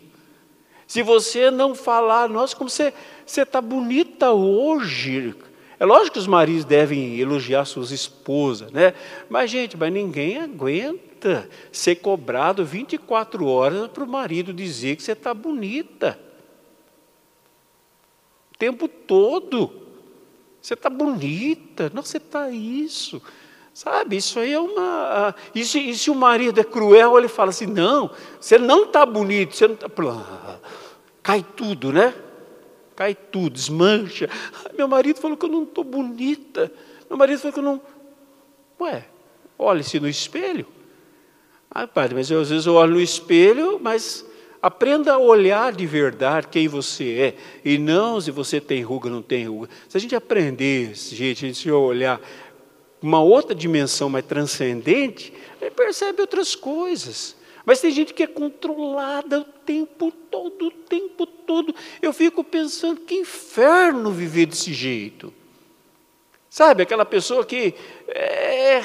Se 0.86 1.02
você 1.02 1.50
não 1.50 1.74
falar, 1.74 2.30
nossa, 2.30 2.56
como 2.56 2.70
você 2.70 2.94
está 3.26 3.60
bonita 3.60 4.32
hoje. 4.32 5.36
É 5.84 5.86
lógico 5.86 6.14
que 6.14 6.20
os 6.20 6.28
maridos 6.28 6.64
devem 6.64 7.20
elogiar 7.20 7.66
suas 7.66 7.92
esposas, 7.92 8.72
né? 8.72 8.94
Mas, 9.30 9.52
gente, 9.52 9.76
mas 9.76 9.92
ninguém 9.92 10.38
aguenta 10.38 11.50
ser 11.74 11.96
cobrado 11.96 12.64
24 12.64 13.46
horas 13.46 13.90
para 13.90 14.06
o 14.06 14.08
marido 14.08 14.54
dizer 14.54 14.96
que 14.96 15.04
você 15.04 15.12
está 15.12 15.34
bonita. 15.34 16.18
O 18.54 18.58
tempo 18.58 18.88
todo. 18.88 19.74
Você 20.62 20.74
está 20.74 20.90
bonita. 20.90 21.92
Não, 21.94 22.02
você 22.02 22.16
está 22.16 22.50
isso. 22.50 23.22
Sabe, 23.74 24.16
isso 24.16 24.40
aí 24.40 24.54
é 24.54 24.60
uma. 24.62 25.36
E 25.54 25.66
se, 25.66 25.90
e 25.90 25.94
se, 25.98 26.10
o 26.10 26.16
marido 26.16 26.62
é 26.62 26.64
cruel, 26.64 27.18
ele 27.18 27.28
fala 27.28 27.50
assim: 27.50 27.68
não, 27.68 28.10
você 28.40 28.58
não 28.58 28.86
está 28.86 29.06
bonito, 29.06 29.54
você 29.54 29.68
não 29.68 29.76
está 29.76 29.90
cai 31.22 31.46
tudo, 31.58 31.92
né? 31.92 32.14
Cai 32.96 33.16
tudo, 33.16 33.52
desmancha. 33.52 34.30
Meu 34.78 34.88
marido 34.88 35.20
falou 35.20 35.36
que 35.36 35.46
eu 35.46 35.50
não 35.50 35.64
estou 35.64 35.84
bonita. 35.84 36.72
Meu 37.10 37.18
marido 37.18 37.40
falou 37.40 37.54
que 37.54 37.60
eu 37.60 37.64
não. 37.64 37.82
Ué, 38.80 39.06
olhe-se 39.58 40.00
no 40.00 40.08
espelho. 40.08 40.68
Ah, 41.70 41.88
padre, 41.88 42.16
mas 42.16 42.30
eu, 42.30 42.42
às 42.42 42.50
vezes 42.50 42.66
eu 42.68 42.76
olho 42.76 42.94
no 42.94 43.02
espelho, 43.02 43.80
mas 43.82 44.24
aprenda 44.62 45.14
a 45.14 45.18
olhar 45.18 45.74
de 45.74 45.88
verdade 45.88 46.48
quem 46.48 46.68
você 46.68 47.14
é. 47.20 47.36
E 47.66 47.78
não 47.78 48.22
se 48.22 48.30
você 48.30 48.62
tem 48.62 48.84
ruga 48.84 49.08
ou 49.08 49.14
não 49.14 49.22
tem 49.22 49.48
ruga. 49.48 49.70
Se 49.90 49.98
a 49.98 50.00
gente 50.00 50.16
aprender, 50.16 50.94
gente, 50.94 51.46
a 51.46 51.48
gente 51.48 51.72
olhar 51.72 52.22
uma 53.02 53.22
outra 53.22 53.56
dimensão 53.56 54.08
mais 54.08 54.26
transcendente, 54.26 55.34
ele 55.60 55.72
percebe 55.72 56.22
outras 56.22 56.56
coisas. 56.56 57.36
Mas 57.66 57.80
tem 57.80 57.92
gente 57.92 58.14
que 58.14 58.24
é 58.24 58.28
controlada 58.28 59.40
o 59.40 59.44
tempo 59.44 60.12
todo, 60.12 60.68
o 60.68 60.72
tempo 60.72 61.26
todo. 61.26 61.74
Eu 62.02 62.12
fico 62.12 62.44
pensando 62.44 63.02
que 63.02 63.16
inferno 63.16 64.12
viver 64.12 64.48
desse 64.48 64.74
jeito. 64.74 65.34
Sabe, 66.50 66.84
aquela 66.84 67.06
pessoa 67.06 67.46
que. 67.46 67.74
É, 68.08 68.82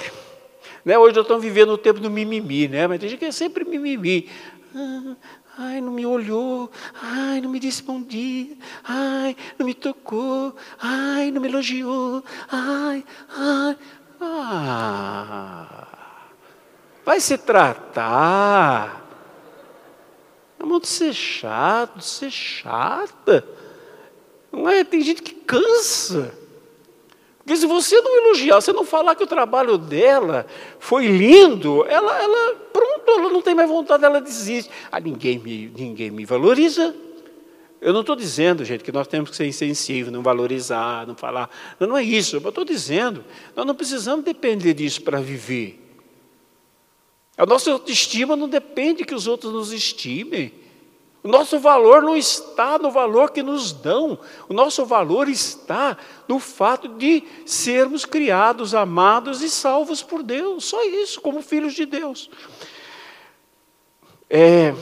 né, 0.84 0.96
hoje 0.96 1.16
nós 1.16 1.24
estamos 1.24 1.42
vivendo 1.42 1.70
o 1.70 1.78
tempo 1.78 1.98
do 1.98 2.08
mimimi, 2.08 2.68
né? 2.68 2.86
Mas 2.86 3.00
tem 3.00 3.08
gente 3.08 3.18
que 3.18 3.24
é 3.24 3.32
sempre 3.32 3.64
mimimi. 3.64 4.28
Ah, 4.74 5.16
ai, 5.58 5.80
não 5.80 5.92
me 5.92 6.06
olhou. 6.06 6.70
Ai, 7.02 7.40
não 7.40 7.50
me 7.50 7.58
disse 7.58 7.82
bom 7.82 8.00
dia. 8.00 8.56
Ai, 8.84 9.36
não 9.58 9.66
me 9.66 9.74
tocou. 9.74 10.54
Ai, 10.80 11.32
não 11.32 11.42
me 11.42 11.48
elogiou. 11.48 12.22
Ai, 12.48 13.04
ai. 13.36 13.76
Ah 14.20 15.57
vai 17.08 17.20
se 17.20 17.38
tratar. 17.38 19.02
É 20.60 20.62
muito 20.62 20.86
ser 20.86 21.14
chato, 21.14 22.02
ser 22.02 22.30
chata. 22.30 23.42
Não 24.52 24.68
é? 24.68 24.84
Tem 24.84 25.00
gente 25.00 25.22
que 25.22 25.32
cansa. 25.32 26.34
Porque 27.38 27.56
se 27.56 27.66
você 27.66 27.98
não 28.02 28.26
elogiar, 28.26 28.60
se 28.60 28.74
não 28.74 28.84
falar 28.84 29.14
que 29.14 29.24
o 29.24 29.26
trabalho 29.26 29.78
dela 29.78 30.44
foi 30.78 31.06
lindo, 31.06 31.82
ela, 31.88 32.14
ela 32.22 32.56
pronto, 32.70 33.10
ela 33.10 33.30
não 33.30 33.40
tem 33.40 33.54
mais 33.54 33.70
vontade, 33.70 34.04
ela 34.04 34.20
desiste. 34.20 34.70
Ah, 34.92 35.00
ninguém 35.00 35.38
me, 35.38 35.72
ninguém 35.74 36.10
me 36.10 36.26
valoriza. 36.26 36.94
Eu 37.80 37.94
não 37.94 38.02
estou 38.02 38.16
dizendo, 38.16 38.66
gente, 38.66 38.84
que 38.84 38.92
nós 38.92 39.08
temos 39.08 39.30
que 39.30 39.36
ser 39.36 39.46
insensíveis, 39.46 40.12
não 40.12 40.22
valorizar, 40.22 41.06
não 41.06 41.14
falar. 41.14 41.48
Não, 41.80 41.88
não 41.88 41.96
é 41.96 42.02
isso. 42.02 42.36
Eu 42.36 42.46
estou 42.46 42.66
dizendo, 42.66 43.24
nós 43.56 43.64
não 43.64 43.74
precisamos 43.74 44.26
depender 44.26 44.74
disso 44.74 45.00
para 45.00 45.22
viver. 45.22 45.87
A 47.38 47.46
nossa 47.46 47.70
autoestima 47.70 48.34
não 48.34 48.48
depende 48.48 49.04
que 49.04 49.14
os 49.14 49.28
outros 49.28 49.52
nos 49.52 49.72
estimem. 49.72 50.52
O 51.22 51.28
nosso 51.28 51.60
valor 51.60 52.02
não 52.02 52.16
está 52.16 52.80
no 52.80 52.90
valor 52.90 53.30
que 53.30 53.44
nos 53.44 53.72
dão. 53.72 54.18
O 54.48 54.52
nosso 54.52 54.84
valor 54.84 55.28
está 55.28 55.96
no 56.26 56.40
fato 56.40 56.88
de 56.88 57.22
sermos 57.46 58.04
criados, 58.04 58.74
amados 58.74 59.40
e 59.40 59.48
salvos 59.48 60.02
por 60.02 60.24
Deus. 60.24 60.64
Só 60.64 60.84
isso, 60.84 61.20
como 61.20 61.40
filhos 61.40 61.74
de 61.74 61.86
Deus. 61.86 62.28
É, 64.28 64.74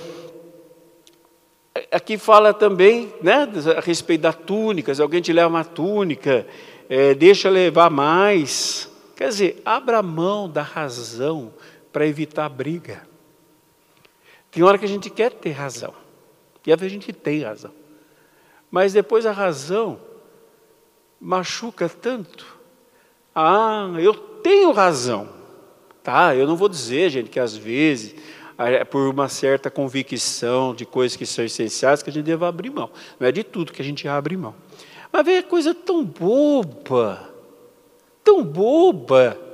aqui 1.92 2.16
fala 2.16 2.54
também 2.54 3.12
né, 3.20 3.46
a 3.76 3.80
respeito 3.80 4.22
da 4.22 4.32
túnica. 4.32 4.94
Se 4.94 5.02
alguém 5.02 5.20
te 5.20 5.32
leva 5.32 5.48
uma 5.48 5.64
túnica, 5.64 6.46
é, 6.88 7.12
deixa 7.14 7.50
levar 7.50 7.90
mais. 7.90 8.90
Quer 9.14 9.28
dizer, 9.28 9.62
abra 9.62 10.02
mão 10.02 10.48
da 10.48 10.62
razão 10.62 11.52
para 11.97 12.07
evitar 12.07 12.47
briga. 12.51 13.09
Tem 14.51 14.62
hora 14.62 14.76
que 14.76 14.84
a 14.84 14.88
gente 14.88 15.09
quer 15.09 15.32
ter 15.32 15.53
razão, 15.53 15.94
e 16.66 16.70
às 16.70 16.78
vezes 16.78 16.92
a 16.92 17.01
gente 17.01 17.11
tem 17.11 17.40
razão, 17.40 17.72
mas 18.70 18.92
depois 18.92 19.24
a 19.24 19.32
razão 19.32 19.99
machuca 21.18 21.88
tanto. 21.88 22.59
Ah, 23.34 23.94
eu 23.99 24.12
tenho 24.12 24.72
razão, 24.72 25.26
tá? 26.03 26.36
Eu 26.36 26.47
não 26.47 26.55
vou 26.55 26.68
dizer, 26.68 27.09
gente, 27.09 27.30
que 27.30 27.40
às 27.40 27.57
vezes 27.57 28.14
é 28.59 28.84
por 28.84 29.09
uma 29.09 29.30
certa 29.30 29.70
convicção 29.70 30.74
de 30.74 30.84
coisas 30.84 31.16
que 31.16 31.24
são 31.24 31.47
essenciais 31.47 32.03
que 32.03 32.11
a 32.11 32.12
gente 32.12 32.26
deve 32.26 32.44
abrir 32.44 32.68
mão. 32.68 32.90
Não 33.18 33.26
é 33.26 33.32
de 33.32 33.42
tudo 33.42 33.72
que 33.72 33.80
a 33.80 33.84
gente 33.84 34.07
abre 34.07 34.36
mão. 34.36 34.55
Mas 35.11 35.24
vem 35.24 35.42
coisa 35.42 35.74
tão 35.74 36.05
boba, 36.05 37.26
tão 38.22 38.44
boba 38.44 39.45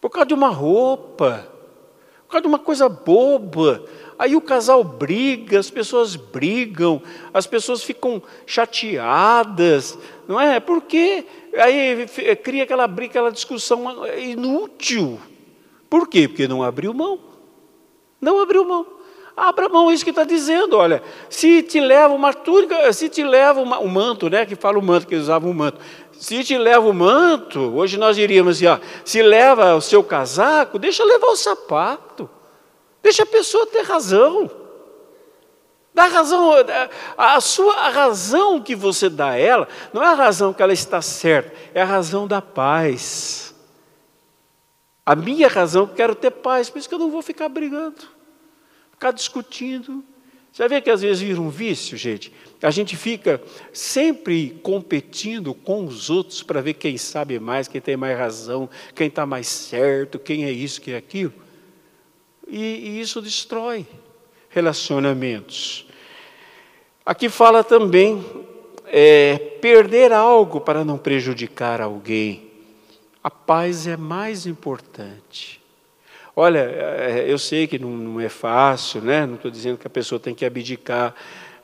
por 0.00 0.10
causa 0.10 0.26
de 0.26 0.34
uma 0.34 0.48
roupa, 0.48 1.46
por 2.26 2.32
causa 2.32 2.42
de 2.42 2.48
uma 2.48 2.58
coisa 2.58 2.88
boba. 2.88 3.84
Aí 4.18 4.36
o 4.36 4.40
casal 4.40 4.84
briga, 4.84 5.58
as 5.58 5.70
pessoas 5.70 6.14
brigam, 6.14 7.02
as 7.32 7.46
pessoas 7.46 7.82
ficam 7.82 8.22
chateadas, 8.46 9.98
não 10.28 10.40
é? 10.40 10.60
Porque 10.60 11.24
aí 11.56 12.06
cria 12.42 12.64
aquela 12.64 12.86
briga, 12.86 13.10
aquela 13.10 13.32
discussão 13.32 14.06
inútil. 14.18 15.18
Por 15.88 16.06
quê? 16.06 16.28
Porque 16.28 16.46
não 16.46 16.62
abriu 16.62 16.94
mão. 16.94 17.18
Não 18.20 18.40
abriu 18.40 18.64
mão. 18.64 18.86
Abra 19.36 19.70
mão, 19.70 19.90
é 19.90 19.94
isso 19.94 20.04
que 20.04 20.10
está 20.10 20.24
dizendo, 20.24 20.76
olha. 20.76 21.02
Se 21.30 21.62
te 21.62 21.80
leva 21.80 22.12
uma 22.12 22.34
túnica, 22.34 22.92
se 22.92 23.08
te 23.08 23.24
leva 23.24 23.60
uma, 23.60 23.80
um 23.80 23.88
manto, 23.88 24.28
né? 24.28 24.44
Que 24.44 24.54
fala 24.54 24.78
o 24.78 24.82
manto, 24.82 25.06
que 25.06 25.16
usavam 25.16 25.50
o 25.50 25.54
manto. 25.54 25.80
Se 26.20 26.44
te 26.44 26.58
leva 26.58 26.86
o 26.86 26.92
manto, 26.92 27.58
hoje 27.74 27.96
nós 27.96 28.14
diríamos 28.14 28.58
assim, 28.58 28.66
ó, 28.66 28.78
se 29.06 29.22
leva 29.22 29.74
o 29.74 29.80
seu 29.80 30.04
casaco, 30.04 30.78
deixa 30.78 31.02
levar 31.02 31.28
o 31.28 31.36
sapato. 31.36 32.28
Deixa 33.02 33.22
a 33.22 33.26
pessoa 33.26 33.66
ter 33.66 33.80
razão. 33.80 34.50
Dá 35.94 36.04
razão, 36.04 36.52
a 37.16 37.40
sua 37.40 37.74
a 37.74 37.88
razão 37.88 38.60
que 38.60 38.76
você 38.76 39.08
dá 39.08 39.30
a 39.30 39.38
ela, 39.38 39.66
não 39.94 40.02
é 40.02 40.08
a 40.08 40.14
razão 40.14 40.52
que 40.52 40.62
ela 40.62 40.74
está 40.74 41.00
certa, 41.00 41.56
é 41.72 41.80
a 41.80 41.86
razão 41.86 42.28
da 42.28 42.42
paz. 42.42 43.54
A 45.04 45.16
minha 45.16 45.48
razão, 45.48 45.84
eu 45.84 45.88
quero 45.88 46.14
ter 46.14 46.32
paz, 46.32 46.68
por 46.68 46.78
isso 46.78 46.88
que 46.88 46.94
eu 46.94 46.98
não 46.98 47.10
vou 47.10 47.22
ficar 47.22 47.48
brigando, 47.48 48.02
ficar 48.92 49.10
discutindo. 49.10 50.04
Você 50.52 50.68
vê 50.68 50.82
que 50.82 50.90
às 50.90 51.00
vezes 51.00 51.22
vira 51.22 51.40
um 51.40 51.48
vício, 51.48 51.96
gente? 51.96 52.30
A 52.62 52.70
gente 52.70 52.94
fica 52.96 53.40
sempre 53.72 54.60
competindo 54.62 55.54
com 55.54 55.86
os 55.86 56.10
outros 56.10 56.42
para 56.42 56.60
ver 56.60 56.74
quem 56.74 56.98
sabe 56.98 57.38
mais, 57.38 57.66
quem 57.66 57.80
tem 57.80 57.96
mais 57.96 58.18
razão, 58.18 58.68
quem 58.94 59.06
está 59.06 59.24
mais 59.24 59.46
certo, 59.46 60.18
quem 60.18 60.44
é 60.44 60.50
isso, 60.50 60.80
quem 60.80 60.92
é 60.92 60.96
aquilo. 60.98 61.32
E, 62.46 62.58
e 62.58 63.00
isso 63.00 63.22
destrói 63.22 63.86
relacionamentos. 64.50 65.86
Aqui 67.06 67.30
fala 67.30 67.64
também 67.64 68.22
é, 68.86 69.38
perder 69.60 70.12
algo 70.12 70.60
para 70.60 70.84
não 70.84 70.98
prejudicar 70.98 71.80
alguém. 71.80 72.50
A 73.24 73.30
paz 73.30 73.86
é 73.86 73.96
mais 73.96 74.46
importante. 74.46 75.60
Olha, 76.36 76.58
é, 76.58 77.24
eu 77.26 77.38
sei 77.38 77.66
que 77.66 77.78
não, 77.78 77.90
não 77.90 78.20
é 78.20 78.28
fácil, 78.28 79.00
né? 79.00 79.24
não 79.26 79.36
estou 79.36 79.50
dizendo 79.50 79.78
que 79.78 79.86
a 79.86 79.90
pessoa 79.90 80.20
tem 80.20 80.34
que 80.34 80.44
abdicar 80.44 81.14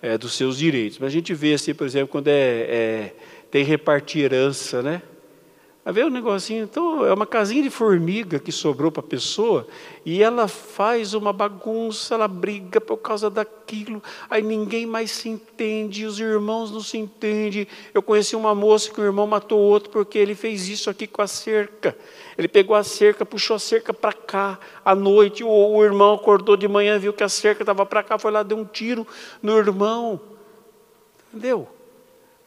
é, 0.07 0.17
dos 0.17 0.35
seus 0.35 0.59
direitos. 0.59 0.99
Mas 0.99 1.09
a 1.09 1.11
gente 1.11 1.35
vê 1.35 1.55
assim, 1.55 1.75
por 1.75 1.87
exemplo, 1.87 2.09
quando 2.09 2.29
é, 2.29 2.33
é 2.33 3.15
tem 3.51 3.65
repartir 3.65 4.25
herança, 4.25 4.83
né? 4.83 5.03
Aí 5.87 5.93
vê 5.93 6.03
um 6.03 6.11
negocinho, 6.11 6.65
então 6.65 7.07
é 7.07 7.15
uma 7.15 7.25
casinha 7.25 7.63
de 7.63 7.71
formiga 7.71 8.41
que 8.41 8.51
sobrou 8.51 8.91
para 8.91 8.99
a 8.99 9.07
pessoa 9.07 9.69
e 10.05 10.21
ela 10.21 10.49
faz 10.49 11.15
uma 11.15 11.33
bagunça, 11.33 12.17
ela 12.17 12.27
briga 12.27 12.81
por 12.81 12.97
causa 12.97 13.31
daquilo, 13.31 14.03
aí 14.29 14.43
ninguém 14.43 14.85
mais 14.85 15.13
se 15.13 15.29
entende, 15.29 16.05
os 16.05 16.19
irmãos 16.19 16.73
não 16.73 16.81
se 16.81 16.99
entendem. 16.99 17.69
Eu 17.95 18.03
conheci 18.03 18.35
uma 18.35 18.53
moça 18.53 18.91
que 18.91 19.01
o 19.01 19.05
irmão 19.05 19.29
matou 19.29 19.61
outro 19.61 19.89
porque 19.89 20.19
ele 20.19 20.35
fez 20.35 20.69
isso 20.69 20.91
aqui 20.91 21.07
com 21.07 21.23
a 21.23 21.29
cerca. 21.29 21.97
Ele 22.37 22.49
pegou 22.49 22.75
a 22.75 22.83
cerca, 22.83 23.25
puxou 23.25 23.55
a 23.55 23.61
cerca 23.61 23.95
para 23.95 24.13
cá. 24.13 24.59
À 24.85 24.93
noite, 24.93 25.45
o, 25.45 25.49
o, 25.49 25.85
irmão 25.85 26.15
acordou 26.15 26.57
de 26.57 26.67
manhã, 26.67 26.99
viu 26.99 27.13
que 27.13 27.23
a 27.23 27.29
cerca 27.29 27.63
estava 27.63 27.87
para 27.87 28.03
cá, 28.03 28.19
foi 28.19 28.33
lá, 28.33 28.43
deu 28.43 28.59
um 28.59 28.65
tiro 28.65 29.07
no 29.41 29.57
irmão. 29.57 30.21
Entendeu? 31.33 31.69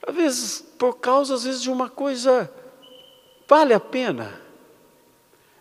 Às 0.06 0.14
vezes, 0.14 0.62
por 0.78 0.98
causa, 0.98 1.36
às 1.36 1.46
vezes, 1.46 1.62
de 1.62 1.72
uma 1.72 1.90
coisa 1.90 2.52
Vale 3.50 3.74
a 3.74 3.80
pena? 3.80 4.40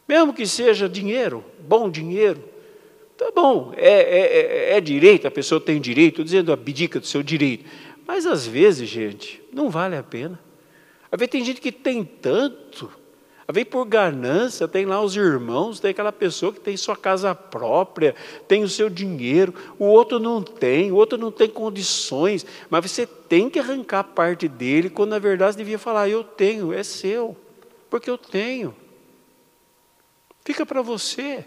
Mesmo 0.06 0.34
que 0.34 0.46
seja 0.46 0.86
dinheiro, 0.86 1.42
bom 1.58 1.88
dinheiro, 1.88 2.44
tá 3.16 3.32
bom, 3.34 3.72
é, 3.74 3.88
é, 3.88 4.72
é, 4.72 4.76
é 4.76 4.80
direito, 4.80 5.26
a 5.26 5.30
pessoa 5.30 5.58
tem 5.58 5.80
direito, 5.80 6.12
estou 6.12 6.24
dizendo 6.26 6.52
abdica 6.52 7.00
do 7.00 7.06
seu 7.06 7.22
direito. 7.22 7.64
Mas 8.06 8.26
às 8.26 8.46
vezes, 8.46 8.86
gente, 8.86 9.42
não 9.50 9.70
vale 9.70 9.96
a 9.96 10.02
pena. 10.02 10.38
Às 11.10 11.18
vezes 11.18 11.30
tem 11.30 11.42
gente 11.42 11.62
que 11.62 11.72
tem 11.72 12.04
tanto, 12.04 12.90
às 13.46 13.54
vezes 13.54 13.70
por 13.70 13.86
ganância, 13.86 14.68
tem 14.68 14.84
lá 14.84 15.00
os 15.02 15.16
irmãos, 15.16 15.80
tem 15.80 15.92
aquela 15.92 16.12
pessoa 16.12 16.52
que 16.52 16.60
tem 16.60 16.76
sua 16.76 16.96
casa 16.96 17.34
própria, 17.34 18.14
tem 18.46 18.62
o 18.62 18.68
seu 18.68 18.90
dinheiro, 18.90 19.54
o 19.78 19.86
outro 19.86 20.18
não 20.18 20.42
tem, 20.42 20.92
o 20.92 20.96
outro 20.96 21.16
não 21.16 21.30
tem 21.32 21.48
condições, 21.48 22.44
mas 22.68 22.90
você 22.90 23.06
tem 23.06 23.48
que 23.48 23.58
arrancar 23.58 24.04
parte 24.04 24.46
dele, 24.46 24.90
quando 24.90 25.10
na 25.10 25.18
verdade 25.18 25.52
você 25.54 25.58
devia 25.58 25.78
falar, 25.78 26.06
eu 26.10 26.22
tenho, 26.22 26.70
é 26.70 26.82
seu. 26.82 27.34
Porque 27.88 28.10
eu 28.10 28.18
tenho. 28.18 28.74
Fica 30.44 30.64
para 30.64 30.82
você. 30.82 31.44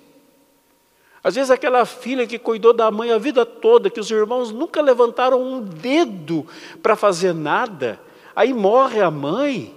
Às 1.23 1.35
vezes 1.35 1.51
aquela 1.51 1.85
filha 1.85 2.25
que 2.25 2.39
cuidou 2.39 2.73
da 2.73 2.89
mãe 2.89 3.11
a 3.11 3.17
vida 3.17 3.45
toda, 3.45 3.89
que 3.89 3.99
os 3.99 4.09
irmãos 4.09 4.51
nunca 4.51 4.81
levantaram 4.81 5.41
um 5.41 5.61
dedo 5.61 6.47
para 6.81 6.95
fazer 6.95 7.33
nada, 7.33 7.99
aí 8.35 8.53
morre 8.53 9.01
a 9.01 9.11
mãe, 9.11 9.75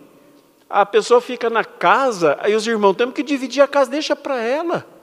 a 0.71 0.87
pessoa 0.87 1.21
fica 1.21 1.51
na 1.51 1.63
casa, 1.63 2.39
aí 2.41 2.55
os 2.55 2.67
irmãos 2.67 2.95
temos 2.95 3.15
que 3.15 3.23
dividir 3.23 3.63
a 3.63 3.69
casa, 3.69 3.91
deixa 3.91 4.17
para 4.17 4.43
ela. 4.43 4.94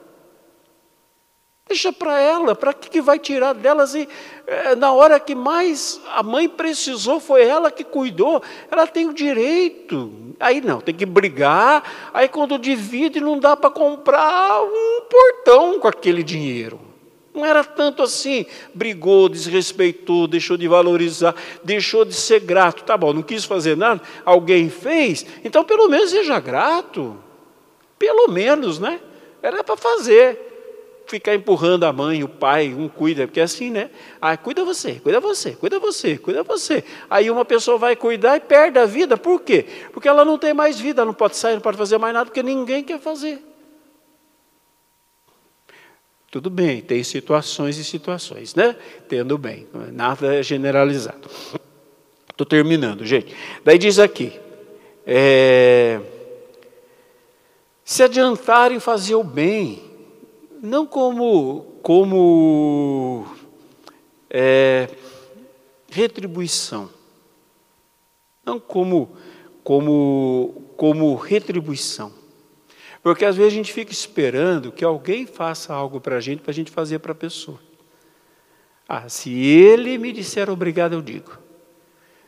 Deixa 1.68 1.94
para 1.94 2.20
ela, 2.20 2.54
para 2.54 2.74
que, 2.74 2.90
que 2.90 3.02
vai 3.02 3.18
tirar 3.18 3.54
delas? 3.54 3.96
E 3.96 4.08
é, 4.46 4.76
na 4.76 4.92
hora 4.92 5.20
que 5.20 5.34
mais 5.34 6.02
a 6.14 6.22
mãe 6.22 6.50
precisou, 6.50 7.20
foi 7.20 7.44
ela 7.44 7.72
que 7.72 7.84
cuidou, 7.84 8.44
ela 8.70 8.86
tem 8.86 9.08
o 9.08 9.14
direito. 9.14 10.12
Aí 10.40 10.60
não, 10.60 10.82
tem 10.82 10.94
que 10.94 11.06
brigar, 11.06 12.10
aí 12.14 12.28
quando 12.28 12.58
divide 12.58 13.22
não 13.22 13.40
dá 13.40 13.56
para 13.56 13.70
comprar 13.70 14.62
um 14.64 15.02
portão 15.10 15.80
com 15.80 15.88
aquele 15.88 16.24
dinheiro. 16.24 16.80
Não 17.34 17.46
era 17.46 17.64
tanto 17.64 18.04
assim, 18.04 18.46
brigou, 18.74 19.30
desrespeitou, 19.30 20.28
deixou 20.28 20.58
de 20.58 20.68
valorizar, 20.68 21.34
deixou 21.64 22.04
de 22.04 22.14
ser 22.14 22.42
grato. 22.42 22.84
Tá 22.84 22.98
bom, 22.98 23.14
não 23.14 23.22
quis 23.22 23.46
fazer 23.46 23.78
nada, 23.78 24.02
alguém 24.26 24.70
fez, 24.70 25.26
então 25.46 25.64
pelo 25.64 25.88
menos 25.88 26.10
seja 26.10 26.40
grato. 26.40 27.18
Pelo 27.98 28.28
menos, 28.28 28.80
né? 28.80 29.00
Era 29.42 29.64
para 29.64 29.78
fazer 29.78 30.51
ficar 31.12 31.36
empurrando 31.36 31.84
a 31.84 31.92
mãe, 31.92 32.24
o 32.24 32.30
pai, 32.30 32.74
um 32.74 32.88
cuida, 32.88 33.28
porque 33.28 33.42
é 33.42 33.44
assim, 33.44 33.70
né? 33.70 33.90
Ah, 34.22 34.38
cuida 34.38 34.64
você, 34.64 34.94
cuida 34.94 35.20
você, 35.20 35.52
cuida 35.52 35.78
você, 35.78 36.18
cuida 36.18 36.42
você. 36.42 36.86
Aí 37.10 37.30
uma 37.30 37.44
pessoa 37.44 37.78
vai 37.78 37.98
cuidar 37.98 38.38
e 38.38 38.40
perde 38.40 38.80
a 38.80 38.86
vida, 38.86 39.18
por 39.18 39.42
quê? 39.42 39.66
Porque 39.92 40.08
ela 40.08 40.24
não 40.24 40.38
tem 40.38 40.54
mais 40.54 40.80
vida, 40.80 41.04
não 41.04 41.14
pode 41.14 41.36
sair, 41.36 41.56
não 41.56 41.62
pode 41.62 41.78
fazer 41.78 41.98
mais 41.98 42.14
nada, 42.14 42.26
porque 42.26 42.42
ninguém 42.42 42.82
quer 42.82 42.98
fazer. 42.98 43.44
Tudo 46.32 46.50
bem, 46.50 46.82
tem 46.82 47.04
situações 47.04 47.78
e 47.78 47.84
situações, 47.84 48.56
né? 48.56 48.78
Tendo 49.10 49.38
bem, 49.38 49.68
nada 49.92 50.34
é 50.34 50.42
generalizado. 50.42 51.30
Estou 52.30 52.46
terminando, 52.46 53.06
gente. 53.06 53.36
Daí 53.66 53.78
diz 53.78 54.00
aqui: 54.00 54.40
é, 55.06 56.00
se 57.84 58.02
adiantarem 58.02 58.80
fazer 58.80 59.16
o 59.16 59.26
bem, 59.26 59.91
não 60.62 60.86
como, 60.86 61.80
como 61.82 63.26
é, 64.30 64.88
retribuição, 65.90 66.88
não 68.46 68.60
como, 68.60 69.18
como, 69.64 70.64
como 70.78 71.16
retribuição. 71.16 72.14
Porque 73.02 73.26
às 73.26 73.36
vezes 73.36 73.54
a 73.54 73.56
gente 73.56 73.74
fica 73.74 73.92
esperando 73.92 74.72
que 74.72 74.86
alguém 74.86 75.26
faça 75.26 75.74
algo 75.74 76.00
para 76.00 76.18
a 76.18 76.20
gente, 76.20 76.44
para 76.44 76.52
a 76.52 76.54
gente 76.54 76.70
fazer 76.70 77.00
para 77.00 77.14
a 77.14 77.16
pessoa. 77.16 77.60
Ah, 78.88 79.10
se 79.10 79.34
ele 79.34 79.98
me 79.98 80.12
disser 80.12 80.48
obrigado, 80.48 80.94
eu 80.94 81.02
digo. 81.02 81.40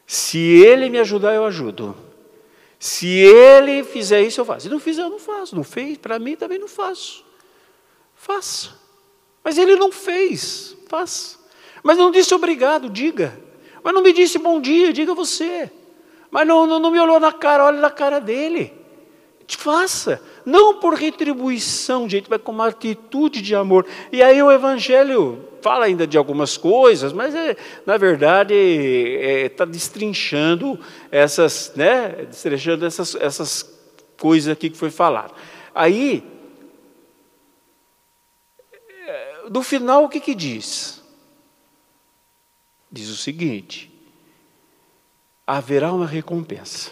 Se 0.07 0.39
ele 0.39 0.89
me 0.89 0.97
ajudar, 0.97 1.35
eu 1.35 1.45
ajudo. 1.45 1.95
Se 2.79 3.07
ele 3.07 3.83
fizer 3.83 4.21
isso, 4.21 4.41
eu 4.41 4.45
faço. 4.45 4.61
Se 4.61 4.69
não 4.69 4.79
fizer, 4.79 5.03
eu 5.03 5.09
não 5.09 5.19
faço. 5.19 5.55
Não 5.55 5.63
fez, 5.63 5.97
para 5.97 6.17
mim 6.17 6.35
também 6.35 6.57
não 6.57 6.67
faço. 6.67 7.23
Faça. 8.23 8.69
Mas 9.43 9.57
ele 9.57 9.75
não 9.75 9.91
fez, 9.91 10.77
faça. 10.87 11.37
Mas 11.83 11.97
não 11.97 12.09
disse 12.09 12.33
obrigado, 12.33 12.89
diga. 12.89 13.37
Mas 13.83 13.93
não 13.93 14.01
me 14.01 14.13
disse 14.13 14.39
bom 14.39 14.61
dia, 14.61 14.93
diga 14.93 15.13
você. 15.13 15.69
Mas 16.31 16.47
não, 16.47 16.65
não, 16.65 16.79
não 16.79 16.89
me 16.89 17.01
olhou 17.01 17.19
na 17.19 17.33
cara, 17.33 17.65
olhe 17.65 17.79
na 17.79 17.91
cara 17.91 18.21
dele. 18.21 18.71
Faça. 19.45 20.21
Não 20.45 20.75
por 20.75 20.93
retribuição, 20.93 22.07
gente, 22.07 22.29
mas 22.29 22.41
com 22.41 22.53
uma 22.53 22.67
atitude 22.67 23.41
de 23.41 23.53
amor. 23.53 23.85
E 24.09 24.23
aí 24.23 24.41
o 24.41 24.49
Evangelho 24.49 25.43
fala 25.61 25.83
ainda 25.83 26.07
de 26.07 26.17
algumas 26.17 26.55
coisas, 26.55 27.11
mas 27.11 27.35
é, 27.35 27.57
na 27.85 27.97
verdade 27.97 28.53
está 28.53 29.27
é, 29.27 29.49
tá 29.49 29.65
destrinchando 29.65 30.79
essas, 31.11 31.73
né, 31.75 32.25
destrinchando 32.29 32.85
essas, 32.85 33.15
essas 33.15 33.69
coisas 34.17 34.51
aqui 34.51 34.69
que 34.69 34.77
foi 34.77 34.89
falado. 34.89 35.33
Aí 35.75 36.32
do 39.49 39.61
final, 39.63 40.03
o 40.03 40.09
que, 40.09 40.19
que 40.19 40.35
diz? 40.35 41.01
Diz 42.91 43.09
o 43.09 43.15
seguinte: 43.15 43.91
haverá 45.45 45.91
uma 45.91 46.07
recompensa 46.07 46.91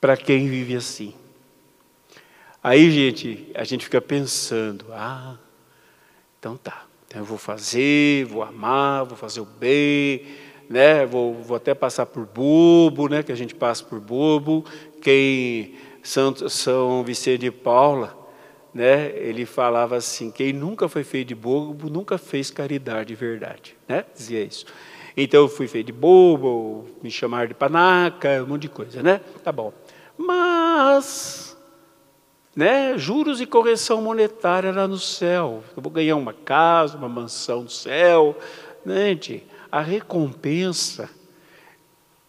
para 0.00 0.16
quem 0.16 0.48
vive 0.48 0.74
assim. 0.76 1.14
Aí, 2.62 2.90
gente, 2.90 3.50
a 3.54 3.64
gente 3.64 3.84
fica 3.84 4.00
pensando: 4.00 4.86
ah, 4.92 5.38
então 6.38 6.56
tá, 6.56 6.86
então 7.06 7.20
eu 7.20 7.24
vou 7.24 7.38
fazer, 7.38 8.24
vou 8.26 8.42
amar, 8.42 9.04
vou 9.04 9.16
fazer 9.16 9.40
o 9.40 9.44
bem, 9.44 10.26
né? 10.68 11.04
Vou, 11.06 11.34
vou 11.34 11.56
até 11.56 11.74
passar 11.74 12.06
por 12.06 12.26
bobo, 12.26 13.08
né? 13.08 13.22
Que 13.22 13.32
a 13.32 13.36
gente 13.36 13.54
passa 13.54 13.84
por 13.84 14.00
bobo. 14.00 14.64
Quem 15.02 15.74
São, 16.02 16.34
São 16.48 17.02
Vicente 17.04 17.40
de 17.40 17.50
Paula 17.50 18.19
né, 18.72 19.10
ele 19.16 19.44
falava 19.44 19.96
assim: 19.96 20.30
quem 20.30 20.52
nunca 20.52 20.88
foi 20.88 21.04
feito 21.04 21.28
de 21.28 21.34
bobo 21.34 21.90
nunca 21.90 22.16
fez 22.16 22.50
caridade 22.50 23.08
de 23.08 23.14
verdade. 23.14 23.76
Né? 23.88 24.04
Dizia 24.14 24.42
isso. 24.42 24.64
Então 25.16 25.40
eu 25.40 25.48
fui 25.48 25.66
feito 25.66 25.86
de 25.86 25.92
bobo, 25.92 26.86
me 27.02 27.10
chamaram 27.10 27.48
de 27.48 27.54
panaca, 27.54 28.42
um 28.42 28.46
monte 28.46 28.62
de 28.62 28.68
coisa, 28.68 29.02
né? 29.02 29.20
Tá 29.42 29.50
bom. 29.50 29.72
Mas, 30.16 31.56
né, 32.54 32.96
juros 32.96 33.40
e 33.40 33.46
correção 33.46 34.00
monetária 34.00 34.70
lá 34.70 34.86
no 34.86 34.98
céu. 34.98 35.62
Eu 35.76 35.82
vou 35.82 35.90
ganhar 35.90 36.16
uma 36.16 36.32
casa, 36.32 36.96
uma 36.96 37.08
mansão 37.08 37.62
no 37.62 37.70
céu. 37.70 38.36
Né, 38.84 39.08
gente? 39.08 39.46
A 39.70 39.80
recompensa, 39.80 41.10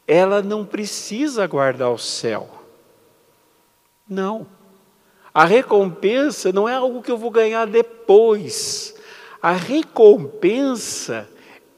ela 0.08 0.42
não 0.42 0.66
precisa 0.66 1.46
guardar 1.48 1.92
o 1.92 1.98
céu. 1.98 2.50
Não. 4.08 4.48
A 5.34 5.46
recompensa 5.46 6.52
não 6.52 6.68
é 6.68 6.76
algo 6.76 7.02
que 7.02 7.12
eu 7.12 7.18
vou 7.18 7.32
ganhar 7.32 7.66
depois. 7.66 8.96
A 9.42 9.54
recompensa 9.54 11.30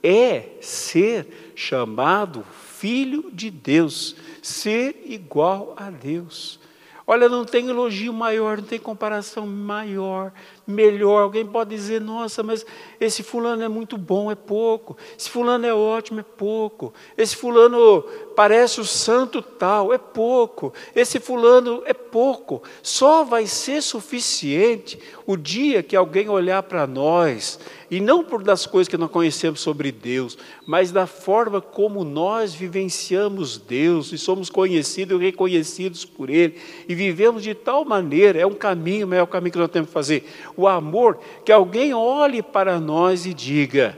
é 0.01 0.57
ser 0.59 1.53
chamado 1.55 2.43
filho 2.83 3.29
de 3.31 3.49
Deus, 3.49 4.15
ser 4.41 5.03
igual 5.05 5.73
a 5.77 5.89
Deus. 5.89 6.59
Olha, 7.05 7.29
não 7.29 7.45
tem 7.45 7.69
elogio 7.69 8.11
maior, 8.11 8.57
não 8.57 8.65
tem 8.65 8.79
comparação 8.79 9.45
maior, 9.45 10.33
melhor. 10.66 11.24
Alguém 11.24 11.45
pode 11.45 11.70
dizer, 11.70 11.99
nossa, 12.01 12.41
mas 12.41 12.66
esse 12.99 13.24
fulano 13.24 13.64
é 13.64 13.68
muito 13.68 13.97
bom, 13.97 14.32
é 14.32 14.36
pouco. 14.36 14.97
Esse 15.18 15.30
fulano 15.30 15.66
é 15.66 15.74
ótimo, 15.74 16.20
é 16.20 16.24
pouco. 16.24 16.93
Esse 17.18 17.36
fulano 17.36 18.03
parece 18.36 18.80
o 18.80 18.86
santo 18.86 19.41
tal, 19.41 19.93
é 19.93 19.97
pouco. 19.97 20.74
Esse 20.95 21.20
fulano 21.20 21.84
é 21.86 21.93
pouco. 21.93 22.61
Só 22.82 23.24
vai 23.24 23.45
ser 23.45 23.82
suficiente 23.82 24.99
o 25.26 25.36
dia 25.38 25.84
que 25.84 25.95
alguém 25.95 26.30
olhar 26.30 26.64
para 26.64 26.86
nós, 26.88 27.59
e 27.93 27.99
não 27.99 28.23
por 28.23 28.41
das 28.41 28.65
coisas 28.65 28.87
que 28.87 28.97
nós 28.97 29.11
conhecemos 29.11 29.59
sobre 29.59 29.91
Deus, 29.91 30.35
mas 30.65 30.91
da 30.91 31.05
forma 31.05 31.61
como 31.61 32.03
nós 32.03 32.51
vivenciamos 32.51 33.59
Deus 33.59 34.11
e 34.11 34.17
somos 34.17 34.49
conhecidos 34.49 35.21
e 35.21 35.23
reconhecidos 35.23 36.03
por 36.03 36.27
Ele, 36.27 36.59
e 36.89 36.95
vivemos 36.95 37.43
de 37.43 37.53
tal 37.53 37.85
maneira, 37.85 38.39
é 38.39 38.47
um 38.47 38.55
caminho, 38.55 39.07
mas 39.07 39.19
é 39.19 39.21
o 39.21 39.27
caminho 39.27 39.51
que 39.51 39.59
nós 39.59 39.69
temos 39.69 39.89
que 39.89 39.93
fazer 39.93 40.27
o 40.57 40.67
amor, 40.67 41.19
que 41.45 41.51
alguém 41.51 41.93
olhe 41.93 42.41
para 42.41 42.79
nós 42.79 43.27
e 43.27 43.33
diga: 43.33 43.95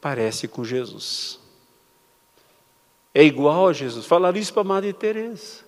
parece 0.00 0.48
com 0.48 0.64
Jesus. 0.64 1.38
É 3.14 3.22
igual 3.22 3.68
a 3.68 3.72
Jesus. 3.72 4.04
Falaram 4.04 4.36
isso 4.36 4.52
para 4.52 4.62
a 4.62 4.64
Madre 4.64 4.92
Teresa. 4.92 5.60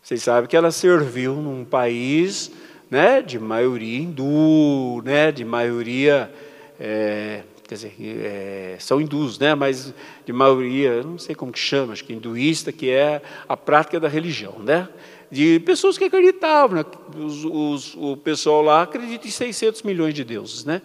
Vocês 0.00 0.22
sabem 0.22 0.48
que 0.48 0.56
ela 0.56 0.70
serviu 0.70 1.34
num 1.34 1.64
país 1.64 2.52
né, 2.90 3.22
de 3.22 3.38
maioria 3.38 3.98
hindu, 3.98 5.02
né, 5.04 5.32
de 5.32 5.44
maioria, 5.44 6.32
é, 6.78 7.42
quer 7.66 7.74
dizer, 7.74 7.94
é, 7.98 8.76
são 8.78 9.00
hindus, 9.00 9.38
né, 9.38 9.54
mas 9.54 9.92
de 10.24 10.32
maioria, 10.32 11.02
não 11.02 11.18
sei 11.18 11.34
como 11.34 11.52
que 11.52 11.58
chama, 11.58 11.92
acho 11.92 12.04
que 12.04 12.12
hinduísta, 12.12 12.70
que 12.70 12.90
é 12.90 13.20
a 13.48 13.56
prática 13.56 13.98
da 13.98 14.08
religião, 14.08 14.58
né, 14.60 14.88
de 15.30 15.60
pessoas 15.60 15.98
que 15.98 16.04
acreditavam, 16.04 16.76
né? 16.76 16.84
os, 17.16 17.44
os, 17.44 17.94
o 17.96 18.16
pessoal 18.16 18.62
lá 18.62 18.82
acredita 18.82 19.26
em 19.26 19.30
600 19.30 19.82
milhões 19.82 20.14
de 20.14 20.22
deuses, 20.22 20.64
né? 20.64 20.80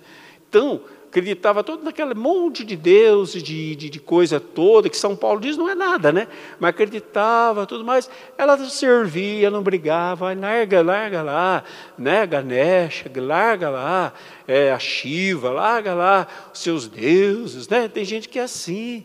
Então, 0.49 0.81
acreditava 1.11 1.61
todo 1.61 1.83
naquele 1.83 2.13
monte 2.13 2.63
de 2.63 2.77
deuses, 2.77 3.43
de, 3.43 3.75
de, 3.75 3.89
de, 3.89 3.99
coisa 3.99 4.39
toda, 4.39 4.89
que 4.89 4.95
São 4.95 5.13
Paulo 5.13 5.41
diz 5.41 5.57
não 5.57 5.69
é 5.69 5.75
nada, 5.75 6.09
né? 6.09 6.25
Mas 6.57 6.69
acreditava, 6.69 7.67
tudo 7.67 7.83
mais. 7.83 8.09
Ela 8.37 8.57
servia, 8.69 9.51
não 9.51 9.61
brigava, 9.61 10.33
larga, 10.33 10.81
larga 10.81 11.21
lá, 11.21 11.63
né? 11.97 12.25
Ganesha, 12.25 13.11
larga 13.17 13.69
lá, 13.69 14.13
é, 14.47 14.71
a 14.71 14.79
Shiva, 14.79 15.51
larga 15.51 15.93
lá 15.93 16.27
os 16.53 16.59
seus 16.61 16.87
deuses, 16.87 17.67
né? 17.67 17.89
Tem 17.89 18.05
gente 18.05 18.29
que 18.29 18.39
é 18.39 18.43
assim. 18.43 19.03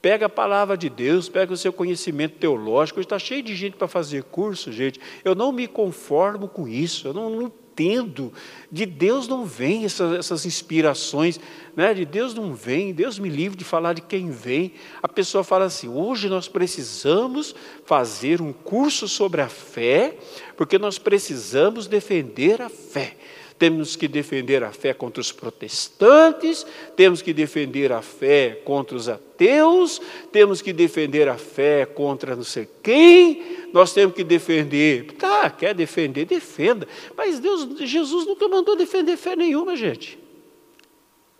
Pega 0.00 0.26
a 0.26 0.30
palavra 0.30 0.76
de 0.76 0.90
Deus, 0.90 1.30
pega 1.30 1.52
o 1.52 1.56
seu 1.56 1.72
conhecimento 1.72 2.36
teológico. 2.36 3.00
Está 3.00 3.18
cheio 3.18 3.42
de 3.42 3.54
gente 3.54 3.76
para 3.76 3.88
fazer 3.88 4.22
curso, 4.24 4.70
gente. 4.70 5.00
Eu 5.24 5.34
não 5.34 5.50
me 5.50 5.66
conformo 5.66 6.46
com 6.46 6.68
isso. 6.68 7.08
Eu 7.08 7.14
não, 7.14 7.30
não 7.30 7.52
entendo. 7.74 8.32
De 8.70 8.86
Deus 8.86 9.26
não 9.26 9.44
vem 9.44 9.84
essas, 9.84 10.18
essas 10.18 10.46
inspirações, 10.46 11.40
né? 11.76 11.92
de 11.92 12.04
Deus 12.04 12.32
não 12.32 12.54
vem. 12.54 12.92
Deus 12.92 13.18
me 13.18 13.28
livre 13.28 13.58
de 13.58 13.64
falar 13.64 13.94
de 13.94 14.02
quem 14.02 14.30
vem. 14.30 14.72
A 15.02 15.08
pessoa 15.08 15.42
fala 15.42 15.64
assim: 15.64 15.88
hoje 15.88 16.28
nós 16.28 16.48
precisamos 16.48 17.54
fazer 17.84 18.40
um 18.40 18.52
curso 18.52 19.08
sobre 19.08 19.40
a 19.42 19.48
fé, 19.48 20.16
porque 20.56 20.78
nós 20.78 20.98
precisamos 20.98 21.86
defender 21.86 22.62
a 22.62 22.68
fé 22.68 23.16
temos 23.58 23.94
que 23.94 24.08
defender 24.08 24.64
a 24.64 24.72
fé 24.72 24.92
contra 24.92 25.20
os 25.20 25.30
protestantes, 25.30 26.66
temos 26.96 27.22
que 27.22 27.32
defender 27.32 27.92
a 27.92 28.02
fé 28.02 28.60
contra 28.64 28.96
os 28.96 29.08
ateus, 29.08 30.00
temos 30.32 30.60
que 30.60 30.72
defender 30.72 31.28
a 31.28 31.36
fé 31.36 31.86
contra 31.86 32.34
não 32.34 32.42
sei 32.42 32.68
quem, 32.82 33.68
nós 33.72 33.92
temos 33.92 34.14
que 34.14 34.24
defender. 34.24 35.12
Tá, 35.18 35.48
quer 35.50 35.74
defender, 35.74 36.24
defenda. 36.24 36.86
Mas 37.16 37.38
Deus, 37.38 37.66
Jesus 37.80 38.26
nunca 38.26 38.48
mandou 38.48 38.76
defender 38.76 39.16
fé 39.16 39.36
nenhuma, 39.36 39.76
gente. 39.76 40.18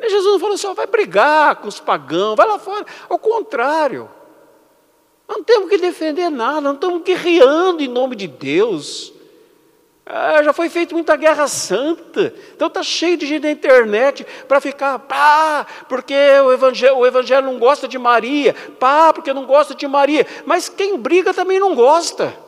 Jesus 0.01 0.25
não 0.25 0.41
falou 0.41 0.55
assim, 0.55 0.75
vai 0.75 0.87
brigar 0.87 1.57
com 1.57 1.69
os 1.69 1.81
pagãos, 1.81 2.37
vai 2.37 2.47
lá 2.47 2.59
fora. 2.59 2.85
Ao 3.09 3.19
contrário. 3.19 4.09
Não 5.27 5.43
temos 5.43 5.71
que 5.71 5.79
defender 5.79 6.29
nada, 6.31 6.61
não 6.61 6.75
estamos 6.75 7.03
guerreando 7.03 7.83
em 7.83 7.89
nome 7.89 8.15
de 8.15 8.27
Deus. 8.27 9.14
Ah, 10.07 10.43
já 10.43 10.53
foi 10.53 10.69
feita 10.69 10.95
muita 10.95 11.17
guerra 11.17 11.49
santa. 11.49 12.35
Então 12.55 12.69
está 12.69 12.83
cheio 12.83 13.17
de 13.17 13.27
gente 13.27 13.43
na 13.43 13.51
internet 13.51 14.27
para 14.47 14.61
ficar, 14.61 14.99
pá, 14.99 15.67
porque 15.89 16.15
o 16.45 16.53
evangelho, 16.53 16.99
o 16.99 17.07
evangelho 17.07 17.47
não 17.47 17.59
gosta 17.59 17.89
de 17.89 17.99
Maria, 17.99 18.55
pá, 18.79 19.13
porque 19.13 19.33
não 19.33 19.47
gosta 19.47 19.75
de 19.75 19.87
Maria. 19.89 20.27
Mas 20.45 20.69
quem 20.69 20.99
briga 20.99 21.33
também 21.33 21.59
não 21.59 21.75
gosta 21.75 22.44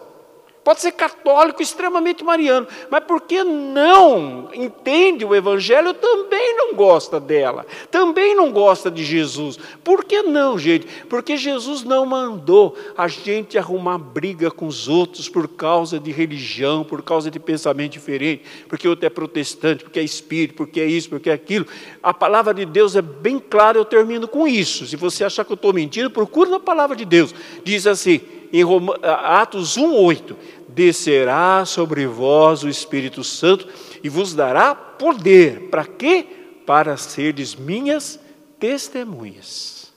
pode 0.67 0.81
ser 0.81 0.91
católico, 0.91 1.63
extremamente 1.63 2.25
mariano, 2.25 2.67
mas 2.91 3.05
porque 3.05 3.45
não 3.45 4.49
entende 4.53 5.25
o 5.25 5.33
Evangelho, 5.33 5.95
também 5.95 6.57
não 6.57 6.75
gosta 6.75 7.21
dela, 7.21 7.65
também 7.89 8.35
não 8.35 8.51
gosta 8.51 8.91
de 8.91 9.05
Jesus. 9.05 9.57
Por 9.85 10.05
que 10.05 10.23
não, 10.23 10.59
gente? 10.59 10.85
Porque 11.09 11.37
Jesus 11.37 11.85
não 11.85 12.05
mandou 12.05 12.77
a 12.99 13.07
gente 13.07 13.57
arrumar 13.57 13.97
briga 13.99 14.51
com 14.51 14.67
os 14.67 14.89
outros 14.89 15.29
por 15.29 15.47
causa 15.47 16.01
de 16.01 16.11
religião, 16.11 16.83
por 16.83 17.01
causa 17.01 17.31
de 17.31 17.39
pensamento 17.39 17.93
diferente, 17.93 18.43
porque 18.69 18.89
outro 18.89 19.07
é 19.07 19.11
protestante, 19.11 19.85
porque 19.85 20.01
é 20.01 20.03
espírito, 20.03 20.55
porque 20.55 20.81
é 20.81 20.87
isso, 20.87 21.09
porque 21.09 21.31
é 21.31 21.33
aquilo. 21.33 21.65
A 22.03 22.13
palavra 22.13 22.53
de 22.53 22.65
Deus 22.65 22.97
é 22.97 23.03
bem 23.03 23.39
clara, 23.39 23.79
eu 23.79 23.85
termino 23.85 24.27
com 24.27 24.49
isso. 24.49 24.85
Se 24.85 24.97
você 24.97 25.23
achar 25.23 25.45
que 25.45 25.53
eu 25.53 25.55
estou 25.55 25.73
mentindo, 25.73 26.11
procure 26.11 26.51
na 26.51 26.59
palavra 26.59 26.97
de 26.97 27.05
Deus. 27.05 27.33
Diz 27.63 27.87
assim, 27.87 28.21
em 28.53 28.63
Atos 29.03 29.77
1, 29.77 29.95
8: 29.95 30.37
descerá 30.77 31.65
sobre 31.65 32.07
vós 32.07 32.63
o 32.63 32.69
Espírito 32.69 33.25
Santo 33.25 33.67
e 34.05 34.11
vos 34.11 34.35
dará 34.35 34.75
poder. 34.75 35.71
Para 35.71 35.87
quê? 35.87 36.27
Para 36.67 36.99
serdes 36.99 37.55
minhas 37.55 38.21
testemunhas. 38.61 39.91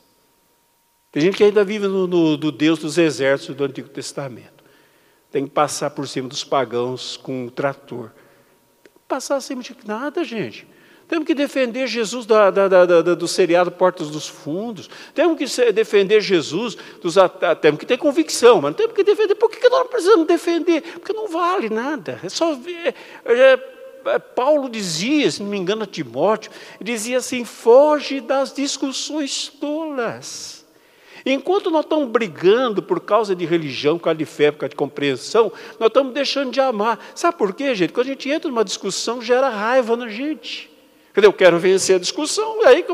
Tem 1.11 1.21
gente 1.21 1.36
que 1.36 1.43
ainda 1.43 1.65
vive 1.65 1.86
no, 1.86 2.07
no, 2.07 2.38
do 2.38 2.49
Deus 2.49 2.80
dos 2.80 2.97
exércitos 2.97 3.57
do 3.57 3.65
Antigo 3.65 3.89
Testamento. 3.89 4.63
Tem 5.30 5.45
que 5.45 5.51
passar 5.51 5.89
por 5.89 6.07
cima 6.07 6.30
dos 6.30 6.45
pagãos 6.45 7.17
com 7.17 7.45
um 7.45 7.49
trator. 7.49 8.11
Passar 9.05 9.36
acima 9.36 9.61
de 9.61 9.75
nada, 9.86 10.23
gente. 10.23 10.65
Temos 11.10 11.26
que 11.26 11.34
defender 11.34 11.88
Jesus 11.88 12.28
da, 12.28 12.51
da, 12.51 12.68
da, 12.68 13.01
do 13.01 13.28
seriado 13.28 13.72
Portas 13.72 14.12
dos 14.12 14.28
Fundos. 14.28 14.88
Temos 15.16 15.39
que 15.39 15.72
defender 15.72 16.22
Jesus 16.22 16.78
dos 17.01 17.16
Temos 17.60 17.80
que 17.80 17.86
ter 17.88 17.97
convicção, 17.97 18.62
mas 18.62 18.76
temos 18.76 18.93
que 18.93 19.03
defender. 19.03 19.34
Por 19.34 19.49
que 19.49 19.68
nós 19.70 19.88
precisamos 19.88 20.28
defender? 20.28 20.84
Porque 20.84 21.12
não 21.12 21.28
vale 21.28 21.68
nada. 21.68 22.20
É 22.24 22.30
só 22.30 22.53
ver. 22.53 22.93
É, 23.26 23.60
é, 24.05 24.20
Paulo 24.20 24.70
dizia, 24.70 25.32
se 25.32 25.41
não 25.41 25.49
me 25.49 25.57
engano, 25.57 25.82
a 25.82 25.88
Timóteo, 25.88 26.51
dizia 26.80 27.18
assim: 27.18 27.43
foge 27.43 28.22
das 28.22 28.53
discussões 28.53 29.47
tolas. 29.47 30.64
Enquanto 31.26 31.72
nós 31.72 31.86
estamos 31.86 32.07
brigando 32.07 32.84
por 32.84 32.99
causa 32.99 33.36
de 33.36 33.45
religião, 33.47 33.97
por 33.97 34.03
causa 34.05 34.18
de 34.20 34.26
fé, 34.26 34.51
por 34.51 34.60
causa 34.60 34.70
de 34.70 34.76
compreensão, 34.76 35.51
nós 35.80 35.88
estamos 35.88 36.14
deixando 36.14 36.51
de 36.51 36.60
amar. 36.60 36.99
Sabe 37.16 37.36
por 37.36 37.51
quê, 37.51 37.74
gente? 37.74 37.93
Quando 37.93 38.05
a 38.05 38.10
gente 38.12 38.30
entra 38.30 38.47
numa 38.47 38.64
discussão, 38.64 39.20
gera 39.20 39.49
raiva 39.49 39.97
na 39.97 40.07
gente. 40.07 40.68
Eu 41.26 41.34
quero 41.34 41.59
vencer 41.59 41.95
a 41.95 41.99
discussão. 41.99 42.65
Aí, 42.65 42.86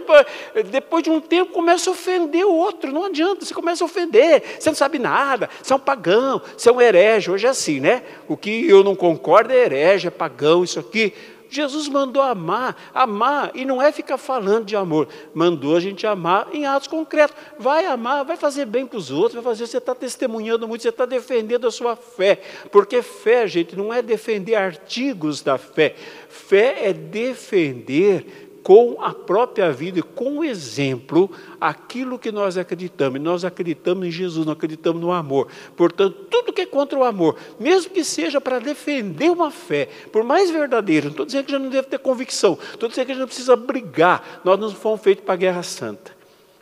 depois 0.70 1.04
de 1.04 1.10
um 1.10 1.20
tempo, 1.20 1.52
começa 1.52 1.90
a 1.90 1.94
ofender 1.94 2.46
o 2.46 2.54
outro. 2.54 2.92
Não 2.92 3.06
adianta, 3.06 3.46
você 3.46 3.54
começa 3.54 3.84
a 3.84 3.86
ofender. 3.86 4.44
Você 4.60 4.70
não 4.70 4.76
sabe 4.76 5.00
nada, 5.00 5.50
você 5.62 5.74
é 5.74 5.76
um 5.76 5.80
pagão, 5.80 6.42
você 6.58 6.70
é 6.70 6.72
um 6.72 6.82
herege. 6.82 7.32
Hoje 7.32 7.46
é 7.48 7.50
assim, 7.50 7.80
né? 7.80 8.04
O 8.28 8.36
que 8.36 8.68
eu 8.68 8.84
não 8.84 8.96
concordo 8.96 9.54
é 9.54 9.58
herege, 9.58 10.08
é 10.08 10.12
pagão, 10.12 10.64
isso 10.64 10.80
aqui. 10.80 11.14
Jesus 11.50 11.88
mandou 11.88 12.22
amar, 12.22 12.92
amar, 12.94 13.52
e 13.54 13.66
não 13.66 13.82
é 13.82 13.92
ficar 13.92 14.18
falando 14.18 14.66
de 14.66 14.76
amor, 14.76 15.08
mandou 15.34 15.76
a 15.76 15.80
gente 15.80 16.06
amar 16.06 16.48
em 16.54 16.66
atos 16.66 16.88
concretos. 16.88 17.36
Vai 17.60 17.86
amar, 17.86 18.26
vai 18.26 18.38
fazer 18.38 18.66
bem 18.66 18.86
para 18.86 18.98
os 18.98 19.12
outros, 19.12 19.34
vai 19.36 19.44
fazer, 19.44 19.68
você 19.68 19.78
está 19.78 19.96
testemunhando 19.96 20.68
muito, 20.68 20.82
você 20.82 20.90
está 20.90 21.06
defendendo 21.06 21.68
a 21.68 21.72
sua 21.72 21.96
fé, 21.96 22.42
porque 22.72 23.02
fé, 23.02 23.48
gente, 23.48 23.76
não 23.76 23.94
é 23.94 24.02
defender 24.02 24.56
artigos 24.56 25.42
da 25.42 25.58
fé, 25.58 25.96
fé 26.30 26.88
é 26.90 26.94
defender 26.94 28.45
com 28.66 28.98
a 29.00 29.14
própria 29.14 29.72
vida 29.72 30.00
e 30.00 30.02
com 30.02 30.40
o 30.40 30.44
exemplo 30.44 31.30
aquilo 31.62 32.18
que 32.18 32.32
nós 32.32 32.58
acreditamos. 32.58 33.22
Nós 33.22 33.46
acreditamos 33.46 34.08
em 34.08 34.10
Jesus, 34.10 34.44
nós 34.44 34.56
acreditamos 34.56 35.00
no 35.00 35.12
amor. 35.12 35.50
Portanto, 35.78 36.26
tudo 36.32 36.52
que 36.52 36.62
é 36.62 36.66
contra 36.66 36.98
o 36.98 37.04
amor, 37.04 37.38
mesmo 37.60 37.92
que 37.92 38.04
seja 38.04 38.42
para 38.42 38.58
defender 38.58 39.30
uma 39.30 39.52
fé, 39.52 39.88
por 40.12 40.24
mais 40.24 40.50
verdadeira, 40.50 41.06
não 41.06 41.12
estou 41.12 41.28
dizendo 41.28 41.46
que 41.46 41.52
já 41.52 41.60
não 41.60 41.70
deve 41.70 41.90
ter 41.90 42.00
convicção, 42.00 42.58
estou 42.74 42.90
dizendo 42.90 43.06
que 43.06 43.12
a 43.12 43.14
gente 43.14 43.22
não 43.22 43.28
precisa 43.28 43.56
brigar, 43.56 44.42
nós 44.44 44.60
não 44.60 44.72
fomos 44.72 45.00
feitos 45.00 45.24
para 45.24 45.36
a 45.36 45.38
guerra 45.38 45.62
santa. 45.62 46.18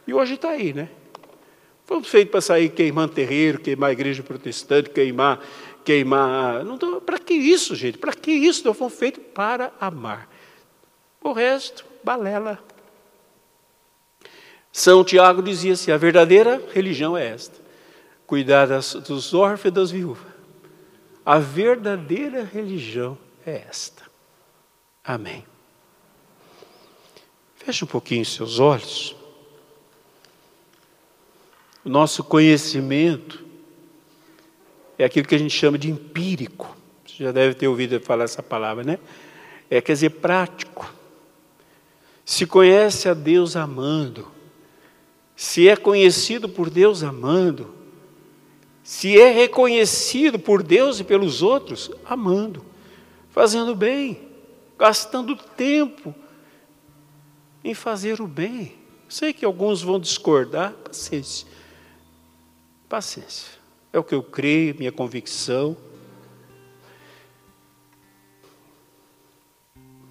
E 0.05 0.13
hoje 0.13 0.33
está 0.33 0.49
aí, 0.49 0.73
né? 0.73 0.89
Fomos 1.85 2.09
feitos 2.09 2.31
para 2.31 2.41
sair 2.41 2.67
queimando 2.67 3.13
terreiro, 3.13 3.61
queimar 3.61 3.93
igreja 3.93 4.21
protestante, 4.21 4.89
queimar, 4.89 5.39
queimar. 5.85 6.65
Para 7.05 7.17
que 7.17 7.33
isso, 7.33 7.73
gente? 7.77 7.97
Para 7.97 8.11
que 8.11 8.29
isso? 8.29 8.67
Nós 8.67 8.77
fomos 8.77 8.93
feitos 8.93 9.23
para 9.33 9.71
amar. 9.79 10.27
O 11.21 11.31
resto, 11.31 11.92
balela. 12.03 12.59
São 14.71 15.03
Tiago 15.03 15.41
dizia 15.41 15.73
assim: 15.73 15.91
a 15.91 15.97
verdadeira 15.97 16.61
religião 16.73 17.15
é 17.15 17.27
esta: 17.27 17.59
cuidar 18.25 18.65
das, 18.65 18.93
dos 18.93 19.33
órfãos 19.33 19.65
e 19.65 19.71
das 19.71 19.91
viúvas. 19.91 20.33
A 21.25 21.39
verdadeira 21.39 22.43
religião 22.43 23.17
é 23.45 23.63
esta. 23.69 24.03
Amém. 25.03 25.45
Feche 27.55 27.85
um 27.85 27.87
pouquinho 27.87 28.25
seus 28.25 28.59
olhos. 28.59 29.15
O 31.85 31.89
nosso 31.89 32.23
conhecimento 32.23 33.45
é 34.97 35.05
aquilo 35.05 35.27
que 35.27 35.35
a 35.35 35.37
gente 35.37 35.53
chama 35.53 35.77
de 35.77 35.89
empírico. 35.89 36.75
Você 37.05 37.23
já 37.23 37.31
deve 37.31 37.55
ter 37.55 37.67
ouvido 37.67 37.99
falar 37.99 38.23
essa 38.25 38.41
palavra, 38.41 38.83
né? 38.83 38.99
É, 39.69 39.81
quer 39.81 39.93
dizer, 39.93 40.09
prático. 40.09 40.91
Se 42.25 42.45
conhece 42.45 43.09
a 43.09 43.13
Deus 43.13 43.55
amando, 43.55 44.31
se 45.35 45.67
é 45.67 45.75
conhecido 45.75 46.47
por 46.47 46.69
Deus 46.69 47.03
amando, 47.03 47.73
se 48.81 49.19
é 49.19 49.31
reconhecido 49.31 50.39
por 50.39 50.63
Deus 50.63 50.99
e 50.99 51.03
pelos 51.03 51.41
outros, 51.41 51.91
amando, 52.05 52.63
fazendo 53.29 53.75
bem, 53.75 54.29
gastando 54.77 55.35
tempo 55.35 56.15
em 57.63 57.73
fazer 57.73 58.21
o 58.21 58.27
bem. 58.27 58.77
Sei 59.09 59.33
que 59.33 59.45
alguns 59.45 59.81
vão 59.81 59.99
discordar, 59.99 60.71
paciência. 60.73 61.47
Paciência. 62.87 63.51
É 63.91 63.99
o 63.99 64.03
que 64.03 64.15
eu 64.15 64.23
creio, 64.23 64.75
minha 64.75 64.91
convicção. 64.91 65.77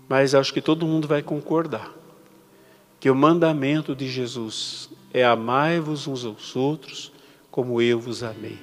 Mas 0.09 0.35
acho 0.35 0.53
que 0.53 0.61
todo 0.61 0.87
mundo 0.87 1.09
vai 1.09 1.23
concordar 1.23 2.02
que 3.03 3.11
o 3.11 3.17
mandamento 3.17 3.97
de 3.97 4.09
Jesus 4.09 4.89
é 5.13 5.25
amai-vos 5.25 6.07
uns 6.07 6.25
aos 6.25 6.55
outros 6.55 7.13
como 7.51 7.83
eu 7.83 7.99
vos 7.99 8.23
amei. 8.23 8.61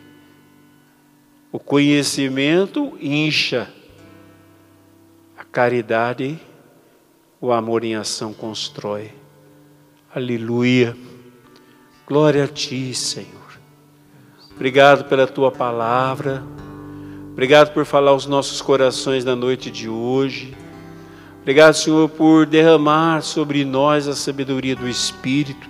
O 1.52 1.60
conhecimento 1.60 2.98
incha, 3.02 3.70
a 5.38 5.44
caridade, 5.44 6.40
o 7.42 7.52
amor 7.52 7.84
em 7.84 7.96
ação 7.96 8.32
constrói. 8.34 9.12
Aleluia. 10.16 10.96
Glória 12.08 12.46
a 12.46 12.48
ti, 12.48 12.94
Senhor. 12.94 13.60
Obrigado 14.56 15.04
pela 15.10 15.28
tua 15.28 15.52
palavra. 15.52 16.42
Obrigado 17.34 17.74
por 17.74 17.84
falar 17.84 18.12
aos 18.12 18.26
nossos 18.26 18.62
corações 18.62 19.26
na 19.26 19.36
noite 19.36 19.70
de 19.70 19.90
hoje. 19.90 20.56
Obrigado, 21.50 21.74
Senhor, 21.74 22.08
por 22.08 22.46
derramar 22.46 23.24
sobre 23.24 23.66
nós 23.66 24.08
a 24.08 24.14
sabedoria 24.14 24.76
do 24.76 24.88
Espírito, 24.88 25.68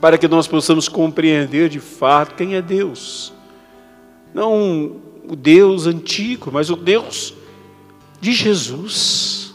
para 0.00 0.16
que 0.16 0.26
nós 0.26 0.48
possamos 0.48 0.88
compreender 0.88 1.68
de 1.68 1.78
fato 1.78 2.34
quem 2.34 2.54
é 2.54 2.62
Deus. 2.62 3.30
Não 4.32 4.96
o 5.28 5.36
Deus 5.36 5.86
antigo, 5.86 6.48
mas 6.50 6.70
o 6.70 6.76
Deus 6.76 7.34
de 8.22 8.32
Jesus. 8.32 9.54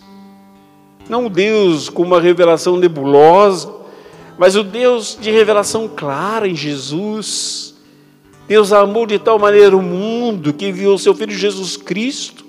Não 1.09 1.25
o 1.25 1.29
Deus 1.31 1.89
com 1.89 2.03
uma 2.03 2.21
revelação 2.21 2.77
nebulosa, 2.77 3.73
mas 4.37 4.55
o 4.55 4.63
Deus 4.63 5.17
de 5.19 5.31
revelação 5.31 5.87
clara 5.87 6.47
em 6.47 6.55
Jesus. 6.55 7.73
Deus 8.47 8.71
amou 8.71 9.07
de 9.07 9.17
tal 9.17 9.39
maneira 9.39 9.75
o 9.75 9.81
mundo 9.81 10.53
que 10.53 10.67
enviou 10.67 10.99
seu 10.99 11.15
Filho 11.15 11.35
Jesus 11.35 11.75
Cristo. 11.75 12.45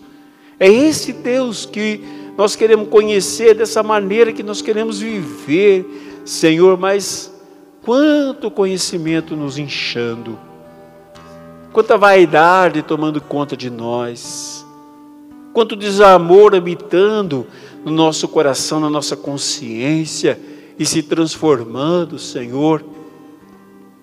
É 0.61 0.69
esse 0.71 1.15
Deus 1.15 1.65
que 1.65 2.16
nós 2.37 2.55
queremos 2.55 2.89
conhecer 2.89 3.55
dessa 3.55 3.83
maneira 3.83 4.33
que 4.33 4.43
nós 4.43 4.61
queremos 4.61 5.01
viver, 5.01 6.23
Senhor, 6.25 6.77
mas 6.77 7.33
quanto 7.83 8.51
conhecimento 8.51 9.35
nos 9.35 9.57
inchando, 9.57 10.39
quanta 11.73 11.97
vaidade 11.97 12.83
tomando 12.83 13.21
conta 13.21 13.57
de 13.57 13.71
nós, 13.71 14.67
quanto 15.53 15.75
desamor 15.75 16.55
habitando 16.55 17.47
no 17.85 17.91
nosso 17.91 18.29
coração, 18.29 18.81
na 18.81 18.91
nossa 18.91 19.17
consciência 19.17 20.39
e 20.79 20.85
se 20.85 21.03
transformando, 21.03 22.19
Senhor, 22.19 22.85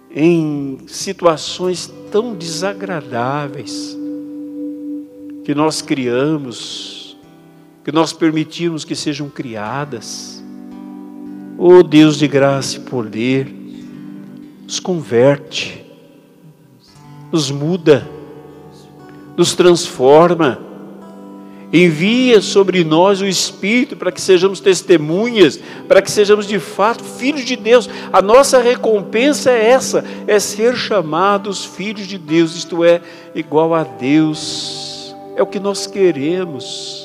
em 0.09 0.79
situações 0.87 1.93
tão 2.11 2.33
desagradáveis 2.33 3.97
que 5.43 5.53
nós 5.53 5.81
criamos 5.81 7.02
que 7.83 7.91
nós 7.91 8.13
permitimos 8.13 8.85
que 8.85 8.95
sejam 8.95 9.29
criadas. 9.29 10.43
Oh 11.57 11.83
Deus 11.83 12.17
de 12.17 12.27
graça 12.27 12.77
e 12.77 12.79
poder, 12.79 13.53
nos 14.63 14.79
converte, 14.79 15.85
nos 17.31 17.51
muda, 17.51 18.07
nos 19.35 19.53
transforma, 19.53 20.59
envia 21.71 22.39
sobre 22.41 22.83
nós 22.83 23.21
o 23.21 23.25
Espírito 23.25 23.95
para 23.95 24.11
que 24.11 24.21
sejamos 24.21 24.59
testemunhas, 24.59 25.59
para 25.87 26.01
que 26.01 26.11
sejamos 26.11 26.47
de 26.47 26.59
fato 26.59 27.03
filhos 27.03 27.43
de 27.43 27.55
Deus. 27.55 27.89
A 28.11 28.21
nossa 28.21 28.59
recompensa 28.59 29.51
é 29.51 29.69
essa: 29.69 30.03
é 30.27 30.39
ser 30.39 30.75
chamados 30.75 31.65
filhos 31.65 32.07
de 32.07 32.17
Deus, 32.17 32.55
isto 32.55 32.83
é, 32.83 33.01
igual 33.35 33.73
a 33.73 33.83
Deus. 33.83 35.15
É 35.35 35.41
o 35.41 35.47
que 35.47 35.59
nós 35.59 35.87
queremos. 35.87 37.02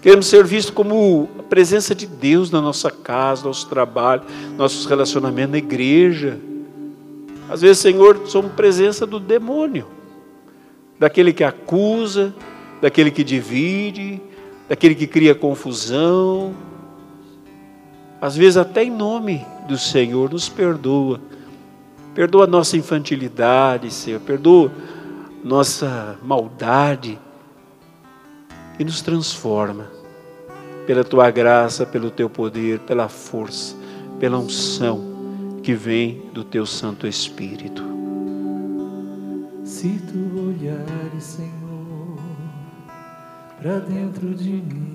Queremos 0.00 0.26
ser 0.26 0.44
vistos 0.44 0.72
como 0.72 1.28
a 1.38 1.42
presença 1.42 1.92
de 1.92 2.06
Deus 2.06 2.50
na 2.50 2.60
nossa 2.60 2.90
casa, 2.90 3.44
nosso 3.44 3.68
trabalho, 3.68 4.22
nossos 4.56 4.86
relacionamentos 4.86 5.52
na 5.52 5.58
igreja. 5.58 6.38
Às 7.48 7.62
vezes, 7.62 7.78
Senhor, 7.78 8.22
somos 8.26 8.52
presença 8.52 9.04
do 9.04 9.18
demônio, 9.18 9.86
daquele 10.98 11.32
que 11.32 11.42
acusa, 11.42 12.32
daquele 12.80 13.10
que 13.10 13.24
divide, 13.24 14.20
daquele 14.68 14.94
que 14.94 15.06
cria 15.06 15.34
confusão. 15.34 16.54
Às 18.20 18.36
vezes, 18.36 18.56
até 18.56 18.84
em 18.84 18.90
nome 18.90 19.44
do 19.66 19.76
Senhor, 19.76 20.30
nos 20.30 20.48
perdoa. 20.48 21.20
Perdoa 22.14 22.44
a 22.44 22.48
nossa 22.48 22.76
infantilidade, 22.76 23.92
Senhor, 23.92 24.20
perdoa 24.20 24.70
nossa 25.42 26.16
maldade 26.22 27.18
e 28.78 28.84
nos 28.84 29.02
transforma 29.02 29.90
pela 30.86 31.04
tua 31.04 31.30
graça, 31.30 31.84
pelo 31.84 32.10
teu 32.10 32.30
poder, 32.30 32.78
pela 32.80 33.08
força, 33.08 33.76
pela 34.18 34.38
unção 34.38 35.60
que 35.62 35.74
vem 35.74 36.22
do 36.32 36.44
teu 36.44 36.64
Santo 36.64 37.06
Espírito. 37.06 37.82
Se 39.64 40.00
tu 40.10 40.48
olhares, 40.48 41.24
Senhor, 41.24 42.18
para 43.60 43.80
dentro 43.80 44.34
de 44.34 44.52
mim, 44.52 44.94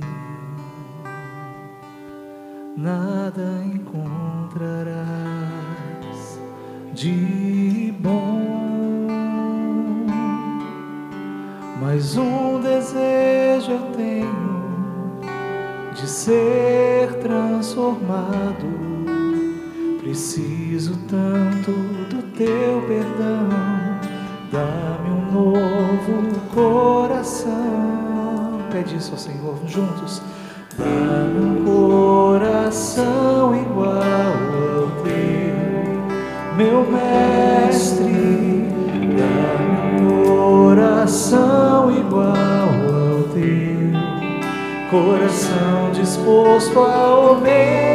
nada 2.75 3.63
encontrarás 3.63 4.93
de 6.93 7.93
bom 7.99 8.72
Mas 11.85 12.15
um 12.15 12.61
desejo 12.61 13.71
eu 13.71 13.79
tenho 13.91 15.19
de 15.93 16.07
ser 16.07 17.11
transformado. 17.15 18.65
Preciso 19.99 20.97
tanto 21.09 21.71
do 22.09 22.21
teu 22.37 22.81
perdão. 22.87 23.49
Dá-me 24.49 25.09
um 25.09 25.31
novo 25.33 26.39
coração. 26.55 27.51
Pede 28.71 28.95
isso 28.95 29.11
ao 29.11 29.17
Senhor 29.17 29.59
juntos. 29.67 30.21
Dá-me 30.77 31.45
um 31.45 31.65
coração 31.65 33.53
igual 33.61 33.91
ao 33.91 35.03
teu, 35.03 36.55
meu 36.55 36.89
mestre. 36.89 38.42
Dá-me 41.03 41.11
coração 41.11 41.91
igual 41.91 42.31
ao 42.31 43.23
teu, 43.33 43.91
coração 44.89 45.91
disposto 45.91 46.79
a 46.79 47.31
obedecer, 47.31 47.91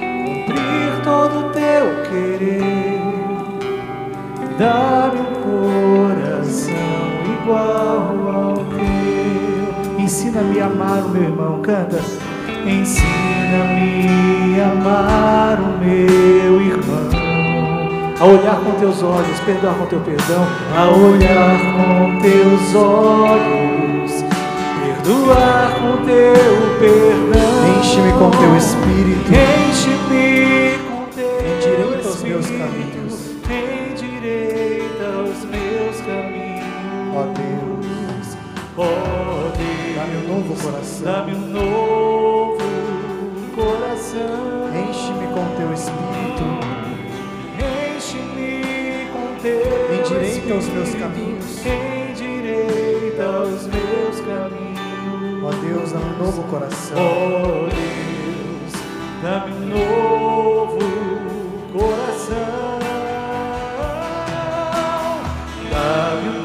cumprir 0.00 0.92
todo 1.04 1.46
o 1.46 1.50
teu 1.50 2.02
querer, 2.10 3.00
dar 4.58 5.12
um 5.14 5.26
coração 6.10 6.74
igual 7.40 8.12
ao 8.34 8.56
teu. 8.56 10.02
Ensina-me 10.02 10.58
a 10.60 10.66
amar 10.66 11.04
o 11.04 11.10
meu 11.10 11.22
irmão, 11.22 11.62
canta. 11.62 12.00
Ensina-me 12.66 14.60
a 14.60 14.64
amar 14.72 15.60
o 15.60 15.78
meu 15.78 16.11
a 18.22 18.24
olhar 18.24 18.54
com 18.54 18.70
teus 18.78 19.02
olhos, 19.02 19.40
perdoar 19.40 19.74
com 19.74 19.86
teu 19.86 19.98
perdão, 19.98 20.46
a 20.76 20.88
olhar 20.96 21.58
com 21.74 22.20
teus 22.20 22.74
olhos, 22.76 24.24
perdoar 24.80 25.74
com 25.80 26.04
teu 26.06 26.78
perdão. 26.78 27.80
Enche-me 27.80 28.12
com 28.12 28.30
teu 28.30 28.56
espírito. 28.56 29.28
Enche-me 29.28 30.78
com 30.88 31.06
teu 31.10 31.32
Endireita 31.56 32.08
os 32.08 32.22
meus 32.22 32.46
caminhos. 32.46 33.30
Endireita 33.50 35.08
os 35.24 35.44
meus 35.44 35.96
caminhos. 36.06 36.62
Ó 37.16 37.22
Deus, 37.24 38.36
Oh 38.76 39.50
Deus, 39.58 39.96
Dá-me 39.96 40.16
um 40.16 40.28
novo 40.28 40.54
coração. 40.62 41.12
dá-me 41.12 41.34
um 41.34 41.48
novo 41.48 42.58
coração. 43.56 44.70
Enche-me 44.72 45.26
com 45.34 45.44
teu 45.56 45.72
espírito. 45.74 46.61
Endireita 49.44 50.54
os 50.54 50.68
meus 50.68 50.94
caminhos. 50.94 51.66
Endireita 51.66 53.28
os 53.40 53.66
meus 53.66 54.20
caminhos. 54.20 55.42
Ó 55.42 55.50
Deus, 55.50 55.90
dá-me 55.90 56.14
um 56.14 56.18
novo 56.18 56.42
coração. 56.44 56.96
Oh 56.96 57.68
Deus, 57.68 58.72
dá-me 59.20 59.52
um 59.52 59.66
novo 59.66 60.78
coração. 61.72 62.78
Dá-me 65.72 66.28
um 66.38 66.42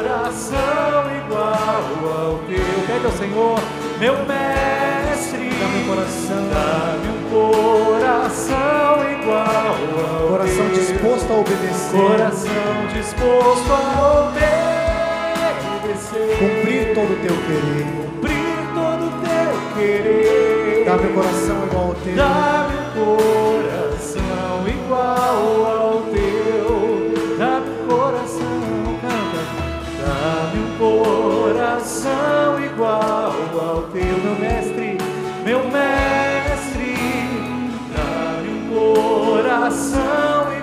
coração 0.00 0.98
igual 1.24 1.84
ao 2.20 2.38
teu. 2.48 2.66
Pede 2.88 3.06
ao 3.06 3.12
Senhor, 3.12 3.60
meu 4.00 4.16
mestre. 5.18 5.50
Dá-me 5.50 5.82
um 5.82 5.86
coração. 5.88 6.48
Dá-me 6.48 7.08
um 7.08 7.30
coração 7.30 9.10
igual 9.12 9.76
ao 10.20 10.28
Coração 10.28 10.64
teu. 10.66 10.74
disposto 10.74 11.32
a 11.32 11.36
obedecer. 11.36 12.00
Coração 12.00 12.86
disposto 12.92 13.72
a 13.72 13.74
obedecer. 14.28 14.48
Cumprir 16.38 16.94
todo 16.94 17.12
o 17.12 17.16
teu 17.16 17.36
querer. 17.46 17.86
Cumprir 18.14 18.58
todo 18.74 19.06
o 19.06 19.10
teu 19.20 19.50
querer. 19.74 20.84
Dá-me 20.84 21.06
um 21.08 21.12
coração 21.14 21.56
igual 21.66 21.84
ao 21.86 21.94
teu. 21.94 22.14
Dá-me 22.16 22.76
um 22.76 22.78
coração 23.04 24.68
igual 24.68 25.66
ao 25.66 26.02
teu. 26.02 26.07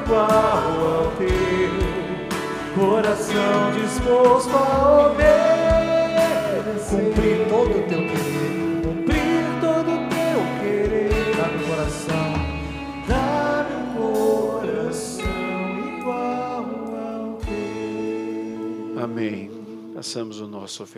Igual 0.06 0.28
ao 0.28 1.12
teu. 1.18 1.74
Coração 2.76 3.72
disposto 3.74 4.51
a 4.56 5.08
obedecer. 5.08 5.34
Cumprir 6.89 7.47
todo 7.49 7.72
o 7.72 7.84
teu 7.88 8.01
querer. 8.08 8.82
Cumprir 8.84 9.43
todo 9.62 9.89
o 9.91 9.97
teu 10.10 10.39
querer. 10.62 11.36
Dá-me 11.36 11.60
coração. 11.66 12.30
Dá-me 13.08 13.76
coração 13.97 15.26
igual 15.99 16.64
ao 16.64 17.38
teu. 17.38 19.03
Amém. 19.03 19.49
Façamos 19.95 20.39
o 20.39 20.47
nosso 20.47 20.84
ofertório. 20.84 20.95